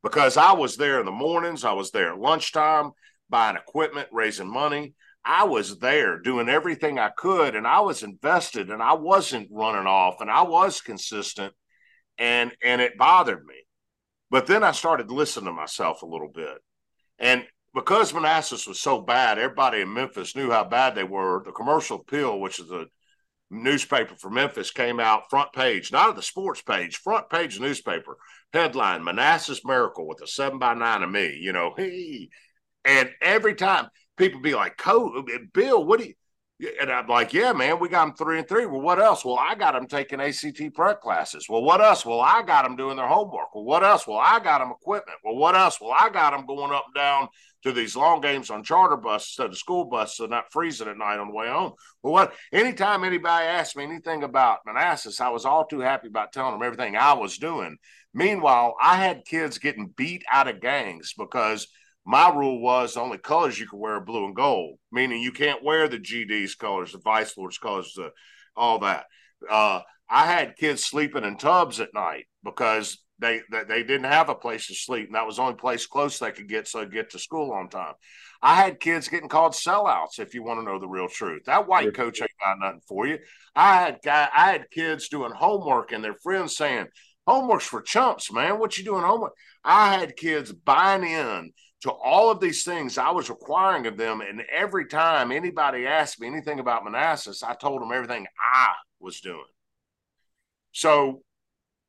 Because 0.03 0.37
I 0.37 0.51
was 0.51 0.75
there 0.75 0.99
in 0.99 1.05
the 1.05 1.11
mornings, 1.11 1.63
I 1.63 1.73
was 1.73 1.91
there 1.91 2.11
at 2.11 2.19
lunchtime, 2.19 2.91
buying 3.29 3.55
equipment, 3.55 4.09
raising 4.11 4.51
money. 4.51 4.93
I 5.25 5.45
was 5.45 5.79
there 5.79 6.19
doing 6.19 6.49
everything 6.49 6.99
I 6.99 7.09
could 7.09 7.55
and 7.55 7.65
I 7.65 7.79
was 7.79 8.03
invested 8.03 8.69
and 8.69 8.83
I 8.83 8.93
wasn't 8.93 9.47
running 9.51 9.87
off 9.87 10.19
and 10.19 10.29
I 10.29 10.41
was 10.41 10.81
consistent 10.81 11.53
and 12.17 12.51
and 12.61 12.81
it 12.81 12.97
bothered 12.97 13.45
me. 13.45 13.55
But 14.29 14.47
then 14.47 14.63
I 14.63 14.71
started 14.71 15.11
listening 15.11 15.45
to 15.45 15.53
myself 15.53 16.01
a 16.01 16.07
little 16.07 16.27
bit. 16.27 16.57
And 17.19 17.45
because 17.73 18.13
Manassas 18.13 18.67
was 18.67 18.79
so 18.79 19.01
bad, 19.01 19.39
everybody 19.39 19.81
in 19.81 19.93
Memphis 19.93 20.35
knew 20.35 20.51
how 20.51 20.63
bad 20.63 20.95
they 20.95 21.03
were. 21.03 21.41
The 21.43 21.51
commercial 21.51 22.01
appeal, 22.01 22.39
which 22.39 22.59
is 22.59 22.69
a 22.71 22.85
newspaper 23.53 24.15
from 24.15 24.35
Memphis, 24.35 24.71
came 24.71 24.99
out 24.99 25.29
front 25.29 25.53
page, 25.53 25.91
not 25.91 26.09
of 26.09 26.15
the 26.15 26.21
sports 26.21 26.61
page, 26.61 26.97
front 26.97 27.29
page 27.29 27.59
newspaper, 27.59 28.17
headline 28.53 29.03
Manassas 29.03 29.65
Miracle 29.65 30.07
with 30.07 30.21
a 30.21 30.27
seven 30.27 30.59
by 30.59 30.73
nine 30.73 31.03
of 31.03 31.11
me, 31.11 31.37
you 31.39 31.53
know, 31.53 31.73
hey. 31.77 32.29
And 32.85 33.11
every 33.21 33.55
time 33.55 33.87
people 34.17 34.41
be 34.41 34.55
like, 34.55 34.75
"Coach, 34.75 35.25
Bill, 35.53 35.85
what 35.85 36.01
do 36.01 36.07
you?" 36.07 36.15
And 36.81 36.91
I'm 36.91 37.07
like, 37.07 37.33
yeah, 37.33 37.51
man, 37.53 37.79
we 37.79 37.89
got 37.89 38.05
them 38.05 38.15
three 38.15 38.39
and 38.39 38.47
three. 38.47 38.65
Well, 38.65 38.81
what 38.81 38.99
else? 38.99 39.25
Well, 39.25 39.37
I 39.39 39.55
got 39.55 39.73
them 39.73 39.87
taking 39.87 40.21
ACT 40.21 40.73
prep 40.73 41.01
classes. 41.01 41.47
Well, 41.49 41.63
what 41.63 41.81
else? 41.81 42.05
Well, 42.05 42.21
I 42.21 42.41
got 42.43 42.63
them 42.63 42.75
doing 42.75 42.97
their 42.97 43.07
homework. 43.07 43.55
Well, 43.55 43.63
what 43.63 43.83
else? 43.83 44.07
Well, 44.07 44.19
I 44.21 44.39
got 44.39 44.59
them 44.59 44.71
equipment. 44.71 45.17
Well, 45.23 45.35
what 45.35 45.55
else? 45.55 45.79
Well, 45.81 45.95
I 45.97 46.09
got 46.09 46.31
them 46.31 46.45
going 46.45 46.71
up 46.71 46.85
and 46.87 46.95
down 46.95 47.27
to 47.63 47.71
these 47.71 47.95
long 47.95 48.21
games 48.21 48.49
on 48.49 48.63
charter 48.63 48.97
buses 48.97 49.29
instead 49.29 49.49
of 49.49 49.57
school 49.57 49.85
buses, 49.85 50.17
so 50.17 50.25
not 50.25 50.51
freezing 50.51 50.87
at 50.87 50.97
night 50.97 51.19
on 51.19 51.29
the 51.29 51.33
way 51.33 51.47
home. 51.47 51.73
Well, 52.01 52.13
what? 52.13 52.33
Anytime 52.51 53.03
anybody 53.03 53.45
asked 53.45 53.75
me 53.75 53.83
anything 53.83 54.23
about 54.23 54.59
Manassas, 54.65 55.21
I 55.21 55.29
was 55.29 55.45
all 55.45 55.65
too 55.65 55.79
happy 55.79 56.07
about 56.07 56.33
telling 56.33 56.53
them 56.53 56.63
everything 56.63 56.95
I 56.95 57.13
was 57.13 57.37
doing. 57.37 57.77
Meanwhile, 58.13 58.75
I 58.81 58.97
had 58.97 59.25
kids 59.25 59.57
getting 59.57 59.93
beat 59.95 60.23
out 60.31 60.47
of 60.47 60.61
gangs 60.61 61.13
because– 61.17 61.67
my 62.05 62.29
rule 62.29 62.59
was 62.59 62.93
the 62.93 62.99
only 63.01 63.17
colors 63.17 63.59
you 63.59 63.67
could 63.67 63.79
wear 63.79 63.95
are 63.95 64.01
blue 64.01 64.25
and 64.25 64.35
gold, 64.35 64.77
meaning 64.91 65.21
you 65.21 65.31
can't 65.31 65.63
wear 65.63 65.87
the 65.87 65.99
GD's 65.99 66.55
colors, 66.55 66.91
the 66.91 66.97
vice 66.99 67.37
lord's 67.37 67.57
colors, 67.57 67.93
the, 67.95 68.11
all 68.55 68.79
that. 68.79 69.05
Uh, 69.49 69.81
I 70.09 70.25
had 70.25 70.57
kids 70.57 70.83
sleeping 70.83 71.23
in 71.23 71.37
tubs 71.37 71.79
at 71.79 71.93
night 71.93 72.25
because 72.43 72.97
they, 73.23 73.41
they, 73.51 73.63
they 73.63 73.83
didn't 73.83 74.11
have 74.11 74.29
a 74.29 74.35
place 74.35 74.67
to 74.67 74.75
sleep, 74.75 75.07
and 75.07 75.15
that 75.15 75.25
was 75.25 75.37
the 75.37 75.43
only 75.43 75.55
place 75.55 75.85
close 75.85 76.19
they 76.19 76.31
could 76.31 76.49
get 76.49 76.67
so 76.67 76.83
they 76.83 76.91
get 76.91 77.09
to 77.11 77.19
school 77.19 77.51
on 77.51 77.69
time. 77.69 77.93
I 78.41 78.55
had 78.55 78.79
kids 78.79 79.07
getting 79.07 79.29
called 79.29 79.53
sellouts. 79.53 80.19
If 80.19 80.33
you 80.33 80.43
want 80.43 80.59
to 80.59 80.65
know 80.65 80.77
the 80.77 80.87
real 80.87 81.07
truth, 81.07 81.43
that 81.45 81.67
white 81.67 81.93
coach 81.93 82.21
ain't 82.21 82.29
got 82.43 82.59
nothing 82.59 82.81
for 82.87 83.07
you. 83.07 83.19
I 83.55 83.75
had 83.75 83.99
I 84.05 84.51
had 84.51 84.69
kids 84.69 85.07
doing 85.07 85.31
homework 85.31 85.93
and 85.93 86.03
their 86.03 86.15
friends 86.15 86.57
saying, 86.57 86.87
"Homework's 87.25 87.65
for 87.65 87.81
chumps, 87.81 88.33
man. 88.33 88.59
What 88.59 88.77
you 88.77 88.83
doing 88.83 89.03
homework?" 89.03 89.33
I 89.63 89.93
had 89.93 90.17
kids 90.17 90.51
buying 90.51 91.03
in 91.03 91.53
to 91.83 91.91
all 91.91 92.31
of 92.31 92.41
these 92.41 92.63
things 92.63 92.97
I 92.97 93.11
was 93.11 93.29
requiring 93.29 93.87
of 93.87 93.97
them. 93.97 94.21
And 94.21 94.41
every 94.51 94.87
time 94.87 95.31
anybody 95.31 95.85
asked 95.85 96.19
me 96.19 96.27
anything 96.27 96.59
about 96.59 96.83
Manassas, 96.83 97.43
I 97.43 97.53
told 97.55 97.81
them 97.81 97.91
everything 97.93 98.25
I 98.41 98.73
was 98.99 99.21
doing. 99.21 99.43
So 100.73 101.21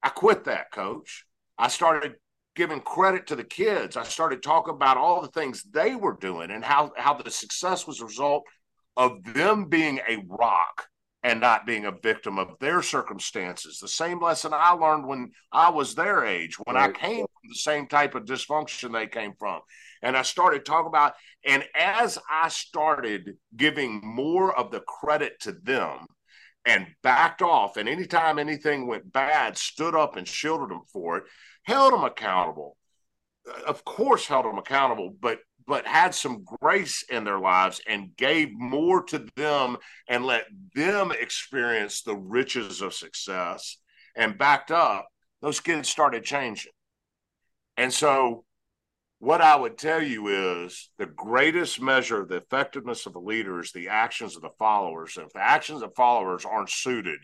I 0.04 0.10
quit 0.10 0.44
that, 0.44 0.70
coach. 0.70 1.24
I 1.58 1.68
started 1.68 2.16
giving 2.54 2.80
credit 2.80 3.26
to 3.28 3.36
the 3.36 3.44
kids. 3.44 3.96
I 3.96 4.04
started 4.04 4.42
talking 4.42 4.74
about 4.74 4.98
all 4.98 5.22
the 5.22 5.28
things 5.28 5.64
they 5.64 5.96
were 5.96 6.16
doing 6.20 6.50
and 6.50 6.64
how, 6.64 6.92
how 6.96 7.14
the 7.14 7.30
success 7.30 7.86
was 7.86 8.00
a 8.00 8.04
result 8.04 8.44
of 8.96 9.24
them 9.24 9.64
being 9.68 10.00
a 10.08 10.22
rock 10.28 10.86
and 11.24 11.40
not 11.40 11.66
being 11.66 11.86
a 11.86 11.90
victim 12.02 12.38
of 12.38 12.50
their 12.60 12.82
circumstances. 12.82 13.78
The 13.78 13.88
same 13.88 14.22
lesson 14.22 14.52
I 14.52 14.72
learned 14.72 15.06
when 15.06 15.32
I 15.50 15.70
was 15.70 15.94
their 15.94 16.24
age, 16.24 16.56
when 16.64 16.76
right. 16.76 16.90
I 16.90 16.92
came 16.92 17.20
from 17.20 17.48
the 17.48 17.54
same 17.54 17.86
type 17.86 18.14
of 18.14 18.26
dysfunction 18.26 18.92
they 18.92 19.06
came 19.06 19.32
from. 19.38 19.60
And 20.02 20.18
I 20.18 20.22
started 20.22 20.66
talking 20.66 20.88
about, 20.88 21.14
and 21.46 21.64
as 21.74 22.18
I 22.30 22.50
started 22.50 23.38
giving 23.56 24.02
more 24.04 24.56
of 24.56 24.70
the 24.70 24.80
credit 24.80 25.40
to 25.40 25.52
them 25.52 26.06
and 26.64 26.86
backed 27.02 27.42
off, 27.42 27.76
and 27.76 27.88
anytime 27.88 28.38
anything 28.38 28.86
went 28.86 29.12
bad, 29.12 29.56
stood 29.56 29.94
up 29.94 30.16
and 30.16 30.26
shielded 30.26 30.70
them 30.70 30.82
for 30.92 31.18
it, 31.18 31.24
held 31.64 31.92
them 31.92 32.04
accountable. 32.04 32.76
Uh, 33.48 33.62
of 33.66 33.84
course, 33.84 34.26
held 34.26 34.46
them 34.46 34.58
accountable, 34.58 35.14
but 35.20 35.38
but 35.66 35.86
had 35.86 36.14
some 36.14 36.44
grace 36.60 37.04
in 37.08 37.24
their 37.24 37.38
lives 37.38 37.80
and 37.86 38.14
gave 38.16 38.50
more 38.52 39.02
to 39.02 39.26
them 39.34 39.78
and 40.08 40.26
let 40.26 40.44
them 40.74 41.10
experience 41.10 42.02
the 42.02 42.14
riches 42.14 42.82
of 42.82 42.92
success 42.92 43.78
and 44.14 44.38
backed 44.38 44.70
up, 44.70 45.06
those 45.40 45.60
kids 45.60 45.88
started 45.88 46.22
changing. 46.22 46.72
And 47.76 47.92
so, 47.92 48.44
what 49.24 49.40
I 49.40 49.56
would 49.56 49.78
tell 49.78 50.02
you 50.02 50.28
is 50.66 50.90
the 50.98 51.06
greatest 51.06 51.80
measure 51.80 52.20
of 52.20 52.28
the 52.28 52.36
effectiveness 52.36 53.06
of 53.06 53.16
a 53.16 53.18
leader 53.18 53.58
is 53.58 53.72
the 53.72 53.88
actions 53.88 54.36
of 54.36 54.42
the 54.42 54.50
followers. 54.58 55.16
And 55.16 55.24
if 55.24 55.32
the 55.32 55.40
actions 55.40 55.80
of 55.80 55.94
followers 55.96 56.44
aren't 56.44 56.68
suited, 56.68 57.20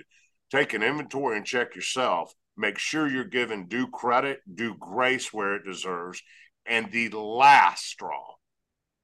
take 0.50 0.72
an 0.72 0.82
inventory 0.82 1.36
and 1.36 1.44
check 1.44 1.74
yourself. 1.74 2.32
Make 2.56 2.78
sure 2.78 3.06
you're 3.06 3.24
given 3.24 3.66
due 3.66 3.86
credit, 3.86 4.40
due 4.52 4.74
grace 4.80 5.30
where 5.30 5.56
it 5.56 5.66
deserves, 5.66 6.22
and 6.64 6.90
the 6.90 7.10
last 7.10 7.84
straw, 7.84 8.24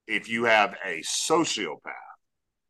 if 0.07 0.30
you 0.30 0.44
have 0.44 0.74
a 0.82 1.03
sociopath, 1.03 1.92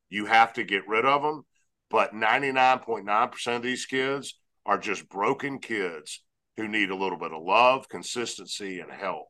you 0.08 0.26
have 0.26 0.54
to 0.54 0.64
get 0.64 0.88
rid 0.88 1.04
of 1.04 1.22
them. 1.22 1.42
But 1.88 2.14
99.9% 2.14 3.56
of 3.56 3.62
these 3.62 3.86
kids 3.86 4.36
are 4.64 4.78
just 4.78 5.08
broken 5.08 5.60
kids 5.60 6.24
who 6.56 6.66
need 6.66 6.90
a 6.90 6.96
little 6.96 7.18
bit 7.18 7.32
of 7.32 7.44
love, 7.44 7.88
consistency, 7.88 8.80
and 8.80 8.90
help. 8.90 9.28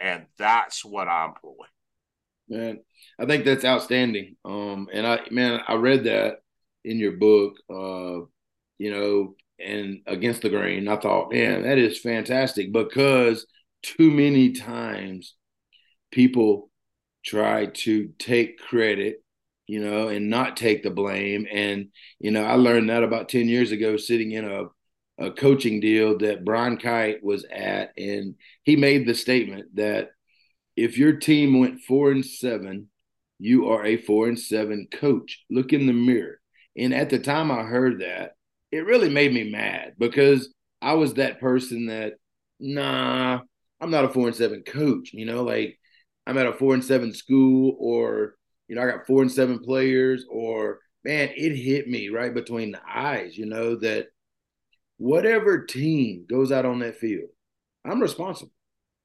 And 0.00 0.24
that's 0.38 0.84
what 0.84 1.08
I 1.08 1.26
employ. 1.26 1.66
Man, 2.48 2.80
I 3.18 3.26
think 3.26 3.44
that's 3.44 3.64
outstanding. 3.64 4.36
Um, 4.44 4.88
and 4.92 5.06
I, 5.06 5.20
man, 5.30 5.60
I 5.68 5.74
read 5.74 6.04
that 6.04 6.38
in 6.84 6.98
your 6.98 7.12
book, 7.12 7.56
uh, 7.70 8.26
you 8.78 8.90
know, 8.90 9.34
and 9.60 10.00
against 10.06 10.42
the 10.42 10.48
grain. 10.48 10.88
I 10.88 10.96
thought, 10.96 11.32
man, 11.32 11.62
that 11.62 11.78
is 11.78 12.00
fantastic 12.00 12.72
because 12.72 13.46
too 13.82 14.10
many 14.10 14.52
times 14.52 15.34
people 16.10 16.70
try 17.24 17.66
to 17.66 18.08
take 18.18 18.58
credit, 18.58 19.22
you 19.66 19.80
know, 19.80 20.08
and 20.08 20.30
not 20.30 20.56
take 20.56 20.82
the 20.82 20.90
blame. 20.90 21.46
And, 21.52 21.88
you 22.18 22.30
know, 22.30 22.44
I 22.44 22.54
learned 22.54 22.90
that 22.90 23.04
about 23.04 23.28
10 23.28 23.48
years 23.48 23.70
ago 23.70 23.96
sitting 23.96 24.32
in 24.32 24.44
a, 24.44 24.64
a 25.20 25.30
coaching 25.30 25.80
deal 25.80 26.18
that 26.18 26.44
Brian 26.44 26.78
Kite 26.78 27.22
was 27.22 27.44
at. 27.44 27.92
And 27.98 28.36
he 28.64 28.74
made 28.74 29.06
the 29.06 29.14
statement 29.14 29.76
that 29.76 30.10
if 30.76 30.96
your 30.96 31.12
team 31.12 31.60
went 31.60 31.82
four 31.82 32.10
and 32.10 32.24
seven, 32.24 32.88
you 33.38 33.68
are 33.68 33.84
a 33.84 33.98
four 33.98 34.28
and 34.28 34.38
seven 34.38 34.88
coach. 34.90 35.44
Look 35.50 35.72
in 35.72 35.86
the 35.86 35.92
mirror. 35.92 36.40
And 36.76 36.94
at 36.94 37.10
the 37.10 37.18
time 37.18 37.50
I 37.50 37.62
heard 37.62 38.00
that, 38.00 38.32
it 38.72 38.86
really 38.86 39.10
made 39.10 39.32
me 39.32 39.50
mad 39.50 39.94
because 39.98 40.52
I 40.80 40.94
was 40.94 41.14
that 41.14 41.40
person 41.40 41.86
that, 41.86 42.14
nah, 42.58 43.40
I'm 43.80 43.90
not 43.90 44.04
a 44.04 44.08
four 44.08 44.26
and 44.26 44.36
seven 44.36 44.62
coach. 44.62 45.12
You 45.12 45.26
know, 45.26 45.42
like 45.42 45.78
I'm 46.26 46.38
at 46.38 46.46
a 46.46 46.52
four 46.52 46.74
and 46.74 46.84
seven 46.84 47.12
school, 47.12 47.76
or 47.78 48.36
you 48.68 48.76
know, 48.76 48.82
I 48.82 48.90
got 48.90 49.06
four 49.06 49.22
and 49.22 49.32
seven 49.32 49.58
players, 49.58 50.24
or 50.30 50.78
man, 51.04 51.30
it 51.36 51.56
hit 51.56 51.88
me 51.88 52.08
right 52.08 52.32
between 52.32 52.72
the 52.72 52.80
eyes. 52.88 53.36
You 53.36 53.46
know 53.46 53.76
that 53.76 54.08
whatever 55.00 55.64
team 55.64 56.26
goes 56.28 56.52
out 56.52 56.66
on 56.66 56.78
that 56.80 56.96
field, 56.96 57.30
I'm 57.84 58.00
responsible. 58.00 58.52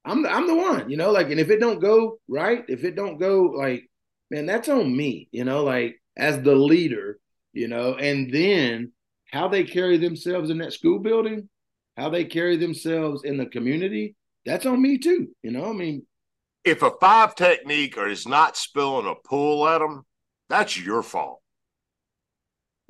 I'm 0.04 0.22
the, 0.22 0.30
I'm 0.30 0.46
the 0.46 0.54
one. 0.54 0.90
You 0.90 0.96
know, 0.96 1.10
like, 1.10 1.30
and 1.30 1.40
if 1.40 1.50
it 1.50 1.58
don't 1.58 1.80
go 1.80 2.20
right, 2.28 2.64
if 2.68 2.84
it 2.84 2.94
don't 2.94 3.18
go 3.18 3.42
like, 3.42 3.90
man, 4.30 4.46
that's 4.46 4.68
on 4.68 4.96
me. 4.96 5.28
You 5.32 5.44
know, 5.44 5.64
like 5.64 6.00
as 6.16 6.40
the 6.42 6.54
leader. 6.54 7.18
You 7.52 7.68
know, 7.68 7.94
and 7.94 8.30
then 8.30 8.92
how 9.32 9.48
they 9.48 9.64
carry 9.64 9.96
themselves 9.96 10.50
in 10.50 10.58
that 10.58 10.74
school 10.74 10.98
building, 10.98 11.48
how 11.96 12.10
they 12.10 12.26
carry 12.26 12.58
themselves 12.58 13.24
in 13.24 13.38
the 13.38 13.46
community, 13.46 14.14
that's 14.44 14.66
on 14.66 14.82
me 14.82 14.98
too. 14.98 15.28
You 15.42 15.52
know, 15.52 15.70
I 15.70 15.72
mean, 15.72 16.06
if 16.64 16.82
a 16.82 16.90
five 17.00 17.34
technique 17.34 17.96
or 17.96 18.08
is 18.08 18.28
not 18.28 18.58
spilling 18.58 19.06
a 19.06 19.14
pool 19.26 19.66
at 19.66 19.78
them, 19.78 20.04
that's 20.50 20.78
your 20.78 21.02
fault. 21.02 21.40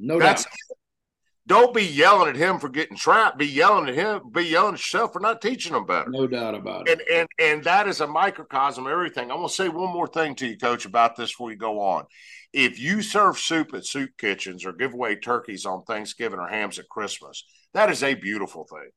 No 0.00 0.18
that's, 0.18 0.42
doubt. 0.42 0.52
Don't 1.47 1.72
be 1.72 1.84
yelling 1.84 2.28
at 2.28 2.36
him 2.36 2.59
for 2.59 2.68
getting 2.68 2.97
trapped. 2.97 3.38
Be 3.38 3.47
yelling 3.47 3.88
at 3.88 3.94
him. 3.94 4.30
Be 4.32 4.42
yelling 4.42 4.74
at 4.74 4.80
yourself 4.80 5.12
for 5.12 5.20
not 5.20 5.40
teaching 5.40 5.74
them 5.74 5.86
better. 5.86 6.11
No 6.11 6.26
doubt 6.26 6.57
about 6.57 6.88
it. 6.88 6.99
And 6.99 7.09
and 7.09 7.28
and 7.38 7.64
that 7.64 7.86
is 7.86 8.01
a 8.01 8.07
microcosm 8.07 8.86
of 8.86 8.92
everything. 8.92 9.30
I'm 9.30 9.38
going 9.38 9.49
to 9.49 9.55
say 9.55 9.68
one 9.68 9.92
more 9.92 10.09
thing 10.09 10.34
to 10.36 10.47
you, 10.47 10.59
Coach, 10.59 10.86
about 10.86 11.14
this 11.14 11.30
before 11.30 11.53
you 11.53 11.57
go 11.57 11.80
on. 11.80 12.05
If 12.53 12.80
you 12.80 13.01
serve 13.01 13.38
soup 13.38 13.74
at 13.74 13.84
soup 13.84 14.11
kitchens 14.18 14.64
or 14.64 14.72
give 14.72 14.92
away 14.92 15.16
turkeys 15.16 15.66
on 15.66 15.84
Thanksgiving 15.84 16.40
or 16.40 16.49
hams 16.49 16.78
at 16.78 16.88
Christmas, 16.88 17.44
that 17.74 17.90
is 17.90 18.03
a 18.03 18.14
beautiful 18.14 18.66
thing. 18.68 18.90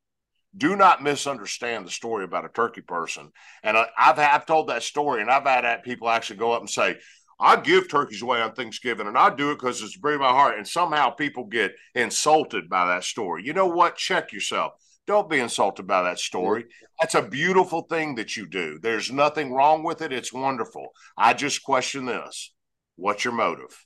Do 0.57 0.75
not 0.75 1.03
misunderstand 1.03 1.85
the 1.85 1.91
story 1.91 2.23
about 2.23 2.45
a 2.45 2.49
turkey 2.49 2.81
person. 2.81 3.31
And 3.61 3.77
I, 3.77 3.87
have 3.95 4.17
I've 4.17 4.47
told 4.47 4.69
that 4.69 4.81
story, 4.81 5.21
and 5.21 5.29
I've 5.29 5.43
had 5.43 5.83
people 5.83 6.09
actually 6.09 6.37
go 6.37 6.53
up 6.53 6.61
and 6.61 6.69
say, 6.69 6.97
I 7.39 7.55
give 7.55 7.87
turkeys 7.87 8.21
away 8.21 8.41
on 8.41 8.53
Thanksgiving, 8.53 9.07
and 9.07 9.17
I 9.17 9.33
do 9.33 9.51
it 9.51 9.55
because 9.55 9.81
it's 9.81 9.95
bring 9.95 10.19
my 10.19 10.29
heart. 10.29 10.57
And 10.57 10.67
somehow 10.67 11.11
people 11.11 11.45
get 11.45 11.73
insulted 11.95 12.69
by 12.69 12.87
that 12.87 13.05
story. 13.05 13.45
You 13.45 13.53
know 13.53 13.67
what? 13.67 13.95
Check 13.95 14.33
yourself. 14.33 14.73
Don't 15.07 15.29
be 15.29 15.39
insulted 15.39 15.87
by 15.87 16.03
that 16.03 16.19
story. 16.19 16.65
That's 16.99 17.15
a 17.15 17.21
beautiful 17.21 17.83
thing 17.83 18.15
that 18.15 18.35
you 18.35 18.47
do. 18.47 18.77
There's 18.79 19.11
nothing 19.11 19.53
wrong 19.53 19.83
with 19.83 20.01
it. 20.01 20.11
It's 20.11 20.33
wonderful. 20.33 20.89
I 21.17 21.33
just 21.33 21.63
question 21.63 22.05
this 22.05 22.53
What's 22.95 23.23
your 23.23 23.33
motive? 23.33 23.85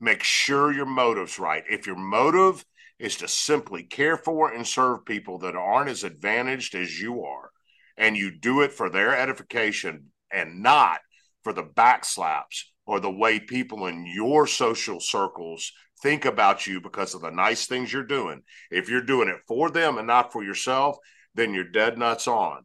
Make 0.00 0.22
sure 0.22 0.72
your 0.72 0.86
motive's 0.86 1.38
right. 1.38 1.64
If 1.68 1.86
your 1.86 1.96
motive 1.96 2.64
is 2.98 3.16
to 3.16 3.28
simply 3.28 3.82
care 3.82 4.16
for 4.16 4.52
and 4.52 4.66
serve 4.66 5.04
people 5.04 5.38
that 5.40 5.56
aren't 5.56 5.90
as 5.90 6.04
advantaged 6.04 6.74
as 6.74 7.00
you 7.00 7.24
are, 7.24 7.50
and 7.96 8.16
you 8.16 8.30
do 8.30 8.62
it 8.62 8.72
for 8.72 8.88
their 8.88 9.16
edification 9.16 10.06
and 10.30 10.62
not 10.62 11.00
for 11.44 11.52
the 11.52 11.62
backslaps 11.62 12.62
or 12.86 12.98
the 12.98 13.10
way 13.10 13.38
people 13.38 13.86
in 13.86 14.06
your 14.06 14.46
social 14.46 14.98
circles 14.98 15.70
think 16.02 16.24
about 16.24 16.66
you 16.66 16.80
because 16.80 17.14
of 17.14 17.20
the 17.20 17.30
nice 17.30 17.66
things 17.66 17.92
you're 17.92 18.04
doing. 18.04 18.42
If 18.70 18.88
you're 18.88 19.02
doing 19.02 19.28
it 19.28 19.40
for 19.46 19.70
them 19.70 19.98
and 19.98 20.06
not 20.06 20.32
for 20.32 20.42
yourself, 20.42 20.96
then 21.34 21.54
you're 21.54 21.64
dead 21.64 21.98
nuts 21.98 22.26
on. 22.26 22.64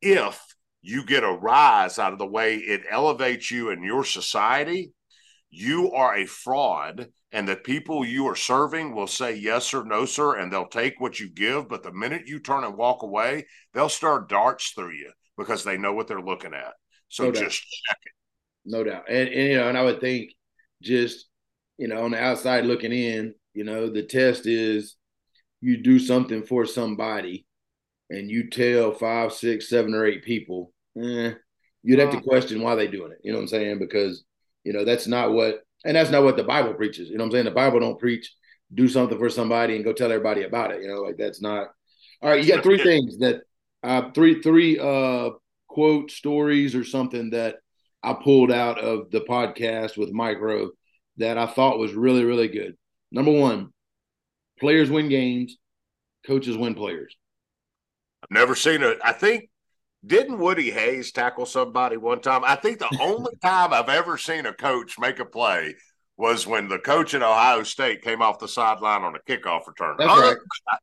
If 0.00 0.40
you 0.82 1.04
get 1.04 1.24
a 1.24 1.32
rise 1.32 1.98
out 1.98 2.12
of 2.12 2.18
the 2.18 2.26
way 2.26 2.56
it 2.56 2.82
elevates 2.90 3.50
you 3.50 3.70
in 3.70 3.82
your 3.82 4.04
society, 4.04 4.92
you 5.50 5.92
are 5.92 6.16
a 6.16 6.26
fraud. 6.26 7.08
And 7.32 7.46
the 7.46 7.54
people 7.54 8.04
you 8.04 8.26
are 8.26 8.36
serving 8.36 8.94
will 8.94 9.06
say 9.06 9.36
yes 9.36 9.72
or 9.72 9.84
no, 9.84 10.04
sir, 10.04 10.36
and 10.36 10.52
they'll 10.52 10.66
take 10.66 10.98
what 10.98 11.20
you 11.20 11.30
give. 11.30 11.68
But 11.68 11.84
the 11.84 11.92
minute 11.92 12.26
you 12.26 12.40
turn 12.40 12.64
and 12.64 12.76
walk 12.76 13.04
away, 13.04 13.46
they'll 13.72 13.88
start 13.88 14.28
darts 14.28 14.70
through 14.70 14.94
you 14.94 15.12
because 15.38 15.62
they 15.62 15.78
know 15.78 15.92
what 15.92 16.08
they're 16.08 16.20
looking 16.20 16.54
at. 16.54 16.72
So 17.08 17.26
no 17.26 17.32
just 17.32 17.60
check 17.60 17.98
it. 18.04 18.12
No 18.70 18.84
doubt. 18.84 19.04
And, 19.08 19.28
and, 19.28 19.48
you 19.48 19.56
know, 19.56 19.68
and 19.68 19.76
I 19.76 19.82
would 19.82 20.00
think 20.00 20.30
just, 20.80 21.26
you 21.76 21.88
know, 21.88 22.04
on 22.04 22.12
the 22.12 22.22
outside 22.22 22.64
looking 22.64 22.92
in, 22.92 23.34
you 23.52 23.64
know, 23.64 23.90
the 23.90 24.04
test 24.04 24.46
is 24.46 24.96
you 25.60 25.82
do 25.82 25.98
something 25.98 26.44
for 26.44 26.64
somebody 26.64 27.46
and 28.10 28.30
you 28.30 28.48
tell 28.48 28.92
five, 28.92 29.32
six, 29.32 29.68
seven, 29.68 29.92
or 29.92 30.06
eight 30.06 30.22
people, 30.22 30.72
eh, 30.96 31.32
you'd 31.82 31.98
have 31.98 32.12
to 32.12 32.20
question 32.20 32.62
why 32.62 32.76
they 32.76 32.86
doing 32.86 33.10
it. 33.10 33.18
You 33.24 33.32
know 33.32 33.38
what 33.38 33.42
I'm 33.42 33.48
saying? 33.48 33.78
Because 33.80 34.24
you 34.64 34.72
know 34.72 34.84
that's 34.84 35.06
not 35.06 35.32
what, 35.32 35.60
and 35.84 35.96
that's 35.96 36.10
not 36.10 36.22
what 36.22 36.36
the 36.36 36.44
Bible 36.44 36.74
preaches. 36.74 37.08
You 37.08 37.18
know 37.18 37.24
what 37.24 37.28
I'm 37.28 37.32
saying? 37.32 37.44
The 37.46 37.50
Bible 37.50 37.80
don't 37.80 37.98
preach 37.98 38.32
do 38.72 38.86
something 38.86 39.18
for 39.18 39.30
somebody 39.30 39.74
and 39.74 39.84
go 39.84 39.92
tell 39.92 40.12
everybody 40.12 40.44
about 40.44 40.70
it. 40.70 40.82
You 40.82 40.88
know, 40.88 41.02
like 41.02 41.16
that's 41.16 41.42
not. 41.42 41.68
All 42.22 42.30
right, 42.30 42.44
you 42.44 42.52
got 42.52 42.62
three 42.62 42.78
things 42.78 43.18
that 43.18 43.42
uh, 43.82 44.10
three 44.12 44.42
three 44.42 44.78
uh 44.78 45.30
quote 45.68 46.10
stories 46.10 46.74
or 46.74 46.84
something 46.84 47.30
that 47.30 47.56
I 48.02 48.14
pulled 48.14 48.50
out 48.50 48.78
of 48.78 49.10
the 49.10 49.20
podcast 49.20 49.96
with 49.96 50.12
Mike 50.12 50.40
Rowe 50.40 50.70
that 51.18 51.38
I 51.38 51.46
thought 51.46 51.78
was 51.78 51.92
really 51.92 52.24
really 52.24 52.48
good. 52.48 52.76
Number 53.12 53.32
one, 53.32 53.72
players 54.58 54.90
win 54.90 55.08
games, 55.08 55.56
coaches 56.26 56.56
win 56.56 56.74
players. 56.74 57.14
I've 58.22 58.30
never 58.30 58.54
seen 58.54 58.82
it. 58.82 58.98
I 59.02 59.12
think 59.12 59.50
didn't 60.04 60.38
Woody 60.38 60.70
Hayes 60.70 61.12
tackle 61.12 61.46
somebody 61.46 61.96
one 61.96 62.20
time? 62.20 62.42
I 62.44 62.56
think 62.56 62.78
the 62.78 62.98
only 63.00 63.32
time 63.42 63.72
I've 63.72 63.88
ever 63.88 64.16
seen 64.16 64.46
a 64.46 64.52
coach 64.52 64.98
make 64.98 65.18
a 65.18 65.24
play 65.24 65.74
was 66.16 66.46
when 66.46 66.68
the 66.68 66.78
coach 66.78 67.14
at 67.14 67.22
Ohio 67.22 67.62
State 67.62 68.02
came 68.02 68.22
off 68.22 68.38
the 68.38 68.48
sideline 68.48 69.02
on 69.02 69.14
a 69.14 69.30
kickoff 69.30 69.66
return. 69.66 69.96
That's 69.98 70.20
right. 70.20 70.36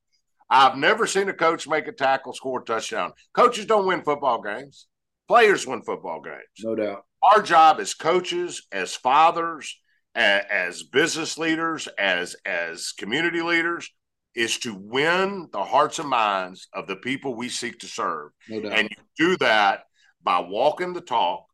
I've 0.50 0.78
never 0.78 1.06
seen 1.06 1.28
a 1.30 1.34
coach 1.34 1.68
make 1.68 1.88
a 1.88 1.92
tackle, 1.92 2.34
score 2.34 2.62
a 2.62 2.64
touchdown. 2.64 3.12
Coaches 3.34 3.66
don't 3.66 3.86
win 3.86 4.04
football 4.04 4.42
games. 4.42 4.88
Players 5.28 5.68
win 5.68 5.82
football 5.82 6.22
games. 6.22 6.38
No 6.64 6.74
doubt. 6.74 7.06
Our 7.22 7.42
job 7.42 7.80
as 7.80 7.94
coaches, 7.94 8.68
as 8.72 8.96
fathers, 8.96 9.80
as, 10.16 10.44
as 10.50 10.84
business 10.84 11.38
leaders, 11.38 11.88
as 11.98 12.36
as 12.46 12.92
community 12.92 13.42
leaders, 13.42 13.90
is 14.36 14.60
to 14.60 14.76
win 14.76 15.48
the 15.52 15.64
hearts 15.64 16.00
and 16.00 16.10
minds 16.10 16.68
of 16.74 16.88
the 16.88 16.96
people 16.96 17.36
we 17.36 17.50
seek 17.50 17.80
to 17.80 17.88
serve. 17.88 18.32
No 18.50 18.70
and 18.70 18.90
you 18.90 18.98
do 19.18 19.38
that 19.38 19.82
by 20.24 20.40
walking 20.40 20.94
the 20.94 21.02
talk, 21.02 21.46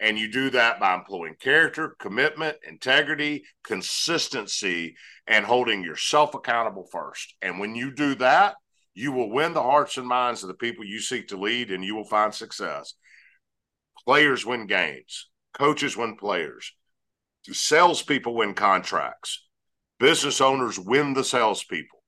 and 0.00 0.18
you 0.18 0.32
do 0.32 0.50
that 0.50 0.80
by 0.80 0.94
employing 0.94 1.34
character, 1.38 1.96
commitment, 1.98 2.56
integrity, 2.66 3.44
consistency, 3.62 4.96
and 5.26 5.44
holding 5.44 5.84
yourself 5.84 6.34
accountable 6.34 6.88
first. 6.90 7.34
And 7.42 7.58
when 7.58 7.74
you 7.74 7.92
do 7.92 8.14
that, 8.16 8.54
you 8.94 9.12
will 9.12 9.30
win 9.30 9.52
the 9.52 9.62
hearts 9.62 9.98
and 9.98 10.06
minds 10.06 10.42
of 10.42 10.48
the 10.48 10.54
people 10.54 10.84
you 10.84 11.00
seek 11.00 11.28
to 11.28 11.36
lead, 11.36 11.70
and 11.70 11.84
you 11.84 11.94
will 11.94 12.04
find 12.04 12.32
success. 12.32 12.94
Players 14.04 14.46
win 14.46 14.66
games, 14.66 15.28
coaches 15.52 15.96
win 15.96 16.16
players, 16.16 16.72
salespeople 17.42 18.34
win 18.34 18.54
contracts, 18.54 19.46
business 19.98 20.40
owners 20.40 20.78
win 20.78 21.14
the 21.14 21.24
salespeople 21.24 22.00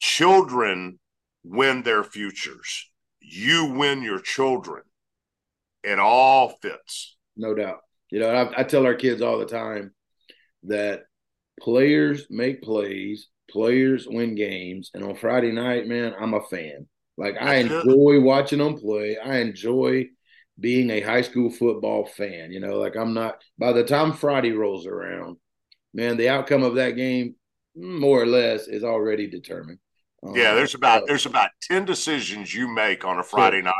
children 0.00 0.98
win 1.44 1.82
their 1.82 2.04
futures. 2.04 2.90
You 3.20 3.72
win 3.72 4.02
your 4.02 4.20
children. 4.20 4.82
It 5.82 5.98
all 5.98 6.56
fits. 6.62 7.16
No 7.36 7.54
doubt. 7.54 7.78
You 8.10 8.20
know, 8.20 8.30
I, 8.30 8.60
I 8.60 8.64
tell 8.64 8.86
our 8.86 8.94
kids 8.94 9.22
all 9.22 9.38
the 9.38 9.46
time 9.46 9.92
that 10.64 11.02
players 11.60 12.26
make 12.30 12.62
plays, 12.62 13.28
players 13.50 14.06
win 14.08 14.34
games. 14.34 14.90
And 14.94 15.04
on 15.04 15.14
Friday 15.14 15.52
night, 15.52 15.86
man, 15.86 16.14
I'm 16.18 16.34
a 16.34 16.42
fan. 16.42 16.86
Like 17.16 17.36
I 17.40 17.56
enjoy 17.56 18.20
watching 18.20 18.60
them 18.60 18.78
play. 18.78 19.18
I 19.18 19.38
enjoy 19.38 20.06
being 20.58 20.90
a 20.90 21.00
high 21.00 21.22
school 21.22 21.50
football 21.50 22.06
fan. 22.06 22.52
You 22.52 22.60
know, 22.60 22.78
like 22.78 22.96
I'm 22.96 23.14
not 23.14 23.42
by 23.58 23.72
the 23.72 23.84
time 23.84 24.12
Friday 24.12 24.52
rolls 24.52 24.86
around, 24.86 25.36
man, 25.94 26.16
the 26.16 26.28
outcome 26.28 26.62
of 26.62 26.76
that 26.76 26.96
game, 26.96 27.36
more 27.76 28.20
or 28.22 28.26
less, 28.26 28.68
is 28.68 28.84
already 28.84 29.28
determined. 29.28 29.78
Yeah, 30.22 30.50
um, 30.50 30.56
there's 30.56 30.74
about 30.74 31.06
there's 31.06 31.26
about 31.26 31.50
10 31.62 31.84
decisions 31.84 32.52
you 32.52 32.68
make 32.68 33.04
on 33.04 33.18
a 33.18 33.22
Friday 33.24 33.62
night 33.62 33.74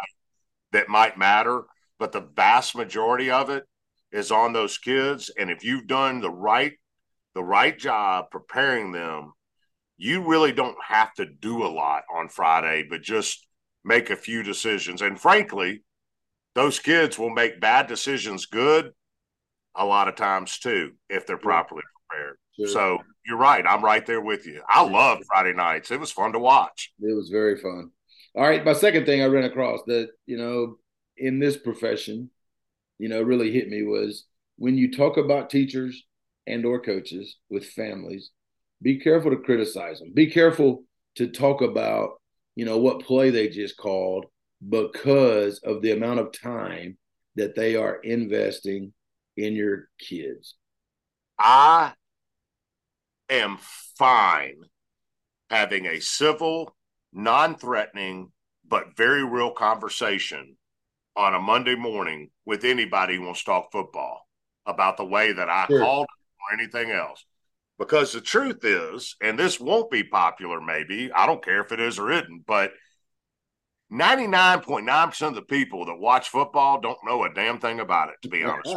that 0.73 0.89
might 0.89 1.19
matter, 1.19 1.65
but 1.99 2.13
the 2.13 2.29
vast 2.37 2.77
majority 2.77 3.31
of 3.31 3.51
it 3.51 3.65
is 4.13 4.31
on 4.31 4.53
those 4.53 4.79
kids. 4.79 5.31
And 5.37 5.51
if 5.51 5.65
you've 5.65 5.87
done 5.87 6.21
the 6.21 6.31
right 6.31 6.75
the 7.35 7.43
right 7.43 7.77
job 7.79 8.27
preparing 8.31 8.93
them, 8.93 9.33
you 9.97 10.27
really 10.27 10.53
don't 10.53 10.77
have 10.87 11.13
to 11.15 11.27
do 11.27 11.65
a 11.65 11.69
lot 11.69 12.05
on 12.13 12.29
Friday, 12.29 12.87
but 12.89 13.03
just 13.03 13.47
make 13.85 14.11
a 14.11 14.17
few 14.17 14.43
decisions. 14.43 15.03
And 15.03 15.21
frankly, 15.21 15.83
those 16.55 16.79
kids 16.79 17.19
will 17.19 17.31
make 17.31 17.61
bad 17.61 17.87
decisions 17.87 18.47
good 18.47 18.93
a 19.75 19.85
lot 19.85 20.09
of 20.09 20.17
times 20.17 20.59
too 20.59 20.93
if 21.09 21.27
they're 21.27 21.39
properly 21.39 21.83
prepared. 22.09 22.37
Sure. 22.57 22.67
So 22.69 22.99
you're 23.25 23.39
right. 23.39 23.65
I'm 23.67 23.85
right 23.85 24.05
there 24.05 24.21
with 24.21 24.47
you. 24.47 24.63
I 24.69 24.83
love 24.83 25.19
Friday 25.29 25.55
nights. 25.55 25.91
It 25.91 26.01
was 26.01 26.11
fun 26.11 26.33
to 26.33 26.39
watch. 26.39 26.93
It 27.01 27.15
was 27.15 27.29
very 27.29 27.57
fun. 27.57 27.91
All 28.35 28.43
right. 28.43 28.65
My 28.65 28.73
second 28.73 29.07
thing 29.07 29.23
I 29.23 29.27
ran 29.27 29.45
across 29.45 29.81
that, 29.87 30.09
you 30.27 30.39
know, 30.39 30.79
in 31.17 31.39
this 31.39 31.57
profession, 31.57 32.31
you 32.99 33.09
know, 33.09 33.23
really 33.23 33.53
hit 33.53 33.69
me 33.69 33.83
was 33.83 34.25
when 34.57 34.77
you 34.77 34.91
talk 34.91 35.17
about 35.17 35.51
teachers 35.51 36.05
and 36.47 36.65
or 36.65 36.81
coaches 36.81 37.37
with 37.51 37.67
families, 37.67 38.31
be 38.83 38.99
careful 38.99 39.31
to 39.31 39.37
criticize 39.37 40.01
them. 40.01 40.13
Be 40.15 40.31
careful 40.31 40.85
to 41.17 41.29
talk 41.29 41.63
about, 41.63 42.21
you 42.57 42.65
know, 42.65 42.79
what 42.79 43.05
play 43.05 43.31
they 43.31 43.49
just 43.49 43.77
called 43.77 44.27
because 44.67 45.59
of 45.59 45.83
the 45.83 45.93
amount 45.93 46.21
of 46.21 46.33
time 46.33 46.97
that 47.37 47.55
they 47.55 47.77
are 47.77 47.97
investing 47.97 48.93
in 49.37 49.55
your 49.55 49.89
kids. 50.01 50.57
I 51.39 51.93
am 53.31 53.59
fine 53.97 54.57
having 55.51 55.87
a 55.87 56.01
civil, 56.01 56.75
non 57.13 57.57
threatening, 57.57 58.33
but 58.67 58.97
very 58.97 59.25
real 59.25 59.53
conversation 59.53 60.57
on 61.17 61.35
a 61.35 61.41
Monday 61.41 61.75
morning 61.75 62.31
with 62.45 62.65
anybody 62.65 63.17
who 63.17 63.23
wants 63.23 63.41
to 63.41 63.47
talk 63.47 63.73
football 63.73 64.27
about 64.67 64.97
the 64.97 65.05
way 65.05 65.33
that 65.33 65.49
I 65.49 65.67
sure. 65.67 65.81
called 65.81 66.07
or 66.07 66.59
anything 66.59 66.91
else. 66.91 67.25
Because 67.79 68.13
the 68.13 68.21
truth 68.21 68.65
is, 68.65 69.15
and 69.23 69.39
this 69.39 69.61
won't 69.61 69.91
be 69.91 70.03
popular, 70.03 70.61
maybe, 70.61 71.13
I 71.13 71.27
don't 71.27 71.45
care 71.45 71.61
if 71.61 71.71
it 71.71 71.79
is 71.79 71.99
or 71.99 72.11
isn't, 72.11 72.45
but 72.45 72.73
99.9% 73.93 75.23
of 75.29 75.35
the 75.35 75.43
people 75.43 75.87
that 75.87 75.99
watch 75.99 76.29
football 76.29 76.81
don't 76.81 76.99
know 77.05 77.25
a 77.25 77.33
damn 77.33 77.59
thing 77.59 77.81
about 77.81 78.11
it, 78.11 78.17
to 78.23 78.29
be 78.29 78.45
honest. 78.45 78.77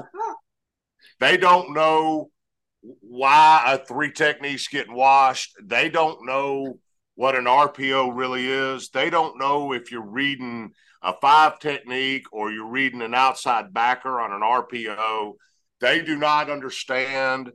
they 1.19 1.37
don't 1.37 1.73
know 1.73 2.29
why 2.81 3.63
a 3.67 3.77
three 3.77 4.11
techniques 4.11 4.67
getting 4.67 4.95
washed. 4.95 5.53
They 5.61 5.89
don't 5.89 6.25
know 6.25 6.79
what 7.15 7.35
an 7.35 7.45
RPO 7.45 8.15
really 8.15 8.47
is. 8.47 8.89
They 8.89 9.09
don't 9.09 9.37
know 9.37 9.73
if 9.73 9.91
you're 9.91 10.01
reading 10.01 10.71
a 11.03 11.13
five 11.21 11.59
technique 11.59 12.25
or 12.31 12.51
you're 12.51 12.69
reading 12.69 13.01
an 13.01 13.13
outside 13.13 13.73
backer 13.73 14.19
on 14.19 14.31
an 14.31 14.41
RPO. 14.41 15.33
They 15.81 16.01
do 16.01 16.15
not 16.15 16.49
understand 16.49 17.51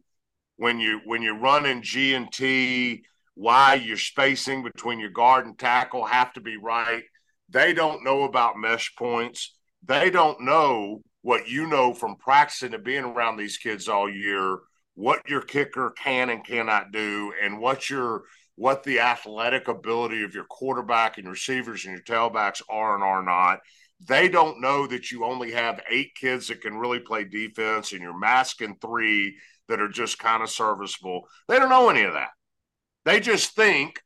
when 0.56 0.80
you 0.80 1.00
when 1.04 1.22
you're 1.22 1.38
running 1.38 1.82
G 1.82 2.14
and 2.14 2.30
T 2.32 3.04
why 3.34 3.74
your 3.74 3.98
spacing 3.98 4.62
between 4.62 4.98
your 4.98 5.10
guard 5.10 5.46
and 5.46 5.58
tackle 5.58 6.04
have 6.06 6.32
to 6.32 6.40
be 6.40 6.56
right. 6.56 7.02
They 7.48 7.72
don't 7.72 8.04
know 8.04 8.24
about 8.24 8.58
mesh 8.58 8.94
points. 8.96 9.56
They 9.84 10.10
don't 10.10 10.40
know 10.40 11.02
what 11.22 11.48
you 11.48 11.66
know 11.66 11.92
from 11.92 12.16
practicing 12.16 12.74
and 12.74 12.84
being 12.84 13.04
around 13.04 13.36
these 13.36 13.56
kids 13.56 13.88
all 13.88 14.10
year 14.10 14.58
what 14.94 15.28
your 15.28 15.42
kicker 15.42 15.92
can 15.96 16.30
and 16.30 16.44
cannot 16.44 16.90
do 16.90 17.32
and 17.42 17.60
what 17.60 17.88
your 17.88 18.22
what 18.56 18.82
the 18.82 19.00
athletic 19.00 19.68
ability 19.68 20.24
of 20.24 20.34
your 20.34 20.44
quarterback 20.44 21.18
and 21.18 21.28
receivers 21.28 21.84
and 21.84 21.92
your 21.94 22.02
tailbacks 22.02 22.62
are 22.70 22.94
and 22.94 23.04
are 23.04 23.22
not. 23.22 23.58
They 24.08 24.28
don't 24.28 24.62
know 24.62 24.86
that 24.86 25.10
you 25.10 25.24
only 25.24 25.52
have 25.52 25.82
eight 25.90 26.14
kids 26.18 26.48
that 26.48 26.62
can 26.62 26.78
really 26.78 27.00
play 27.00 27.24
defense 27.24 27.92
and 27.92 28.00
you're 28.00 28.18
masking 28.18 28.76
three 28.80 29.36
that 29.68 29.80
are 29.80 29.88
just 29.88 30.18
kind 30.18 30.42
of 30.42 30.48
serviceable. 30.48 31.22
They 31.48 31.58
don't 31.58 31.68
know 31.68 31.90
any 31.90 32.02
of 32.04 32.14
that. 32.14 32.30
They 33.04 33.20
just 33.20 33.54
think 33.54 34.00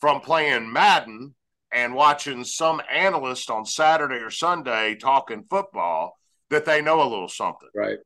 from 0.00 0.20
playing 0.20 0.70
Madden 0.70 1.34
and 1.74 1.94
watching 1.94 2.44
some 2.44 2.80
analyst 2.90 3.50
on 3.50 3.66
Saturday 3.66 4.16
or 4.16 4.30
Sunday 4.30 4.94
talking 4.94 5.44
football 5.50 6.16
that 6.48 6.64
they 6.64 6.80
know 6.80 7.02
a 7.02 7.08
little 7.08 7.28
something. 7.28 7.68
Right. 7.74 7.98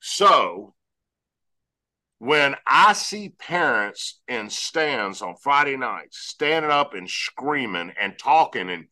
So 0.00 0.74
when 2.18 2.54
I 2.66 2.92
see 2.92 3.30
parents 3.30 4.20
in 4.28 4.48
stands 4.48 5.20
on 5.20 5.34
Friday 5.42 5.76
nights 5.76 6.18
standing 6.18 6.70
up 6.70 6.94
and 6.94 7.10
screaming 7.10 7.92
and 8.00 8.16
talking 8.16 8.70
and 8.70 8.86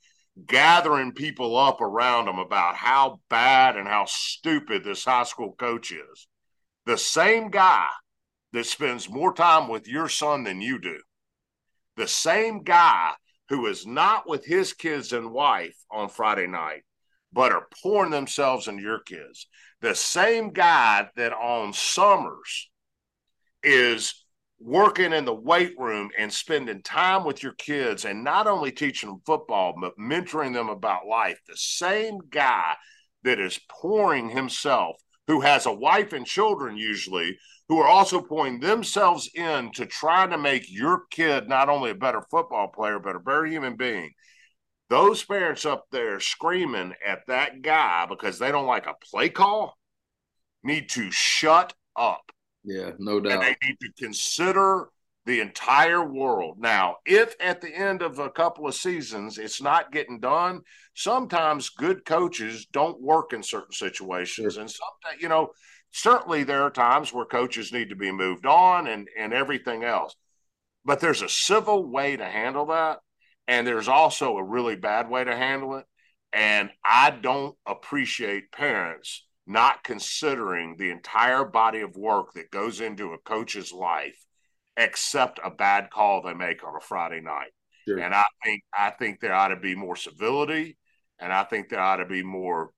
gathering 0.45 1.13
people 1.13 1.57
up 1.57 1.81
around 1.81 2.27
them 2.27 2.41
about 2.41 2.75
how 2.75 3.21
bad 3.31 3.77
and 3.77 3.87
how 3.87 4.05
stupid 4.07 4.83
this 4.83 5.05
high 5.05 5.23
school 5.23 5.55
coach 5.57 5.93
is, 5.93 6.27
the 6.87 6.99
same 6.99 7.51
guy 7.51 7.87
that 8.53 8.67
spends 8.67 9.09
more 9.09 9.33
time 9.33 9.69
with 9.69 9.87
your 9.87 10.09
son 10.09 10.43
than 10.43 10.61
you 10.61 10.81
do, 10.81 10.99
the 11.97 12.09
same 12.09 12.63
guy 12.63 13.13
who 13.49 13.67
is 13.67 13.87
not 13.87 14.29
with 14.29 14.45
his 14.45 14.73
kids 14.73 15.13
and 15.13 15.33
wife 15.33 15.77
on 15.91 16.09
Friday 16.09 16.47
night, 16.47 16.83
but 17.33 17.53
are 17.53 17.67
pouring 17.83 18.11
themselves 18.11 18.69
into 18.69 18.83
your 18.83 19.01
kids, 19.01 19.47
the 19.81 19.95
same 19.95 20.51
guy 20.51 21.09
that 21.17 21.33
on 21.33 21.73
summers 21.73 22.71
is 23.63 24.25
working 24.59 25.13
in 25.13 25.25
the 25.25 25.35
weight 25.35 25.75
room 25.79 26.11
and 26.19 26.33
spending 26.33 26.81
time 26.83 27.25
with 27.25 27.43
your 27.43 27.53
kids 27.53 28.05
and 28.05 28.25
not 28.25 28.47
only 28.47 28.73
teaching 28.73 29.11
them 29.11 29.21
football 29.27 29.75
but 29.79 29.99
mentoring 29.99 30.55
them 30.55 30.69
about 30.69 31.07
life. 31.07 31.39
The 31.47 31.57
same 31.57 32.19
guy 32.31 32.77
that 33.25 33.39
is 33.39 33.61
pouring 33.69 34.31
himself 34.31 34.97
who 35.27 35.41
has 35.41 35.67
a 35.67 35.73
wife 35.73 36.13
and 36.13 36.25
children 36.25 36.77
usually 36.77 37.37
who 37.69 37.79
are 37.79 37.89
also 37.89 38.21
pouring 38.21 38.61
themselves 38.61 39.31
in 39.35 39.71
to 39.73 39.87
trying 39.87 40.31
to 40.31 40.39
make 40.39 40.71
your 40.71 41.05
kid 41.11 41.49
not 41.49 41.69
only 41.69 41.91
a 41.91 41.95
better 41.95 42.23
football 42.31 42.69
player 42.69 42.99
but 42.99 43.17
a 43.17 43.21
better 43.21 43.47
human 43.47 43.77
being 43.77 44.11
those 44.91 45.25
parents 45.25 45.65
up 45.65 45.87
there 45.91 46.21
screaming 46.21 46.93
at 47.07 47.21
that 47.27 47.63
guy 47.63 48.07
because 48.09 48.39
they 48.39 48.53
don't 48.53 48.67
like 48.67 48.87
a 48.87 48.95
play 49.11 49.29
call 49.29 49.77
need 50.63 50.89
to 50.91 51.11
shut 51.11 51.75
up. 51.97 52.31
Yeah, 52.65 52.91
no 52.99 53.21
doubt. 53.21 53.33
And 53.33 53.43
they 53.43 53.57
need 53.67 53.77
to 53.81 53.93
consider 53.99 54.89
the 55.27 55.41
entire 55.41 56.05
world. 56.05 56.59
Now, 56.59 56.97
if 57.07 57.35
at 57.41 57.61
the 57.61 57.75
end 57.75 58.03
of 58.03 58.19
a 58.19 58.31
couple 58.31 58.67
of 58.67 58.75
seasons 58.75 59.39
it's 59.39 59.63
not 59.63 59.93
getting 59.93 60.21
done, 60.21 60.61
sometimes 60.95 61.71
good 61.71 62.05
coaches 62.05 62.67
don't 62.73 63.01
work 63.01 63.33
in 63.33 63.43
certain 63.43 63.73
situations. 63.73 64.55
Sure. 64.55 64.63
And 64.63 64.71
sometimes, 64.71 65.23
you 65.23 65.29
know, 65.29 65.51
certainly 65.95 66.43
there 66.43 66.63
are 66.63 66.71
times 66.71 67.13
where 67.13 67.25
coaches 67.25 67.73
need 67.73 67.91
to 67.91 67.97
be 67.97 68.11
moved 68.11 68.45
on 68.47 68.89
and, 68.89 69.09
and 69.17 69.33
everything 69.33 69.85
else. 69.85 70.17
But 70.85 70.99
there's 70.99 71.23
a 71.23 71.29
civil 71.29 71.87
way 71.87 72.17
to 72.17 72.25
handle 72.25 72.67
that. 72.67 72.99
And 73.47 73.65
there's 73.67 73.89
also 73.89 74.37
a 74.37 74.43
really 74.43 74.75
bad 74.75 75.09
way 75.09 75.23
to 75.23 75.37
handle 75.37 75.77
it. 75.77 75.87
And 76.33 76.71
I 76.85 77.11
don't 77.11 77.55
appreciate 77.65 78.51
parents 78.51 79.25
not 79.47 79.85
considering 79.85 80.77
the 80.77 80.91
entire 80.91 81.45
body 81.45 81.83
of 81.83 81.97
work 81.97 82.33
that 82.35 82.51
goes 82.51 82.81
into 82.81 83.13
a 83.13 83.19
coach's 83.19 83.73
life 83.73 84.17
except 84.77 85.39
a 85.45 85.51
bad 85.51 85.91
call 85.91 86.23
they 86.23 86.35
make 86.35 86.65
on 86.65 86.75
a 86.75 86.81
Friday 86.81 87.21
night. 87.21 87.53
Sure. 87.87 88.01
And 88.01 88.15
I 88.15 88.25
think 88.43 88.63
I 88.77 88.91
think 88.91 89.21
there 89.21 89.35
ought 89.35 89.49
to 89.49 89.57
be 89.57 89.77
more 89.77 89.95
civility 89.95 90.77
and 91.21 91.33
I 91.33 91.45
think 91.45 91.69
there 91.69 91.81
ought 91.81 91.97
to 91.97 92.07
be 92.07 92.25
more 92.25 92.71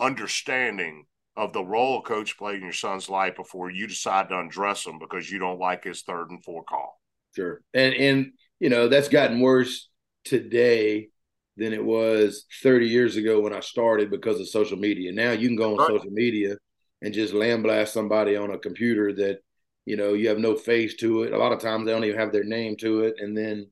understanding 0.00 1.06
of 1.36 1.52
the 1.52 1.64
role 1.64 1.98
a 1.98 2.02
coach 2.02 2.36
played 2.36 2.56
in 2.56 2.62
your 2.62 2.72
son's 2.72 3.08
life 3.08 3.36
before 3.36 3.70
you 3.70 3.86
decide 3.86 4.28
to 4.28 4.38
undress 4.38 4.86
him 4.86 4.98
because 4.98 5.30
you 5.30 5.38
don't 5.38 5.58
like 5.58 5.84
his 5.84 6.02
third 6.02 6.30
and 6.30 6.44
four 6.44 6.62
call. 6.64 7.00
Sure. 7.34 7.62
And 7.72 7.94
and 7.94 8.32
you 8.60 8.68
know, 8.68 8.88
that's 8.88 9.08
gotten 9.08 9.40
worse 9.40 9.88
today 10.24 11.08
than 11.56 11.72
it 11.72 11.84
was 11.84 12.46
30 12.62 12.88
years 12.88 13.16
ago 13.16 13.40
when 13.40 13.52
I 13.52 13.60
started 13.60 14.10
because 14.10 14.40
of 14.40 14.48
social 14.48 14.78
media. 14.78 15.12
Now 15.12 15.32
you 15.32 15.48
can 15.48 15.56
go 15.56 15.72
on 15.72 15.78
right. 15.78 15.88
social 15.88 16.10
media 16.10 16.56
and 17.02 17.12
just 17.12 17.34
lambaste 17.34 17.92
somebody 17.92 18.36
on 18.36 18.52
a 18.52 18.58
computer 18.58 19.12
that, 19.14 19.38
you 19.84 19.96
know, 19.96 20.14
you 20.14 20.28
have 20.28 20.38
no 20.38 20.54
face 20.54 20.94
to 20.96 21.24
it. 21.24 21.32
A 21.32 21.38
lot 21.38 21.52
of 21.52 21.60
times 21.60 21.84
they 21.84 21.92
don't 21.92 22.04
even 22.04 22.18
have 22.18 22.32
their 22.32 22.44
name 22.44 22.76
to 22.76 23.00
it. 23.00 23.14
And 23.18 23.36
then, 23.36 23.68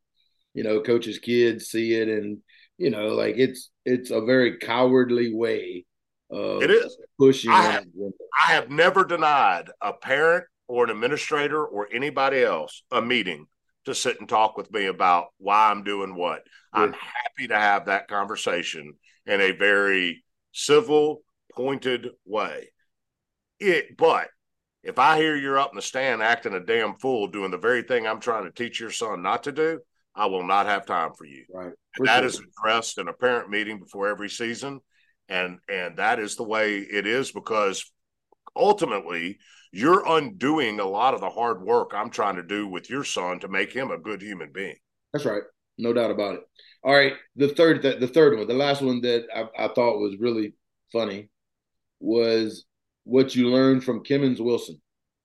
you 0.55 0.65
know, 0.65 0.83
coaches' 0.83 1.19
kids 1.19 1.67
see 1.67 1.95
it 1.95 2.09
and, 2.09 2.39
you 2.77 2.91
know, 2.91 3.09
like 3.09 3.37
it's 3.39 3.71
it's 3.85 4.11
a 4.11 4.21
very 4.21 4.59
cowardly 4.59 5.33
way 5.33 5.85
it 6.31 6.71
is 6.71 6.97
pushing. 7.19 7.51
I 7.51 7.63
have, 7.63 7.87
I 8.41 8.53
have 8.53 8.71
never 8.71 9.05
denied 9.05 9.71
a 9.81 9.93
parent 9.93 10.45
or 10.69 10.85
an 10.85 10.91
administrator 10.91 11.65
or 11.65 11.89
anybody 11.93 12.43
else 12.43 12.83
a 12.91 13.03
meeting 13.03 13.47
to 13.87 13.95
sit 13.95 14.21
and 14.21 14.29
talk 14.29 14.57
with 14.57 14.71
me 14.73 14.87
about 14.87 15.29
why 15.39 15.71
I'm 15.71 15.83
doing 15.83 16.15
what. 16.15 16.43
Yeah. 16.75 16.83
I'm 16.83 16.93
happy 16.93 17.49
to 17.49 17.59
have 17.59 17.87
that 17.87 18.09
conversation 18.09 18.95
in 19.27 19.41
a 19.41 19.53
very 19.53 20.23
civil, 20.53 21.23
pointed 21.55 22.09
way. 22.25 22.71
It, 23.59 23.97
but 23.97 24.29
if 24.83 24.99
I 24.99 25.19
hear 25.19 25.37
you're 25.37 25.59
up 25.59 25.73
in 25.73 25.77
the 25.77 25.83
stand 25.83 26.23
acting 26.23 26.55
a 26.55 26.61
damn 26.61 26.95
fool 26.97 27.27
doing 27.27 27.51
the 27.51 27.59
very 27.59 27.83
thing 27.83 28.07
I'm 28.07 28.21
trying 28.21 28.45
to 28.45 28.53
teach 28.53 28.81
your 28.81 28.91
son 28.91 29.23
not 29.23 29.43
to 29.45 29.53
do, 29.53 29.81
I 30.15 30.27
will 30.27 30.47
not 30.47 30.67
have 30.67 30.87
time 30.87 31.13
for 31.17 31.25
you. 31.25 31.45
Right. 31.53 31.73
And 31.99 32.07
that 32.07 32.25
is 32.25 32.41
addressed 32.41 32.99
in 32.99 33.09
a 33.09 33.13
parent 33.13 33.51
meeting 33.51 33.79
before 33.79 34.09
every 34.09 34.29
season. 34.31 34.81
And 35.31 35.59
and 35.69 35.97
that 35.97 36.19
is 36.19 36.37
the 36.37 36.45
way 36.45 36.79
it 36.79 37.07
is 37.07 37.33
because 37.33 37.91
ultimately 38.55 39.39
you're 39.73 40.05
undoing 40.07 40.81
a 40.81 40.85
lot 40.85 41.15
of 41.15 41.21
the 41.21 41.31
hard 41.31 41.63
work 41.63 41.93
I'm 41.95 42.11
trying 42.11 42.37
to 42.37 42.43
do 42.43 42.67
with 42.67 42.91
your 42.91 43.05
son 43.05 43.39
to 43.41 43.49
make 43.49 43.73
him 43.73 43.91
a 43.91 43.99
good 43.99 44.21
human 44.21 44.51
being. 44.53 44.77
That's 45.13 45.25
right. 45.25 45.43
No 45.79 45.93
doubt 45.93 46.11
about 46.11 46.35
it. 46.35 46.41
All 46.83 46.93
right. 46.93 47.15
The 47.37 47.49
third, 47.49 47.83
the, 47.83 47.97
the 47.97 48.09
third 48.09 48.37
one, 48.37 48.49
the 48.49 48.55
last 48.55 48.83
one 48.83 49.01
that 49.03 49.27
I, 49.35 49.67
I 49.67 49.69
thought 49.69 50.01
was 50.01 50.17
really 50.19 50.55
funny 50.93 51.31
was 52.01 52.65
what 53.05 53.35
you 53.37 53.49
learned 53.49 53.85
from 53.85 54.03
Kemmons 54.03 54.41
Wilson, 54.41 54.81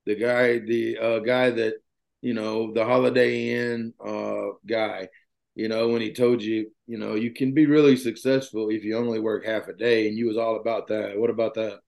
the 0.06 0.16
guy, 0.16 0.60
the 0.60 0.98
uh, 0.98 1.20
guy 1.20 1.50
that, 1.50 1.76
you 2.22 2.34
know, 2.34 2.74
the 2.74 2.86
Holiday 2.86 3.50
Inn 3.56 3.94
uh, 4.06 4.54
guy, 4.66 5.10
you 5.56 5.70
know, 5.70 5.88
when 5.88 6.02
he 6.02 6.14
told 6.14 6.42
you, 6.42 6.70
you 6.86 6.98
know, 6.98 7.16
you 7.16 7.32
can 7.32 7.54
be 7.54 7.66
really 7.66 7.96
successful 7.96 8.70
if 8.70 8.84
you 8.84 8.98
only 8.98 9.20
work 9.20 9.46
half 9.46 9.68
a 9.68 9.74
day, 9.74 10.08
and 10.08 10.18
you 10.18 10.28
was 10.28 10.38
all 10.38 10.58
about 10.58 10.88
that. 10.88 11.18
What 11.18 11.30
about 11.30 11.54
that? 11.56 11.80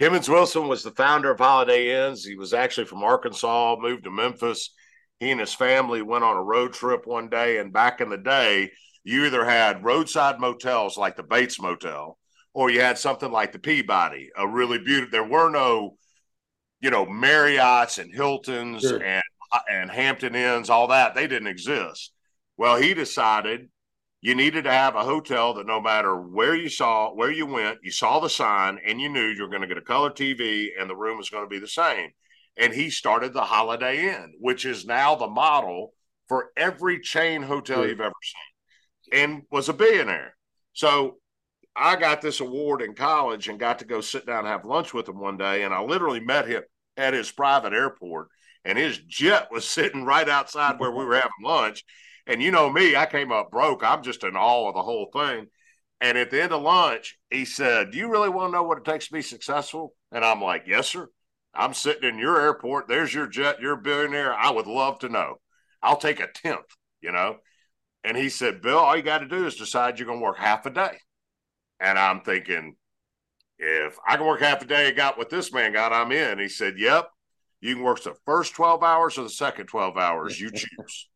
Kemmons 0.00 0.30
Wilson 0.30 0.66
was 0.66 0.82
the 0.82 0.90
founder 0.92 1.30
of 1.30 1.38
Holiday 1.38 2.06
Inns. 2.06 2.24
He 2.24 2.34
was 2.34 2.54
actually 2.54 2.86
from 2.86 3.04
Arkansas, 3.04 3.76
moved 3.78 4.04
to 4.04 4.10
Memphis. 4.10 4.72
He 5.18 5.30
and 5.30 5.38
his 5.38 5.52
family 5.52 6.00
went 6.00 6.24
on 6.24 6.38
a 6.38 6.42
road 6.42 6.72
trip 6.72 7.06
one 7.06 7.28
day, 7.28 7.58
and 7.58 7.70
back 7.70 8.00
in 8.00 8.08
the 8.08 8.16
day, 8.16 8.70
you 9.04 9.26
either 9.26 9.44
had 9.44 9.84
roadside 9.84 10.40
motels 10.40 10.96
like 10.96 11.16
the 11.16 11.22
Bates 11.22 11.60
Motel, 11.60 12.16
or 12.54 12.70
you 12.70 12.80
had 12.80 12.96
something 12.96 13.30
like 13.30 13.52
the 13.52 13.58
Peabody, 13.58 14.30
a 14.36 14.48
really 14.48 14.78
beautiful. 14.78 15.10
There 15.10 15.28
were 15.28 15.50
no, 15.50 15.98
you 16.80 16.90
know, 16.90 17.04
Marriotts 17.04 17.98
and 17.98 18.12
Hiltons 18.12 18.80
sure. 18.80 19.02
and 19.02 19.22
and 19.68 19.90
Hampton 19.90 20.34
Inns, 20.34 20.70
all 20.70 20.88
that. 20.88 21.14
They 21.14 21.26
didn't 21.26 21.48
exist. 21.48 22.12
Well, 22.60 22.76
he 22.76 22.92
decided 22.92 23.70
you 24.20 24.34
needed 24.34 24.64
to 24.64 24.70
have 24.70 24.94
a 24.94 25.02
hotel 25.02 25.54
that 25.54 25.66
no 25.66 25.80
matter 25.80 26.14
where 26.14 26.54
you 26.54 26.68
saw, 26.68 27.08
where 27.08 27.32
you 27.32 27.46
went, 27.46 27.78
you 27.82 27.90
saw 27.90 28.20
the 28.20 28.28
sign 28.28 28.78
and 28.84 29.00
you 29.00 29.08
knew 29.08 29.28
you 29.28 29.40
were 29.40 29.48
going 29.48 29.62
to 29.62 29.66
get 29.66 29.78
a 29.78 29.80
color 29.80 30.10
TV 30.10 30.68
and 30.78 30.90
the 30.90 30.94
room 30.94 31.16
was 31.16 31.30
going 31.30 31.42
to 31.42 31.48
be 31.48 31.58
the 31.58 31.66
same. 31.66 32.10
And 32.58 32.74
he 32.74 32.90
started 32.90 33.32
the 33.32 33.40
Holiday 33.40 34.10
Inn, 34.14 34.34
which 34.40 34.66
is 34.66 34.84
now 34.84 35.14
the 35.14 35.26
model 35.26 35.94
for 36.28 36.50
every 36.54 37.00
chain 37.00 37.40
hotel 37.40 37.88
you've 37.88 37.98
ever 37.98 38.12
seen, 38.22 39.18
and 39.18 39.42
was 39.50 39.70
a 39.70 39.72
billionaire. 39.72 40.36
So 40.74 41.16
I 41.74 41.96
got 41.96 42.20
this 42.20 42.40
award 42.40 42.82
in 42.82 42.94
college 42.94 43.48
and 43.48 43.58
got 43.58 43.78
to 43.78 43.86
go 43.86 44.02
sit 44.02 44.26
down 44.26 44.40
and 44.40 44.48
have 44.48 44.66
lunch 44.66 44.92
with 44.92 45.08
him 45.08 45.18
one 45.18 45.38
day. 45.38 45.62
And 45.62 45.72
I 45.72 45.80
literally 45.80 46.20
met 46.20 46.46
him 46.46 46.64
at 46.98 47.14
his 47.14 47.32
private 47.32 47.72
airport, 47.72 48.28
and 48.66 48.76
his 48.76 48.98
jet 48.98 49.48
was 49.50 49.64
sitting 49.66 50.04
right 50.04 50.28
outside 50.28 50.78
where 50.78 50.90
we 50.90 51.06
were 51.06 51.14
having 51.14 51.30
lunch. 51.42 51.86
And 52.30 52.40
you 52.40 52.52
know 52.52 52.70
me, 52.70 52.94
I 52.94 53.06
came 53.06 53.32
up 53.32 53.50
broke. 53.50 53.82
I'm 53.82 54.04
just 54.04 54.22
in 54.22 54.36
awe 54.36 54.68
of 54.68 54.76
the 54.76 54.82
whole 54.82 55.10
thing. 55.12 55.48
And 56.00 56.16
at 56.16 56.30
the 56.30 56.40
end 56.40 56.52
of 56.52 56.62
lunch, 56.62 57.18
he 57.28 57.44
said, 57.44 57.90
Do 57.90 57.98
you 57.98 58.08
really 58.08 58.28
want 58.28 58.52
to 58.52 58.56
know 58.56 58.62
what 58.62 58.78
it 58.78 58.84
takes 58.84 59.08
to 59.08 59.12
be 59.12 59.20
successful? 59.20 59.94
And 60.12 60.24
I'm 60.24 60.40
like, 60.40 60.62
Yes, 60.64 60.86
sir. 60.90 61.08
I'm 61.52 61.74
sitting 61.74 62.08
in 62.08 62.20
your 62.20 62.40
airport. 62.40 62.86
There's 62.86 63.12
your 63.12 63.26
jet. 63.26 63.60
You're 63.60 63.72
a 63.72 63.82
billionaire. 63.82 64.32
I 64.32 64.52
would 64.52 64.68
love 64.68 65.00
to 65.00 65.08
know. 65.08 65.40
I'll 65.82 65.96
take 65.96 66.20
a 66.20 66.28
tenth, 66.32 66.66
you 67.00 67.10
know? 67.10 67.38
And 68.04 68.16
he 68.16 68.28
said, 68.28 68.62
Bill, 68.62 68.78
all 68.78 68.96
you 68.96 69.02
got 69.02 69.18
to 69.18 69.28
do 69.28 69.46
is 69.46 69.56
decide 69.56 69.98
you're 69.98 70.06
going 70.06 70.20
to 70.20 70.24
work 70.24 70.38
half 70.38 70.66
a 70.66 70.70
day. 70.70 70.98
And 71.80 71.98
I'm 71.98 72.20
thinking, 72.20 72.76
if 73.58 73.98
I 74.06 74.16
can 74.16 74.24
work 74.24 74.40
half 74.40 74.62
a 74.62 74.66
day, 74.66 74.92
got 74.92 75.18
what 75.18 75.30
this 75.30 75.52
man 75.52 75.72
got, 75.72 75.92
I'm 75.92 76.12
in. 76.12 76.38
He 76.38 76.48
said, 76.48 76.74
Yep. 76.78 77.08
You 77.60 77.74
can 77.74 77.82
work 77.82 78.04
the 78.04 78.14
first 78.24 78.54
12 78.54 78.84
hours 78.84 79.18
or 79.18 79.24
the 79.24 79.30
second 79.30 79.66
12 79.66 79.96
hours. 79.96 80.40
You 80.40 80.50
choose 80.54 81.08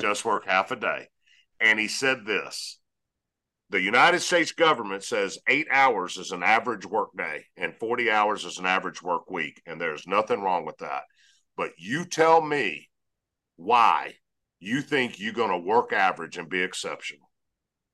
just 0.00 0.24
work 0.24 0.46
half 0.46 0.70
a 0.70 0.76
day. 0.76 1.08
And 1.60 1.78
he 1.78 1.88
said 1.88 2.24
this 2.26 2.78
the 3.72 3.80
United 3.80 4.20
States 4.20 4.52
government 4.52 5.02
says 5.02 5.38
eight 5.48 5.66
hours 5.70 6.18
is 6.18 6.30
an 6.30 6.42
average 6.42 6.84
work 6.84 7.08
day 7.16 7.46
and 7.56 7.74
40 7.74 8.10
hours 8.10 8.44
is 8.44 8.58
an 8.58 8.66
average 8.66 9.02
work 9.02 9.30
week. 9.30 9.62
And 9.64 9.80
there's 9.80 10.06
nothing 10.06 10.42
wrong 10.42 10.66
with 10.66 10.76
that. 10.78 11.04
But 11.56 11.70
you 11.78 12.04
tell 12.04 12.42
me 12.42 12.90
why 13.56 14.16
you 14.60 14.82
think 14.82 15.18
you're 15.18 15.32
going 15.32 15.50
to 15.50 15.66
work 15.66 15.94
average 15.94 16.36
and 16.36 16.50
be 16.50 16.62
exceptional. 16.62 17.30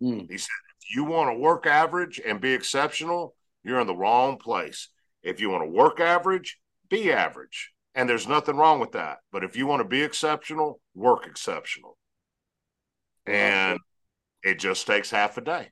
Mm. 0.03 0.29
He 0.29 0.39
said, 0.39 0.49
if 0.81 0.97
you 0.97 1.05
want 1.05 1.31
to 1.31 1.39
work 1.39 1.65
average 1.65 2.21
and 2.27 2.41
be 2.41 2.53
exceptional, 2.53 3.37
you're 3.63 3.81
in 3.81 3.87
the 3.87 3.95
wrong 3.95 4.37
place. 4.37 4.89
If 5.23 5.41
you 5.41 5.49
want 5.49 5.63
to 5.63 5.71
work 5.71 6.01
average, 6.01 6.59
be 6.91 7.13
average. 7.13 7.71
And 7.99 8.09
there's 8.09 8.29
nothing 8.29 8.57
wrong 8.57 8.79
with 8.79 8.93
that. 8.93 9.19
But 9.33 9.43
if 9.43 9.57
you 9.57 9.67
want 9.67 9.83
to 9.83 9.89
be 9.89 10.03
exceptional, 10.03 10.81
work 10.95 11.27
exceptional. 11.27 11.99
And 13.27 13.81
it 14.45 14.61
just 14.61 14.87
takes 14.87 15.11
half 15.11 15.37
a 15.37 15.41
day. 15.41 15.71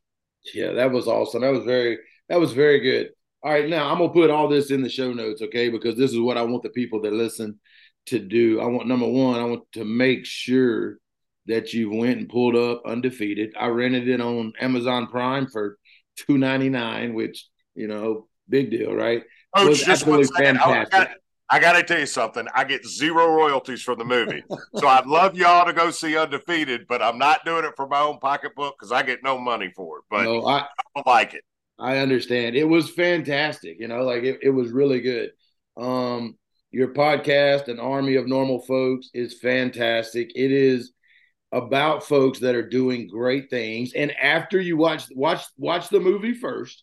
Yeah, 0.52 0.72
that 0.72 0.90
was 0.90 1.06
awesome. 1.06 1.42
That 1.42 1.52
was 1.52 1.64
very 1.64 1.98
that 2.28 2.40
was 2.40 2.52
very 2.52 2.80
good. 2.80 3.10
All 3.44 3.52
right, 3.52 3.68
now 3.68 3.92
I'm 3.92 3.98
gonna 3.98 4.12
put 4.12 4.30
all 4.30 4.48
this 4.48 4.72
in 4.72 4.82
the 4.82 4.88
show 4.88 5.12
notes, 5.12 5.40
okay? 5.40 5.68
Because 5.68 5.96
this 5.96 6.10
is 6.10 6.18
what 6.18 6.36
I 6.36 6.42
want 6.42 6.64
the 6.64 6.70
people 6.70 7.00
that 7.02 7.12
listen 7.12 7.60
to 8.06 8.18
do. 8.18 8.60
I 8.60 8.66
want 8.66 8.88
number 8.88 9.06
one, 9.06 9.38
I 9.38 9.44
want 9.44 9.62
to 9.74 9.84
make 9.84 10.26
sure 10.26 10.98
that 11.46 11.72
you 11.72 11.90
went 11.90 12.18
and 12.18 12.28
pulled 12.28 12.56
up 12.56 12.82
undefeated. 12.84 13.54
I 13.56 13.68
rented 13.68 14.08
it 14.08 14.20
on 14.20 14.52
Amazon 14.60 15.06
Prime 15.06 15.46
for 15.46 15.78
two 16.16 16.38
ninety 16.38 16.70
nine, 16.70 17.14
which 17.14 17.46
you 17.76 17.86
know, 17.86 18.26
big 18.48 18.72
deal, 18.72 18.92
right? 18.92 19.22
Oh, 19.54 19.68
was 19.68 19.86
absolutely 19.86 20.26
fantastic. 20.36 20.92
I 20.92 21.14
got 21.60 21.72
to 21.74 21.82
tell 21.84 22.00
you 22.00 22.06
something. 22.06 22.46
I 22.54 22.64
get 22.64 22.84
zero 22.86 23.28
royalties 23.28 23.82
from 23.82 23.98
the 23.98 24.04
movie. 24.04 24.42
so 24.74 24.88
I'd 24.88 25.06
love 25.06 25.36
y'all 25.36 25.64
to 25.64 25.72
go 25.72 25.90
see 25.90 26.16
Undefeated, 26.16 26.86
but 26.88 27.02
I'm 27.02 27.18
not 27.18 27.44
doing 27.44 27.64
it 27.64 27.74
for 27.76 27.86
my 27.86 28.00
own 28.00 28.18
pocketbook 28.18 28.74
because 28.78 28.90
I 28.90 29.02
get 29.02 29.22
no 29.22 29.38
money 29.38 29.70
for 29.74 29.98
it. 29.98 30.04
But 30.10 30.24
no, 30.24 30.46
I, 30.46 30.66
I 30.96 31.02
like 31.06 31.34
it. 31.34 31.44
I 31.78 31.98
understand. 31.98 32.56
It 32.56 32.64
was 32.64 32.90
fantastic. 32.90 33.76
You 33.78 33.88
know, 33.88 34.02
like 34.02 34.24
it, 34.24 34.40
it 34.42 34.50
was 34.50 34.72
really 34.72 35.00
good. 35.00 35.30
Um, 35.76 36.36
your 36.72 36.94
podcast, 36.94 37.68
An 37.68 37.78
Army 37.78 38.16
of 38.16 38.26
Normal 38.26 38.60
Folks, 38.62 39.10
is 39.14 39.38
fantastic. 39.38 40.32
It 40.34 40.50
is 40.50 40.92
about 41.52 42.04
folks 42.04 42.40
that 42.40 42.54
are 42.54 42.68
doing 42.68 43.06
great 43.06 43.50
things. 43.50 43.92
And 43.94 44.10
after 44.16 44.60
you 44.60 44.76
watch 44.76 45.04
watch 45.14 45.44
watch 45.56 45.90
the 45.90 46.00
movie 46.00 46.34
first, 46.34 46.82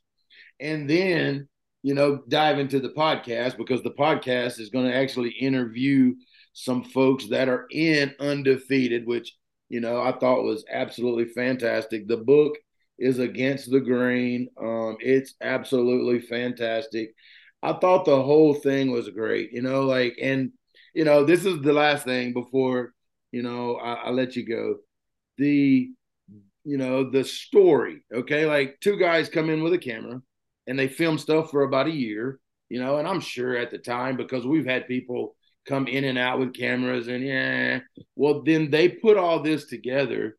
and 0.59 0.89
then 0.89 1.49
you 1.84 1.93
know, 1.93 2.23
dive 2.29 2.59
into 2.59 2.79
the 2.79 2.89
podcast 2.89 3.57
because 3.57 3.84
the 3.84 3.91
podcast 3.91 4.59
is 4.59 4.69
going 4.69 4.86
to 4.86 4.95
actually 4.95 5.29
interview 5.31 6.15
some 6.53 6.84
folks 6.84 7.27
that 7.27 7.49
are 7.49 7.67
in 7.71 8.15
undefeated, 8.19 9.05
which, 9.05 9.36
you 9.67 9.81
know, 9.81 10.01
I 10.01 10.13
thought 10.13 10.43
was 10.43 10.63
absolutely 10.71 11.25
fantastic. 11.25 12.07
The 12.07 12.17
book 12.17 12.53
is 12.97 13.19
against 13.19 13.69
the 13.69 13.81
grain. 13.81 14.47
Um, 14.57 14.95
it's 15.01 15.34
absolutely 15.41 16.21
fantastic. 16.21 17.13
I 17.61 17.73
thought 17.73 18.05
the 18.05 18.21
whole 18.21 18.53
thing 18.53 18.91
was 18.91 19.09
great, 19.09 19.51
you 19.51 19.61
know, 19.61 19.81
like, 19.84 20.17
and, 20.21 20.51
you 20.93 21.03
know, 21.03 21.25
this 21.25 21.45
is 21.45 21.61
the 21.61 21.73
last 21.73 22.05
thing 22.05 22.31
before, 22.31 22.93
you 23.31 23.41
know, 23.41 23.75
I, 23.75 23.93
I 23.93 24.09
let 24.11 24.36
you 24.38 24.45
go. 24.45 24.77
The, 25.38 25.89
you 26.63 26.77
know, 26.77 27.09
the 27.09 27.25
story, 27.25 28.05
okay? 28.13 28.45
Like 28.45 28.77
two 28.79 28.97
guys 28.97 29.27
come 29.27 29.49
in 29.49 29.63
with 29.63 29.73
a 29.73 29.77
camera 29.77 30.21
and 30.68 30.78
they 30.78 30.88
filmed 30.88 31.22
stuff 31.22 31.51
for 31.51 31.64
about 31.64 31.88
a 31.88 31.91
year, 31.91 32.39
you 32.70 32.80
know, 32.80 32.97
and 32.97 33.07
I'm 33.07 33.20
sure 33.20 33.55
at 33.55 33.72
the 33.72 33.78
time 33.78 34.18
because 34.18 34.45
we've 34.45 34.66
had 34.66 34.88
people 34.88 35.36
come 35.66 35.88
in 35.88 36.03
and 36.03 36.18
out 36.18 36.39
with 36.39 36.53
cameras 36.53 37.07
and 37.07 37.24
yeah, 37.24 37.80
well 38.16 38.43
then 38.43 38.70
they 38.70 38.89
put 38.89 39.18
all 39.18 39.39
this 39.41 39.66
together. 39.66 40.38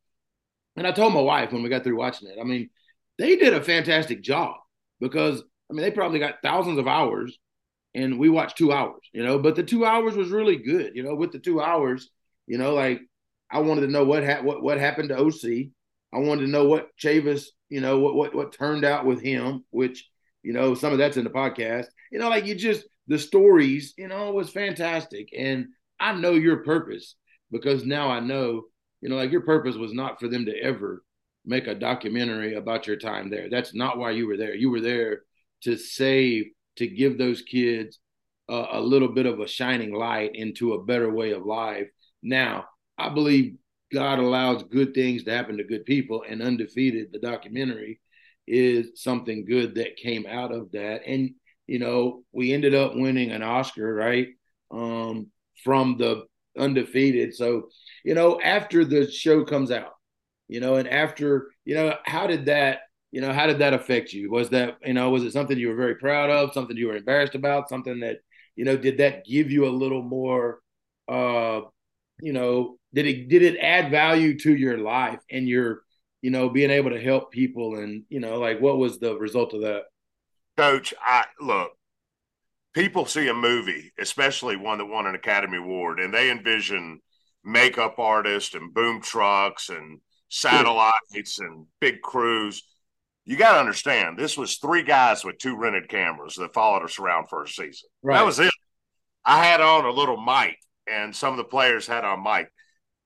And 0.77 0.87
I 0.87 0.93
told 0.93 1.15
my 1.15 1.21
wife 1.21 1.53
when 1.53 1.63
we 1.63 1.69
got 1.69 1.85
through 1.85 1.97
watching 1.97 2.29
it, 2.29 2.39
I 2.41 2.45
mean, 2.45 2.69
they 3.19 3.37
did 3.37 3.55
a 3.55 3.63
fantastic 3.63 4.23
job 4.23 4.57
because 5.01 5.43
I 5.71 5.75
mean 5.75 5.83
they 5.83 5.91
probably 5.91 6.19
got 6.19 6.43
thousands 6.43 6.79
of 6.79 6.89
hours 6.89 7.39
and 7.95 8.19
we 8.19 8.29
watched 8.29 8.59
2 8.59 8.73
hours, 8.73 9.03
you 9.13 9.23
know, 9.23 9.39
but 9.39 9.55
the 9.57 9.63
2 9.63 9.85
hours 9.85 10.17
was 10.17 10.31
really 10.31 10.57
good, 10.57 10.97
you 10.97 11.03
know, 11.03 11.15
with 11.15 11.33
the 11.33 11.39
2 11.39 11.61
hours, 11.61 12.11
you 12.47 12.59
know, 12.59 12.75
like 12.75 13.01
I 13.51 13.61
wanted 13.61 13.83
to 13.83 13.93
know 13.93 14.05
what 14.05 14.25
ha- 14.25 14.43
what 14.43 14.63
what 14.63 14.79
happened 14.79 15.11
to 15.11 15.19
OC. 15.19 15.71
I 16.13 16.19
wanted 16.19 16.43
to 16.43 16.51
know 16.51 16.67
what 16.67 16.91
Chavis, 16.99 17.47
you 17.69 17.81
know, 17.81 17.99
what 18.01 18.15
what 18.15 18.35
what 18.35 18.53
turned 18.53 18.85
out 18.85 19.07
with 19.07 19.21
him, 19.21 19.65
which 19.71 20.09
you 20.45 20.53
know, 20.53 20.75
some 20.75 20.93
of 20.93 20.99
that's 20.99 21.17
in 21.17 21.25
the 21.25 21.31
podcast. 21.31 21.87
You 22.13 22.19
know, 22.19 22.29
like 22.29 22.47
you 22.47 22.55
just 22.55 22.87
the 23.09 23.19
stories, 23.19 23.95
you 23.97 24.09
know, 24.09 24.33
was 24.33 24.51
fantastic. 24.51 25.31
And 25.37 25.69
I 25.99 26.15
know 26.15 26.33
your 26.33 26.59
purpose 26.59 27.17
because 27.51 27.85
now 27.85 28.11
I 28.11 28.21
know, 28.21 28.65
you 29.01 29.09
know, 29.09 29.17
like 29.17 29.33
your 29.33 29.43
purpose 29.43 29.77
was 29.77 29.93
not 29.93 30.21
for 30.21 30.29
them 30.29 30.47
to 30.47 30.57
ever 30.57 31.03
make 31.45 31.67
a 31.67 31.75
documentary 31.75 32.55
about 32.55 32.87
your 32.87 32.97
time 32.97 33.31
there. 33.31 33.49
That's 33.51 33.75
not 33.75 33.99
why 33.99 34.13
you 34.13 34.27
were 34.27 34.37
there. 34.37 34.55
You 34.55 34.71
were 34.71 34.81
there 34.81 35.23
to 35.63 35.77
save, 35.77 36.47
to 36.77 36.87
give 36.87 37.19
those 37.19 37.43
kids 37.43 37.99
a, 38.49 38.67
a 38.73 38.81
little 38.81 39.09
bit 39.09 39.27
of 39.27 39.41
a 39.41 39.49
shining 39.49 39.93
light 39.95 40.35
into 40.35 40.75
a 40.75 40.85
better 40.85 41.11
way 41.13 41.33
of 41.33 41.45
life. 41.45 41.89
Now, 42.23 42.67
I 42.99 43.11
believe 43.11 43.57
God 43.93 44.19
allows 44.19 44.63
good 44.65 44.95
things 44.95 45.25
to 45.25 45.31
happen 45.31 45.59
to 45.59 45.65
good 45.65 45.85
people, 45.85 46.25
and 46.29 46.43
Undefeated, 46.43 47.13
the 47.13 47.19
documentary, 47.19 48.01
is 48.47 49.03
something 49.03 49.45
good 49.45 49.77
that 49.77 49.97
came 49.97 50.27
out 50.27 50.53
of 50.53 50.73
that. 50.73 51.03
And, 51.07 51.35
you 51.67 51.79
know, 51.79 52.25
we 52.33 52.53
ended 52.53 52.75
up 52.75 52.95
winning 52.95 53.31
an 53.31 53.43
Oscar, 53.43 53.95
right? 53.95 54.29
Um, 54.71 55.29
from 55.63 55.97
the 55.99 56.25
undefeated. 56.59 57.35
So, 57.35 57.69
you 58.05 58.15
know, 58.15 58.41
after 58.41 58.85
the 58.85 59.11
show 59.11 59.45
comes 59.45 59.71
out, 59.71 59.95
you 60.49 60.61
know, 60.61 60.77
and 60.77 60.89
after, 60.89 61.51
you 61.65 61.75
know, 61.75 61.95
how 62.05 62.27
did 62.27 62.47
that, 62.47 62.81
you 63.13 63.21
know, 63.21 63.33
how 63.33 63.47
did 63.47 63.61
that 63.61 63.73
affect 63.73 64.13
you? 64.13 64.31
Was 64.31 64.51
that, 64.51 64.77
you 64.85 64.93
know, 64.93 65.11
was 65.11 65.23
it 65.23 65.33
something 65.33 65.57
you 65.57 65.69
were 65.69 65.77
very 65.77 65.95
proud 65.95 66.31
of, 66.31 66.53
something 66.53 66.77
you 66.77 66.89
were 66.89 66.97
embarrassed 66.97 67.35
about, 67.35 67.69
something 67.69 68.01
that, 68.01 68.19
you 68.57 68.65
know, 68.65 68.77
did 68.77 68.99
that 68.99 69.25
give 69.25 69.51
you 69.51 69.67
a 69.67 69.71
little 69.71 70.03
more, 70.03 70.61
uh, 71.09 71.61
you 72.21 72.33
know, 72.33 72.77
did 72.93 73.07
it 73.07 73.29
did 73.29 73.43
it 73.43 73.57
add 73.59 73.91
value 73.91 74.39
to 74.41 74.55
your 74.55 74.79
life 74.79 75.21
and 75.31 75.49
your, 75.49 75.84
you 76.25 76.31
know, 76.31 76.49
being 76.49 76.71
able 76.71 76.89
to 76.89 76.99
help 76.99 77.31
people 77.31 77.77
and 77.77 78.05
you 78.09 78.19
know, 78.19 78.39
like 78.39 78.59
what 78.59 78.79
was 78.79 78.99
the 78.99 79.15
result 79.19 79.53
of 79.53 79.61
that? 79.61 79.83
Coach, 80.57 80.95
I 80.99 81.27
look, 81.39 81.73
people 82.73 83.05
see 83.05 83.29
a 83.29 83.35
movie, 83.35 83.93
especially 83.99 84.57
one 84.57 84.79
that 84.79 84.87
won 84.87 85.07
an 85.07 85.15
Academy 85.15 85.59
Award, 85.59 86.01
and 86.01 86.15
they 86.15 86.31
envision 86.31 87.01
makeup 87.45 87.99
artists 87.99 88.55
and 88.55 88.73
boom 88.73 89.03
trucks 89.03 89.69
and 89.69 90.01
satellites 90.31 91.41
and 91.41 91.67
big 91.79 92.01
crews. 92.01 92.63
You 93.27 93.37
got 93.37 93.53
to 93.53 93.61
understand, 93.61 94.19
this 94.19 94.39
was 94.39 94.57
three 94.57 94.83
guys 94.83 95.27
with 95.27 95.37
two 95.37 95.59
rented 95.59 95.91
cameras 95.91 96.37
that 96.37 96.55
followed 96.55 96.85
us 96.85 96.99
around 96.99 97.29
for 97.29 97.43
a 97.43 97.49
season. 97.49 97.91
Right. 98.03 98.17
That 98.17 98.25
was 98.25 98.41
it. 98.41 98.53
I 99.27 99.45
had 99.45 99.61
on 99.61 99.85
a 99.85 99.91
little 99.91 100.23
mic, 100.23 100.57
and 100.91 101.15
some 101.15 101.33
of 101.33 101.37
the 101.37 101.45
players 101.45 101.87
had 101.87 102.07
on 102.07 102.23
mic. 102.23 102.49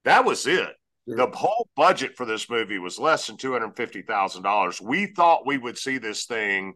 That 0.04 0.24
was 0.24 0.46
it. 0.46 0.70
The 1.16 1.30
whole 1.34 1.68
budget 1.74 2.16
for 2.16 2.26
this 2.26 2.50
movie 2.50 2.78
was 2.78 2.98
less 2.98 3.26
than 3.26 3.36
two 3.36 3.52
hundred 3.52 3.76
fifty 3.76 4.02
thousand 4.02 4.42
dollars. 4.42 4.80
We 4.80 5.06
thought 5.06 5.46
we 5.46 5.58
would 5.58 5.78
see 5.78 5.98
this 5.98 6.26
thing 6.26 6.74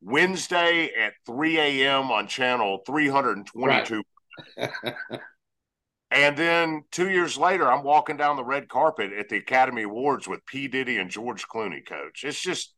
Wednesday 0.00 0.90
at 0.94 1.14
3 1.26 1.58
a.m. 1.58 2.10
on 2.10 2.28
channel 2.28 2.82
322. 2.86 4.02
Right. 4.56 4.70
and 6.10 6.36
then 6.36 6.84
two 6.92 7.10
years 7.10 7.36
later, 7.36 7.70
I'm 7.70 7.82
walking 7.82 8.16
down 8.16 8.36
the 8.36 8.44
red 8.44 8.68
carpet 8.68 9.12
at 9.12 9.28
the 9.28 9.36
Academy 9.36 9.82
Awards 9.82 10.28
with 10.28 10.46
P. 10.46 10.68
Diddy 10.68 10.98
and 10.98 11.10
George 11.10 11.46
Clooney, 11.48 11.86
coach. 11.86 12.22
It's 12.24 12.40
just 12.40 12.74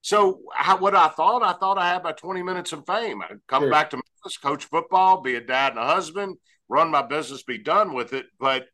so 0.00 0.40
how, 0.54 0.78
what 0.78 0.96
I 0.96 1.08
thought, 1.08 1.42
I 1.42 1.52
thought 1.52 1.78
I 1.78 1.88
had 1.88 2.02
my 2.02 2.12
20 2.12 2.42
minutes 2.42 2.72
of 2.72 2.84
fame. 2.86 3.22
I'd 3.22 3.46
come 3.46 3.64
sure. 3.64 3.70
back 3.70 3.90
to 3.90 3.96
Memphis, 3.96 4.38
coach 4.38 4.64
football, 4.64 5.20
be 5.20 5.36
a 5.36 5.40
dad 5.40 5.72
and 5.72 5.78
a 5.78 5.86
husband, 5.86 6.36
run 6.68 6.90
my 6.90 7.02
business, 7.02 7.42
be 7.42 7.58
done 7.58 7.92
with 7.92 8.12
it. 8.12 8.26
But 8.40 8.64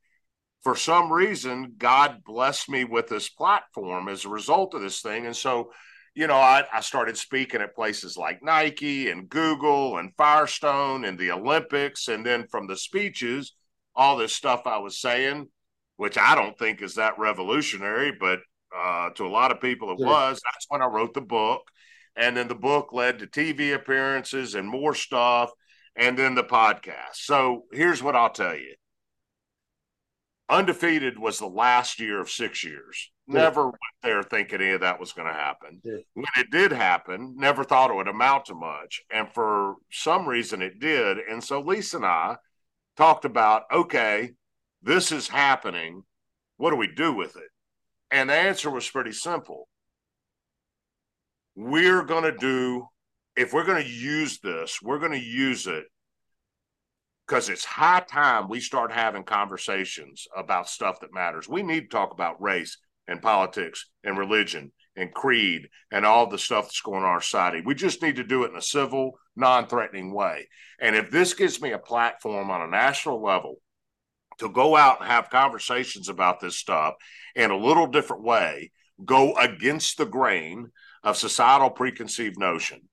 for 0.69 0.77
some 0.77 1.11
reason, 1.11 1.73
God 1.79 2.23
blessed 2.27 2.69
me 2.69 2.85
with 2.85 3.09
this 3.09 3.31
platform 3.31 4.07
as 4.07 4.27
a 4.27 4.29
result 4.29 4.75
of 4.75 4.83
this 4.83 5.01
thing. 5.01 5.25
And 5.25 5.35
so 5.35 5.73
you 6.15 6.27
know, 6.27 6.37
I, 6.37 6.65
I, 6.71 6.81
started 6.83 7.17
speaking 7.17 7.63
at 7.63 7.75
places 7.75 8.19
like 8.19 8.43
Nike 8.43 9.09
and 9.09 9.31
Google 9.31 9.97
and 9.97 10.13
Firestone 10.19 11.07
and 11.07 11.19
the 11.19 11.31
Olympics. 11.31 12.09
And 12.09 12.27
then 12.27 12.47
from 12.49 12.67
the 12.67 12.77
speeches, 12.77 13.55
all 13.95 14.19
this 14.19 14.35
stuff 14.35 14.67
I 14.67 14.77
was 14.77 15.01
saying, 15.01 15.49
which 15.97 16.19
I 16.19 16.35
don't 16.35 16.59
think 16.59 16.83
is 16.83 16.97
that 16.97 17.19
revolutionary, 17.19 18.13
but 18.13 18.41
uh, 18.77 19.09
to 19.15 19.25
a 19.25 19.29
lot 19.29 19.53
of 19.53 19.63
people 19.63 19.91
it 19.93 20.05
was. 20.05 20.39
That's 20.45 20.67
when 20.69 20.83
I 20.83 20.87
wrote 20.87 21.15
the 21.15 21.23
book. 21.23 21.63
And 22.15 22.37
then 22.37 22.49
the 22.49 22.55
book 22.55 22.93
led 22.93 23.21
to 23.21 23.27
TV 23.27 23.75
appearances 23.75 24.55
and 24.55 24.69
more 24.69 24.93
stuff, 24.93 25.51
and 25.97 26.19
then 26.19 26.35
the 26.35 26.45
podcast. 26.45 27.15
So 27.15 27.63
here's 27.73 28.03
what 28.03 28.17
I'll 28.17 28.29
tell 28.29 28.55
you 28.55 28.75
Undefeated 30.51 31.19
was 31.19 31.39
the 31.39 31.47
last 31.47 32.01
year 32.01 32.21
of 32.21 32.31
six 32.31 32.65
years. 32.65 33.11
Never 33.27 33.65
went 33.67 33.77
there 34.03 34.23
thinking 34.23 34.63
any 34.63 34.71
of 34.71 34.81
that 34.81 34.99
was 34.99 35.13
going 35.13 35.29
to 35.29 35.35
happen. 35.35 35.83
Yeah. 35.85 35.99
When 36.15 36.25
it 36.39 36.51
did 36.51 36.73
happen, 36.73 37.35
never 37.37 37.65
thought 37.65 37.91
it 37.91 37.97
would 37.97 38.09
amount 38.09 38.47
to 38.47 38.55
much. 38.55 39.03
And 39.13 39.29
for 39.29 39.75
some 39.91 40.27
reason 40.27 40.63
it 40.63 40.81
did. 40.81 41.19
And 41.19 41.45
so 41.45 41.61
Lisa 41.61 41.99
and 41.99 42.07
I 42.07 42.37
talked 42.97 43.27
about 43.27 43.65
okay, 43.71 44.31
this 44.83 45.13
is 45.13 45.29
happening. 45.29 46.05
What 46.57 46.71
do 46.71 46.77
we 46.77 46.89
do 46.89 47.13
with 47.13 47.37
it? 47.37 47.51
And 48.11 48.31
the 48.31 48.35
answer 48.35 48.71
was 48.71 48.89
pretty 48.89 49.13
simple. 49.13 49.69
We're 51.55 52.05
going 52.05 52.25
to 52.25 52.33
do, 52.33 52.87
if 53.37 53.53
we're 53.53 53.67
going 53.67 53.83
to 53.83 53.91
use 53.91 54.39
this, 54.41 54.81
we're 54.83 54.99
going 54.99 55.13
to 55.13 55.19
use 55.19 55.67
it 55.67 55.85
because 57.29 57.51
it's 57.51 57.65
high 57.65 58.01
time 58.01 58.49
we 58.49 58.59
start 58.59 58.91
having 58.91 59.23
conversations 59.23 60.27
about 60.35 60.69
stuff 60.69 61.01
that 61.01 61.13
matters. 61.13 61.49
We 61.49 61.63
need 61.63 61.83
to 61.83 61.89
talk 61.89 62.13
about 62.13 62.41
race 62.41 62.79
and 63.07 63.21
politics 63.21 63.87
and 64.03 64.17
religion 64.17 64.73
and 64.97 65.13
creed 65.13 65.69
and 65.93 66.07
all 66.07 66.27
the 66.27 66.39
stuff 66.39 66.65
that's 66.65 66.81
going 66.81 67.03
on 67.03 67.09
our 67.09 67.21
society. 67.21 67.63
We 67.65 67.75
just 67.75 68.03
need 68.03 68.17
to 68.17 68.25
do 68.25 68.45
it 68.45 68.51
in 68.51 68.57
a 68.57 68.63
civil, 68.63 69.13
non 69.37 69.67
threatening 69.67 70.15
way. 70.15 70.49
And 70.81 70.97
if 70.97 71.11
this 71.11 71.35
gives 71.35 71.61
me 71.61 71.73
a 71.73 71.79
platform 71.79 72.51
on 72.51 72.63
a 72.63 72.67
national 72.67 73.23
level 73.23 73.57
to 74.39 74.49
go 74.49 74.75
out 74.75 75.01
and 75.01 75.11
have 75.11 75.31
conversations 75.31 76.09
about 76.09 76.41
this 76.41 76.57
stuff 76.57 76.95
in 77.37 77.51
a 77.51 77.57
little 77.57 77.87
different 77.87 78.23
way, 78.23 78.73
go 79.05 79.37
against 79.37 79.99
the 79.99 80.07
grain 80.07 80.71
of 81.05 81.17
societal 81.17 81.71
preconceived 81.71 82.39
notion 82.39 82.89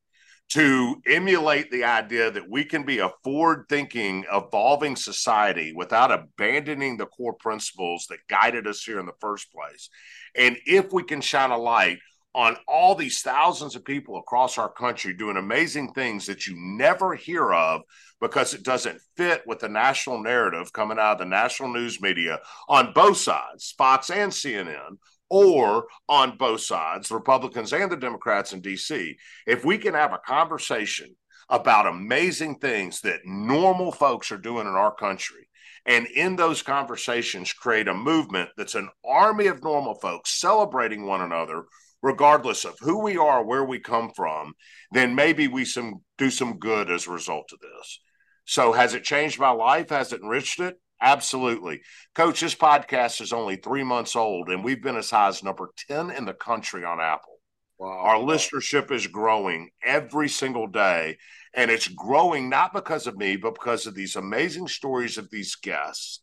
to 0.49 1.01
emulate 1.07 1.71
the 1.71 1.83
idea 1.83 2.31
that 2.31 2.49
we 2.49 2.63
can 2.63 2.83
be 2.83 2.99
a 2.99 3.11
forward 3.23 3.65
thinking, 3.67 4.25
evolving 4.31 4.95
society 4.95 5.73
without 5.75 6.11
abandoning 6.11 6.97
the 6.97 7.07
core 7.07 7.33
principles 7.33 8.05
that 8.09 8.19
guided 8.29 8.67
us 8.67 8.83
here 8.83 8.99
in 8.99 9.05
the 9.05 9.11
first 9.19 9.51
place. 9.51 9.89
And 10.35 10.57
if 10.65 10.93
we 10.93 11.03
can 11.03 11.21
shine 11.21 11.51
a 11.51 11.57
light 11.57 11.99
on 12.35 12.57
all 12.67 12.95
these 12.95 13.21
thousands 13.21 13.77
of 13.77 13.85
people 13.85 14.17
across 14.17 14.57
our 14.57 14.69
country 14.69 15.13
doing 15.13 15.37
amazing 15.37 15.93
things 15.93 16.25
that 16.25 16.45
you 16.45 16.53
never 16.57 17.15
hear 17.15 17.53
of 17.53 17.81
because 18.19 18.53
it 18.53 18.61
doesn't 18.61 18.99
fit 19.15 19.41
with 19.47 19.59
the 19.59 19.69
national 19.69 20.21
narrative 20.21 20.71
coming 20.73 20.99
out 20.99 21.13
of 21.13 21.19
the 21.19 21.25
national 21.25 21.73
news 21.73 22.01
media 22.01 22.39
on 22.67 22.91
both 22.93 23.15
sides, 23.15 23.73
Fox 23.77 24.09
and 24.09 24.33
CNN, 24.33 24.97
or 25.29 25.87
on 26.07 26.37
both 26.37 26.61
sides, 26.61 27.09
the 27.09 27.15
Republicans 27.15 27.73
and 27.73 27.91
the 27.91 27.97
Democrats 27.97 28.53
in 28.53 28.61
DC, 28.61 29.15
if 29.47 29.65
we 29.65 29.77
can 29.77 29.93
have 29.93 30.13
a 30.13 30.19
conversation 30.19 31.15
about 31.49 31.87
amazing 31.87 32.55
things 32.55 33.01
that 33.01 33.19
normal 33.25 33.91
folks 33.91 34.31
are 34.31 34.37
doing 34.37 34.67
in 34.67 34.73
our 34.73 34.93
country, 34.93 35.47
and 35.85 36.07
in 36.07 36.35
those 36.35 36.63
conversations 36.63 37.53
create 37.53 37.87
a 37.87 37.93
movement 37.93 38.49
that's 38.57 38.75
an 38.75 38.89
army 39.07 39.47
of 39.47 39.63
normal 39.63 39.95
folks 39.95 40.39
celebrating 40.39 41.05
one 41.05 41.21
another, 41.21 41.65
regardless 42.01 42.65
of 42.65 42.77
who 42.79 43.01
we 43.01 43.17
are, 43.17 43.43
where 43.43 43.63
we 43.63 43.79
come 43.79 44.11
from, 44.15 44.53
then 44.91 45.13
maybe 45.13 45.47
we 45.47 45.65
some 45.65 45.95
do 46.17 46.29
some 46.29 46.57
good 46.57 46.89
as 46.89 47.07
a 47.07 47.11
result 47.11 47.51
of 47.53 47.59
this. 47.59 47.99
So 48.45 48.73
has 48.73 48.93
it 48.93 49.03
changed 49.03 49.39
my 49.39 49.51
life? 49.51 49.89
Has 49.89 50.13
it 50.13 50.21
enriched 50.21 50.59
it? 50.59 50.79
Absolutely. 51.01 51.81
Coach, 52.13 52.39
this 52.39 52.55
podcast 52.55 53.21
is 53.21 53.33
only 53.33 53.57
three 53.57 53.83
months 53.83 54.15
old, 54.15 54.49
and 54.49 54.63
we've 54.63 54.81
been 54.81 54.95
as 54.95 55.09
high 55.09 55.27
as 55.27 55.43
number 55.43 55.69
10 55.87 56.09
in 56.11 56.25
the 56.25 56.33
country 56.33 56.85
on 56.85 56.99
Apple. 56.99 57.39
Wow. 57.77 57.89
Our 57.89 58.15
listenership 58.15 58.91
is 58.91 59.07
growing 59.07 59.69
every 59.83 60.29
single 60.29 60.67
day, 60.67 61.17
and 61.53 61.69
it's 61.69 61.89
growing 61.89 62.49
not 62.49 62.73
because 62.73 63.07
of 63.07 63.17
me, 63.17 63.35
but 63.35 63.55
because 63.55 63.85
of 63.85 63.95
these 63.95 64.15
amazing 64.15 64.67
stories 64.67 65.17
of 65.17 65.29
these 65.29 65.55
guests 65.55 66.21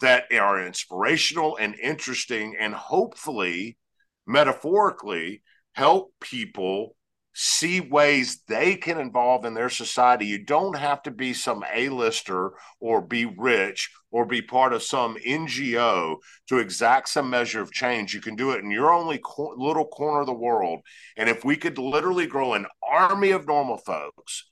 that 0.00 0.24
are 0.32 0.66
inspirational 0.66 1.56
and 1.58 1.74
interesting, 1.78 2.56
and 2.58 2.74
hopefully, 2.74 3.76
metaphorically, 4.26 5.42
help 5.74 6.12
people 6.20 6.95
see 7.38 7.82
ways 7.82 8.40
they 8.48 8.74
can 8.76 8.98
involve 8.98 9.44
in 9.44 9.52
their 9.52 9.68
society. 9.68 10.24
You 10.24 10.42
don't 10.42 10.74
have 10.74 11.02
to 11.02 11.10
be 11.10 11.34
some 11.34 11.62
A-lister 11.70 12.52
or 12.80 13.02
be 13.02 13.26
rich 13.26 13.90
or 14.10 14.24
be 14.24 14.40
part 14.40 14.72
of 14.72 14.82
some 14.82 15.16
NGO 15.16 16.16
to 16.48 16.58
exact 16.58 17.10
some 17.10 17.28
measure 17.28 17.60
of 17.60 17.70
change. 17.70 18.14
You 18.14 18.22
can 18.22 18.36
do 18.36 18.52
it 18.52 18.64
in 18.64 18.70
your 18.70 18.90
only 18.90 19.20
co- 19.22 19.54
little 19.58 19.84
corner 19.84 20.20
of 20.20 20.26
the 20.26 20.32
world. 20.32 20.80
And 21.18 21.28
if 21.28 21.44
we 21.44 21.56
could 21.56 21.76
literally 21.76 22.26
grow 22.26 22.54
an 22.54 22.64
army 22.82 23.32
of 23.32 23.46
normal 23.46 23.76
folks 23.76 24.48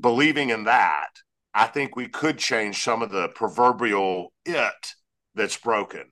believing 0.00 0.48
in 0.48 0.64
that, 0.64 1.10
I 1.52 1.66
think 1.66 1.94
we 1.94 2.08
could 2.08 2.38
change 2.38 2.82
some 2.82 3.02
of 3.02 3.10
the 3.10 3.28
proverbial 3.28 4.32
it 4.46 4.94
that's 5.34 5.58
broken. 5.58 6.04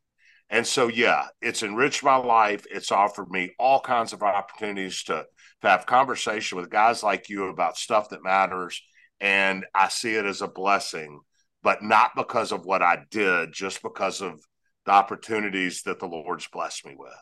And 0.50 0.66
so, 0.66 0.88
yeah, 0.88 1.28
it's 1.40 1.62
enriched 1.62 2.04
my 2.04 2.16
life. 2.16 2.66
It's 2.70 2.92
offered 2.92 3.30
me 3.30 3.54
all 3.58 3.80
kinds 3.80 4.12
of 4.12 4.22
opportunities 4.22 5.02
to 5.04 5.24
to 5.62 5.68
have 5.68 5.86
conversation 5.86 6.58
with 6.58 6.70
guys 6.70 7.02
like 7.02 7.28
you 7.28 7.48
about 7.48 7.76
stuff 7.76 8.10
that 8.10 8.22
matters. 8.22 8.82
And 9.20 9.64
I 9.74 9.88
see 9.88 10.14
it 10.14 10.26
as 10.26 10.42
a 10.42 10.48
blessing, 10.48 11.20
but 11.62 11.82
not 11.82 12.10
because 12.16 12.52
of 12.52 12.64
what 12.66 12.82
I 12.82 12.98
did, 13.10 13.52
just 13.52 13.82
because 13.82 14.20
of 14.20 14.40
the 14.84 14.92
opportunities 14.92 15.82
that 15.82 15.98
the 15.98 16.06
Lord's 16.06 16.48
blessed 16.48 16.86
me 16.86 16.94
with. 16.96 17.12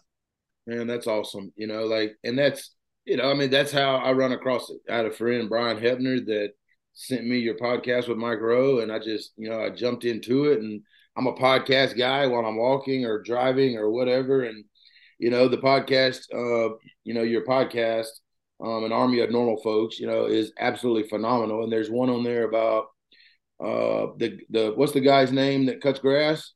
Man, 0.67 0.87
that's 0.87 1.07
awesome. 1.07 1.53
You 1.57 1.67
know, 1.67 1.85
like, 1.85 2.17
and 2.25 2.39
that's, 2.39 2.75
you 3.05 3.17
know, 3.17 3.31
I 3.31 3.35
mean, 3.35 3.51
that's 3.51 3.73
how 3.73 3.97
I 3.97 4.13
run 4.13 4.33
across 4.33 4.71
it. 4.71 4.79
I 4.91 4.97
had 4.97 5.07
a 5.07 5.11
friend, 5.11 5.49
Brian 5.49 5.79
Hebner, 5.79 6.25
that 6.27 6.51
sent 6.95 7.27
me 7.27 7.39
your 7.39 7.57
podcast 7.57 8.09
with 8.09 8.19
Mike 8.19 8.41
Rowe, 8.41 8.81
and 8.81 8.91
I 8.91 8.99
just, 8.99 9.33
you 9.37 9.51
know, 9.51 9.61
I 9.61 9.71
jumped 9.71 10.05
into 10.05 10.47
it, 10.47 10.61
and 10.61 10.81
I'm 11.17 11.27
a 11.27 11.35
podcast 11.35 11.99
guy 11.99 12.27
while 12.27 12.45
I'm 12.47 12.57
walking 12.57 13.05
or 13.05 13.23
driving 13.23 13.77
or 13.77 13.91
whatever, 13.91 14.45
and 14.45 14.65
you 15.19 15.31
know, 15.31 15.49
the 15.49 15.59
podcast, 15.59 16.23
uh, 16.35 16.75
you 17.05 17.15
know, 17.15 17.23
your 17.23 17.45
podcast 17.45 18.09
um, 18.63 18.85
an 18.85 18.93
army 18.93 19.21
of 19.21 19.31
normal 19.31 19.61
folks, 19.63 19.99
you 19.99 20.07
know, 20.07 20.27
is 20.27 20.53
absolutely 20.59 21.09
phenomenal. 21.09 21.65
And 21.65 21.73
there's 21.73 21.91
one 21.91 22.11
on 22.11 22.23
there 22.23 22.45
about 22.45 22.87
uh, 23.61 24.13
the 24.17 24.41
the 24.51 24.73
what's 24.75 24.93
the 24.93 25.01
guy's 25.01 25.33
name 25.33 25.67
that 25.67 25.81
cuts 25.81 25.99
grass? 25.99 26.53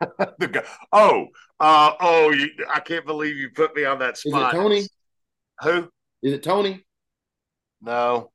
the 0.00 0.48
guy, 0.48 0.64
oh, 0.92 1.26
uh, 1.58 1.92
oh, 2.00 2.30
you, 2.30 2.50
I 2.72 2.80
can't 2.80 3.06
believe 3.06 3.36
you 3.36 3.50
put 3.54 3.74
me 3.74 3.84
on 3.84 3.98
that 4.00 4.18
spot. 4.18 4.54
Is 4.54 4.58
it 4.58 4.62
Tony? 4.62 4.86
Who? 5.62 5.88
Is 6.22 6.32
it 6.34 6.42
Tony? 6.42 6.84
No. 7.80 8.30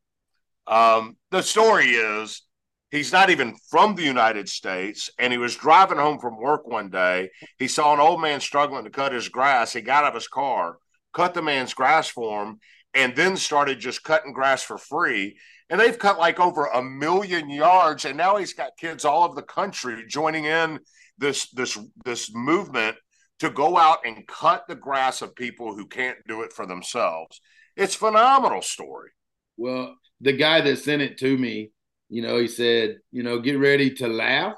Um, 0.68 1.18
the 1.30 1.44
story 1.44 1.88
is 1.88 2.44
he's 2.90 3.12
not 3.12 3.30
even 3.30 3.56
from 3.70 3.96
the 3.96 4.04
United 4.04 4.50
States, 4.50 5.10
and 5.20 5.32
he 5.32 5.38
was 5.38 5.56
driving 5.56 5.98
home 5.98 6.20
from 6.20 6.40
work 6.40 6.68
one 6.68 6.90
day. 6.90 7.30
He 7.58 7.68
saw 7.68 7.94
an 7.94 8.00
old 8.00 8.22
man 8.22 8.40
struggling 8.40 8.84
to 8.84 8.90
cut 8.90 9.14
his 9.14 9.30
grass. 9.30 9.74
He 9.74 9.82
got 9.82 10.04
out 10.04 10.10
of 10.10 10.16
his 10.16 10.28
car, 10.28 10.78
cut 11.14 11.34
the 11.34 11.42
man's 11.42 11.74
grass 11.74 12.10
for 12.10 12.44
him, 12.44 12.60
and 12.94 13.16
then 13.16 13.38
started 13.38 13.80
just 13.80 14.04
cutting 14.04 14.34
grass 14.34 14.64
for 14.64 14.78
free. 14.78 15.38
And 15.70 15.80
they've 15.80 15.98
cut 15.98 16.20
like 16.20 16.40
over 16.40 16.66
a 16.66 16.84
million 16.84 17.50
yards, 17.50 18.06
and 18.06 18.18
now 18.18 18.38
he's 18.38 18.54
got 18.54 18.78
kids 18.78 19.06
all 19.06 19.24
over 19.24 19.36
the 19.36 19.42
country 19.42 20.04
joining 20.08 20.46
in 20.46 20.80
this 21.18 21.50
this 21.52 21.78
this 22.04 22.34
movement 22.34 22.98
to 23.40 23.50
go 23.50 23.78
out 23.78 24.00
and 24.06 24.28
cut 24.28 24.66
the 24.68 24.76
grass 24.76 25.22
of 25.22 25.36
people 25.36 25.74
who 25.74 25.88
can't 25.88 26.18
do 26.28 26.42
it 26.42 26.54
for 26.54 26.66
themselves. 26.66 27.40
It's 27.76 27.96
phenomenal 27.96 28.62
story. 28.62 29.10
Well, 29.58 29.96
the 30.20 30.34
guy 30.34 30.62
that 30.62 30.78
sent 30.78 31.02
it 31.02 31.18
to 31.20 31.38
me, 31.38 31.72
you 32.10 32.22
know, 32.22 32.38
he 32.38 32.48
said, 32.48 32.98
you 33.12 33.24
know, 33.24 33.40
get 33.40 33.58
ready 33.58 33.92
to 33.96 34.08
laugh 34.08 34.56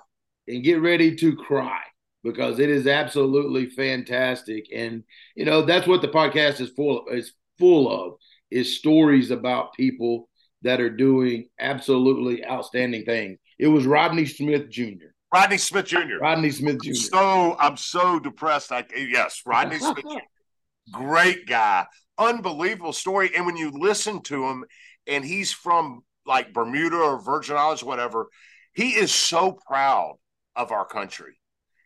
and 0.47 0.63
get 0.63 0.81
ready 0.81 1.15
to 1.15 1.35
cry 1.35 1.79
because 2.23 2.59
it 2.59 2.69
is 2.69 2.87
absolutely 2.87 3.69
fantastic. 3.69 4.65
And 4.73 5.03
you 5.35 5.45
know, 5.45 5.63
that's 5.63 5.87
what 5.87 6.01
the 6.01 6.07
podcast 6.07 6.61
is 6.61 6.69
full 6.69 6.99
of, 6.99 7.13
is 7.13 7.33
full 7.59 7.91
of 7.91 8.15
is 8.51 8.77
stories 8.77 9.31
about 9.31 9.73
people 9.73 10.29
that 10.61 10.79
are 10.79 10.89
doing 10.89 11.49
absolutely 11.59 12.45
outstanding 12.45 13.03
things. 13.03 13.37
It 13.59 13.67
was 13.67 13.85
Rodney 13.85 14.25
Smith 14.25 14.69
Jr. 14.69 15.11
Rodney 15.33 15.57
Smith 15.57 15.85
Jr. 15.85 16.19
Rodney 16.21 16.51
Smith 16.51 16.81
Jr. 16.81 16.93
So 16.93 17.55
I'm 17.59 17.77
so 17.77 18.19
depressed. 18.19 18.71
I 18.71 18.85
yes, 18.95 19.41
Rodney 19.45 19.79
Smith 19.79 20.03
Jr. 20.03 20.19
Great 20.91 21.47
guy, 21.47 21.85
unbelievable 22.17 22.93
story. 22.93 23.31
And 23.35 23.45
when 23.45 23.57
you 23.57 23.71
listen 23.71 24.21
to 24.23 24.43
him, 24.45 24.65
and 25.07 25.23
he's 25.23 25.51
from 25.51 26.03
like 26.25 26.53
Bermuda 26.53 26.97
or 26.97 27.21
Virgin 27.21 27.55
Islands, 27.57 27.83
whatever, 27.83 28.27
he 28.73 28.91
is 28.91 29.13
so 29.13 29.57
proud 29.67 30.15
of 30.55 30.71
our 30.71 30.85
country. 30.85 31.37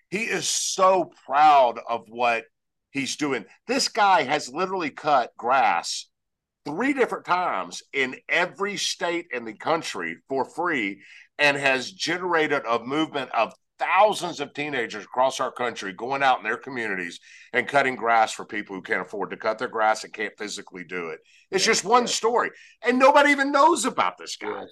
He 0.10 0.24
is 0.24 0.48
so 0.48 1.12
proud 1.26 1.80
of 1.88 2.06
what 2.08 2.46
he's 2.92 3.16
doing. 3.16 3.46
This 3.68 3.88
guy 3.88 4.24
has 4.24 4.50
literally 4.50 4.90
cut 4.90 5.32
grass 5.38 6.08
three 6.66 6.94
different 6.94 7.26
times 7.26 7.82
in 7.94 8.16
every 8.28 8.78
state 8.78 9.28
in 9.32 9.46
the 9.46 9.54
country 9.54 10.18
for 10.28 10.46
free 10.46 11.02
and 11.38 11.56
has 11.58 11.92
generated 11.92 12.64
a 12.68 12.80
movement 12.80 13.32
of 13.32 13.54
thousands 13.80 14.40
of 14.40 14.54
teenagers 14.54 15.04
across 15.04 15.40
our 15.40 15.52
country 15.52 15.94
going 15.94 16.24
out 16.24 16.40
in 16.40 16.44
their 16.44 16.58
communities 16.58 17.20
and 17.54 17.68
cutting 17.68 17.96
grass 17.96 18.34
for 18.34 18.44
people 18.44 18.76
who 18.76 18.82
can't 18.82 19.06
afford 19.06 19.30
to 19.30 19.38
cut 19.38 19.60
their 19.60 19.68
grass 19.68 20.04
and 20.04 20.14
can't 20.14 20.34
physically 20.38 20.84
do 20.84 21.10
it. 21.10 21.20
It's 21.52 21.66
just 21.66 21.86
one 21.86 22.08
story, 22.08 22.50
and 22.84 22.98
nobody 22.98 23.32
even 23.32 23.52
knows 23.52 23.86
about 23.86 24.18
this 24.18 24.36
guy. 24.36 24.64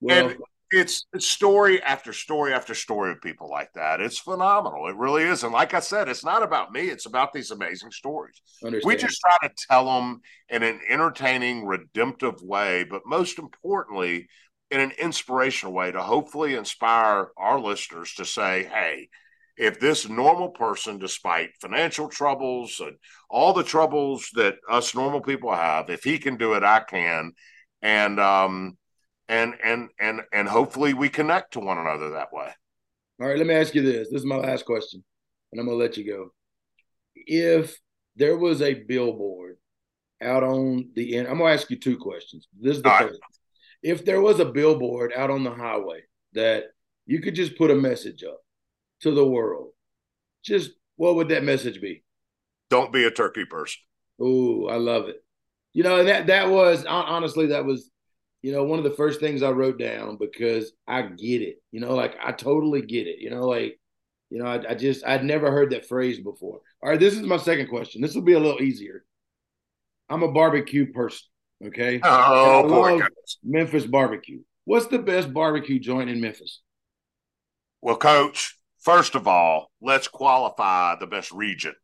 Well, 0.00 0.30
and 0.30 0.36
it's 0.72 1.04
story 1.18 1.82
after 1.82 2.12
story 2.12 2.54
after 2.54 2.74
story 2.74 3.12
of 3.12 3.20
people 3.20 3.48
like 3.50 3.72
that. 3.74 4.00
It's 4.00 4.18
phenomenal. 4.18 4.88
It 4.88 4.96
really 4.96 5.24
is. 5.24 5.44
And 5.44 5.52
like 5.52 5.74
I 5.74 5.80
said, 5.80 6.08
it's 6.08 6.24
not 6.24 6.42
about 6.42 6.72
me. 6.72 6.88
It's 6.88 7.06
about 7.06 7.32
these 7.32 7.50
amazing 7.50 7.90
stories. 7.90 8.40
Understand. 8.64 8.88
We 8.88 8.96
just 8.96 9.20
try 9.20 9.48
to 9.48 9.54
tell 9.68 9.84
them 9.84 10.22
in 10.48 10.62
an 10.62 10.80
entertaining, 10.88 11.66
redemptive 11.66 12.40
way, 12.42 12.84
but 12.84 13.02
most 13.04 13.38
importantly, 13.38 14.28
in 14.70 14.80
an 14.80 14.92
inspirational 14.92 15.74
way 15.74 15.92
to 15.92 16.00
hopefully 16.00 16.54
inspire 16.54 17.28
our 17.36 17.60
listeners 17.60 18.14
to 18.14 18.24
say, 18.24 18.64
hey, 18.64 19.10
if 19.58 19.78
this 19.78 20.08
normal 20.08 20.48
person, 20.48 20.98
despite 20.98 21.50
financial 21.60 22.08
troubles 22.08 22.80
and 22.80 22.96
all 23.28 23.52
the 23.52 23.62
troubles 23.62 24.26
that 24.34 24.56
us 24.70 24.94
normal 24.94 25.20
people 25.20 25.54
have, 25.54 25.90
if 25.90 26.02
he 26.02 26.18
can 26.18 26.38
do 26.38 26.54
it, 26.54 26.62
I 26.62 26.80
can. 26.80 27.32
And 27.82 28.18
um 28.18 28.78
and 29.32 29.54
and 29.64 29.88
and 29.98 30.20
and 30.32 30.48
hopefully 30.48 30.94
we 30.94 31.08
connect 31.08 31.54
to 31.54 31.60
one 31.60 31.78
another 31.78 32.10
that 32.10 32.32
way. 32.32 32.50
All 33.20 33.28
right, 33.28 33.38
let 33.38 33.46
me 33.46 33.54
ask 33.54 33.74
you 33.74 33.82
this. 33.82 34.08
This 34.10 34.20
is 34.20 34.26
my 34.26 34.36
last 34.36 34.64
question, 34.64 35.02
and 35.52 35.60
I'm 35.60 35.66
gonna 35.66 35.78
let 35.78 35.96
you 35.96 36.06
go. 36.06 36.30
If 37.14 37.76
there 38.16 38.36
was 38.36 38.62
a 38.62 38.74
billboard 38.74 39.56
out 40.22 40.44
on 40.44 40.90
the 40.94 41.16
end, 41.16 41.28
I'm 41.28 41.38
gonna 41.38 41.52
ask 41.52 41.70
you 41.70 41.78
two 41.78 41.96
questions. 41.96 42.46
This 42.60 42.76
is 42.76 42.82
the 42.82 42.90
All 42.90 42.98
first. 42.98 43.12
Right 43.12 43.32
if 43.82 44.04
there 44.04 44.20
was 44.20 44.40
a 44.40 44.44
billboard 44.44 45.12
out 45.14 45.30
on 45.30 45.44
the 45.44 45.50
highway 45.50 46.02
that 46.34 46.64
you 47.04 47.20
could 47.20 47.34
just 47.34 47.58
put 47.58 47.70
a 47.70 47.74
message 47.74 48.22
up 48.22 48.38
to 49.00 49.10
the 49.10 49.26
world, 49.26 49.70
just 50.44 50.70
what 50.96 51.16
would 51.16 51.28
that 51.28 51.44
message 51.44 51.80
be? 51.80 52.04
Don't 52.70 52.92
be 52.92 53.04
a 53.04 53.10
turkey 53.10 53.44
person. 53.44 53.80
Oh, 54.20 54.66
I 54.66 54.76
love 54.76 55.08
it. 55.08 55.16
You 55.72 55.82
know, 55.82 56.04
that 56.04 56.28
that 56.28 56.48
was 56.48 56.84
honestly 56.84 57.46
that 57.48 57.64
was, 57.64 57.90
you 58.42 58.52
know, 58.52 58.64
one 58.64 58.78
of 58.78 58.84
the 58.84 58.90
first 58.90 59.20
things 59.20 59.42
I 59.42 59.50
wrote 59.50 59.78
down 59.78 60.16
because 60.16 60.72
I 60.86 61.02
get 61.02 61.42
it. 61.42 61.62
You 61.70 61.80
know, 61.80 61.94
like 61.94 62.16
I 62.22 62.32
totally 62.32 62.82
get 62.82 63.06
it. 63.06 63.20
You 63.20 63.30
know, 63.30 63.46
like, 63.46 63.78
you 64.30 64.38
know, 64.38 64.46
I, 64.46 64.70
I 64.70 64.74
just 64.74 65.06
I'd 65.06 65.24
never 65.24 65.50
heard 65.50 65.70
that 65.70 65.88
phrase 65.88 66.18
before. 66.18 66.60
All 66.82 66.90
right, 66.90 67.00
this 67.00 67.14
is 67.14 67.22
my 67.22 67.36
second 67.36 67.68
question. 67.68 68.02
This 68.02 68.14
will 68.14 68.22
be 68.22 68.32
a 68.32 68.40
little 68.40 68.60
easier. 68.60 69.04
I'm 70.08 70.22
a 70.22 70.32
barbecue 70.32 70.92
person. 70.92 71.28
Okay. 71.64 72.00
Oh, 72.02 72.68
boy, 72.68 73.00
oh, 73.00 73.06
Memphis 73.44 73.86
barbecue. 73.86 74.40
What's 74.64 74.86
the 74.86 74.98
best 74.98 75.32
barbecue 75.32 75.78
joint 75.78 76.10
in 76.10 76.20
Memphis? 76.20 76.60
Well, 77.80 77.96
coach, 77.96 78.58
first 78.80 79.14
of 79.14 79.28
all, 79.28 79.70
let's 79.80 80.08
qualify 80.08 80.96
the 80.96 81.06
best 81.06 81.30
region. 81.30 81.74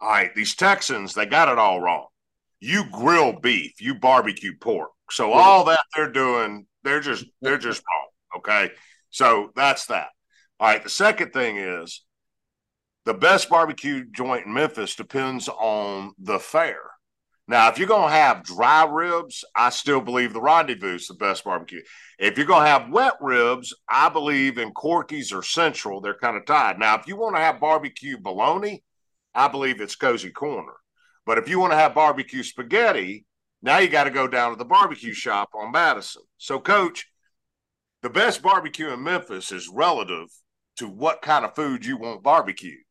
All 0.00 0.10
right, 0.10 0.34
these 0.34 0.54
Texans, 0.54 1.14
they 1.14 1.24
got 1.24 1.48
it 1.48 1.58
all 1.58 1.80
wrong. 1.80 2.06
You 2.60 2.84
grill 2.90 3.40
beef, 3.40 3.80
you 3.80 3.94
barbecue 3.94 4.52
pork. 4.58 4.90
So 5.10 5.32
all 5.32 5.64
that 5.64 5.84
they're 5.94 6.10
doing, 6.10 6.66
they're 6.82 7.00
just 7.00 7.24
they're 7.40 7.58
just 7.58 7.82
wrong. 7.82 8.40
Okay. 8.40 8.74
So 9.10 9.50
that's 9.54 9.86
that. 9.86 10.08
All 10.58 10.68
right. 10.68 10.82
The 10.82 10.90
second 10.90 11.32
thing 11.32 11.56
is 11.56 12.04
the 13.04 13.14
best 13.14 13.48
barbecue 13.48 14.04
joint 14.10 14.46
in 14.46 14.52
Memphis 14.52 14.96
depends 14.96 15.48
on 15.48 16.12
the 16.18 16.38
fare. 16.38 16.90
Now, 17.48 17.68
if 17.68 17.78
you're 17.78 17.86
going 17.86 18.08
to 18.08 18.16
have 18.16 18.42
dry 18.42 18.84
ribs, 18.84 19.44
I 19.54 19.70
still 19.70 20.00
believe 20.00 20.32
the 20.32 20.40
rendezvous 20.40 20.96
is 20.96 21.06
the 21.06 21.14
best 21.14 21.44
barbecue. 21.44 21.80
If 22.18 22.36
you're 22.36 22.46
going 22.46 22.64
to 22.64 22.70
have 22.70 22.90
wet 22.90 23.14
ribs, 23.20 23.72
I 23.88 24.08
believe 24.08 24.58
in 24.58 24.72
Corky's 24.72 25.32
or 25.32 25.44
Central. 25.44 26.00
They're 26.00 26.18
kind 26.18 26.36
of 26.36 26.44
tied. 26.44 26.80
Now, 26.80 26.98
if 26.98 27.06
you 27.06 27.16
want 27.16 27.36
to 27.36 27.42
have 27.42 27.60
barbecue 27.60 28.18
bologna, 28.18 28.82
I 29.32 29.46
believe 29.46 29.80
it's 29.80 29.94
Cozy 29.94 30.30
Corner. 30.30 30.72
But 31.24 31.38
if 31.38 31.48
you 31.48 31.60
want 31.60 31.72
to 31.72 31.78
have 31.78 31.94
barbecue 31.94 32.42
spaghetti, 32.42 33.26
now 33.62 33.78
you 33.78 33.88
got 33.88 34.04
to 34.04 34.10
go 34.10 34.28
down 34.28 34.50
to 34.50 34.56
the 34.56 34.64
barbecue 34.64 35.12
shop 35.12 35.50
on 35.54 35.72
Madison. 35.72 36.22
So, 36.38 36.58
coach, 36.60 37.06
the 38.02 38.10
best 38.10 38.42
barbecue 38.42 38.90
in 38.92 39.02
Memphis 39.02 39.52
is 39.52 39.68
relative 39.68 40.28
to 40.76 40.88
what 40.88 41.22
kind 41.22 41.44
of 41.44 41.54
food 41.54 41.84
you 41.84 41.96
want 41.96 42.22
barbecued. 42.22 42.84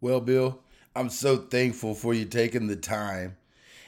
Well, 0.00 0.20
Bill, 0.20 0.60
I'm 0.94 1.10
so 1.10 1.36
thankful 1.36 1.94
for 1.94 2.14
you 2.14 2.24
taking 2.24 2.66
the 2.66 2.76
time 2.76 3.36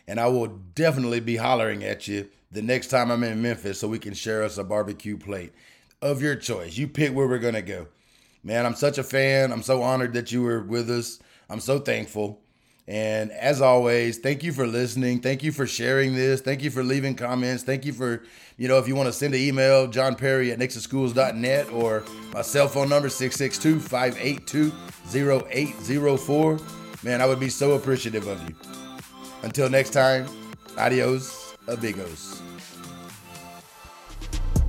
and 0.06 0.18
I 0.18 0.26
will 0.26 0.48
definitely 0.74 1.20
be 1.20 1.36
hollering 1.36 1.84
at 1.84 2.08
you 2.08 2.28
the 2.50 2.62
next 2.62 2.88
time 2.88 3.10
I'm 3.10 3.24
in 3.24 3.40
Memphis 3.40 3.80
so 3.80 3.88
we 3.88 3.98
can 3.98 4.14
share 4.14 4.42
us 4.42 4.58
a 4.58 4.64
barbecue 4.64 5.16
plate 5.16 5.52
of 6.00 6.20
your 6.20 6.36
choice. 6.36 6.76
You 6.76 6.88
pick 6.88 7.14
where 7.14 7.28
we're 7.28 7.38
going 7.38 7.54
to 7.54 7.62
go. 7.62 7.86
Man, 8.42 8.66
I'm 8.66 8.74
such 8.74 8.98
a 8.98 9.04
fan. 9.04 9.52
I'm 9.52 9.62
so 9.62 9.82
honored 9.82 10.14
that 10.14 10.32
you 10.32 10.42
were 10.42 10.62
with 10.62 10.90
us. 10.90 11.20
I'm 11.48 11.60
so 11.60 11.78
thankful. 11.78 12.40
And 12.88 13.30
as 13.30 13.60
always, 13.60 14.18
thank 14.18 14.42
you 14.42 14.52
for 14.52 14.66
listening. 14.66 15.20
Thank 15.20 15.42
you 15.42 15.52
for 15.52 15.66
sharing 15.66 16.14
this. 16.14 16.40
Thank 16.40 16.62
you 16.62 16.70
for 16.70 16.82
leaving 16.82 17.14
comments. 17.14 17.62
Thank 17.62 17.84
you 17.84 17.92
for, 17.92 18.24
you 18.56 18.66
know, 18.66 18.78
if 18.78 18.88
you 18.88 18.96
want 18.96 19.06
to 19.06 19.12
send 19.12 19.34
an 19.34 19.40
email, 19.40 19.86
John 19.86 20.16
Perry 20.16 20.50
at 20.50 20.58
nixonschools.net 20.58 21.70
or 21.70 22.02
my 22.34 22.42
cell 22.42 22.66
phone 22.66 22.88
number, 22.88 23.08
662 23.08 23.80
582 23.80 24.72
0804. 25.14 26.58
Man, 27.04 27.20
I 27.20 27.26
would 27.26 27.40
be 27.40 27.48
so 27.48 27.72
appreciative 27.72 28.26
of 28.26 28.48
you. 28.48 28.54
Until 29.42 29.68
next 29.68 29.90
time, 29.90 30.26
adios, 30.76 31.56
amigos. 31.68 32.42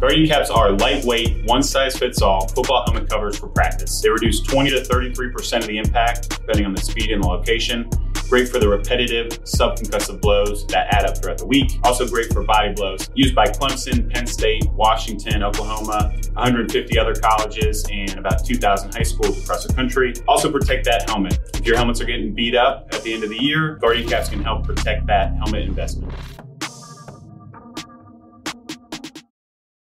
Guardian 0.04 0.28
caps 0.28 0.49
are 0.49 0.70
lightweight, 0.74 1.45
one 1.45 1.64
size 1.64 1.97
fits 1.97 2.22
all 2.22 2.45
football 2.49 2.84
helmet 2.86 3.10
covers 3.10 3.39
for 3.39 3.47
practice. 3.47 4.01
They 4.01 4.10
reduce 4.10 4.41
20 4.41 4.72
to 4.72 4.82
33% 4.82 5.60
of 5.60 5.68
the 5.68 5.78
impact, 5.78 6.41
depending 6.41 6.66
on 6.66 6.76
the 6.76 6.82
speed 6.82 7.10
and 7.10 7.24
the 7.24 7.28
location. 7.30 7.89
Great 8.28 8.49
for 8.49 8.60
the 8.60 8.68
repetitive 8.68 9.30
subconcussive 9.43 10.20
blows 10.20 10.68
that 10.68 10.93
add 10.93 11.06
up 11.06 11.18
throughout 11.18 11.38
the 11.38 11.45
week. 11.45 11.80
Also 11.86 12.06
great 12.06 12.34
for 12.34 12.43
body 12.43 12.74
blows. 12.74 13.10
Used 13.16 13.34
by 13.34 13.45
Clemson, 13.45 14.14
Penn 14.14 14.28
State, 14.28 14.70
Washington, 14.74 15.41
Oklahoma, 15.41 16.14
150 16.34 16.99
other 16.99 17.16
colleges, 17.16 17.86
and 17.89 18.20
about 18.20 18.43
2,000 18.43 18.93
high 18.93 19.04
schools 19.04 19.41
across 19.41 19.66
the 19.66 19.74
country. 19.74 20.14
Also 20.28 20.51
protect 20.51 20.84
that 20.84 21.10
helmet. 21.10 21.39
If 21.54 21.66
your 21.66 21.78
helmets 21.78 22.01
are 22.01 22.06
getting 22.06 22.34
beat 22.34 22.56
up 22.56 22.89
at 22.91 23.04
the 23.04 23.14
end 23.14 23.24
of 23.24 23.30
the 23.30 23.41
year, 23.41 23.76
Guardian 23.76 24.10
Caps 24.10 24.28
can 24.28 24.43
help 24.43 24.66
protect 24.66 25.08
that 25.08 25.34
helmet 25.38 25.62
investment. 25.62 26.12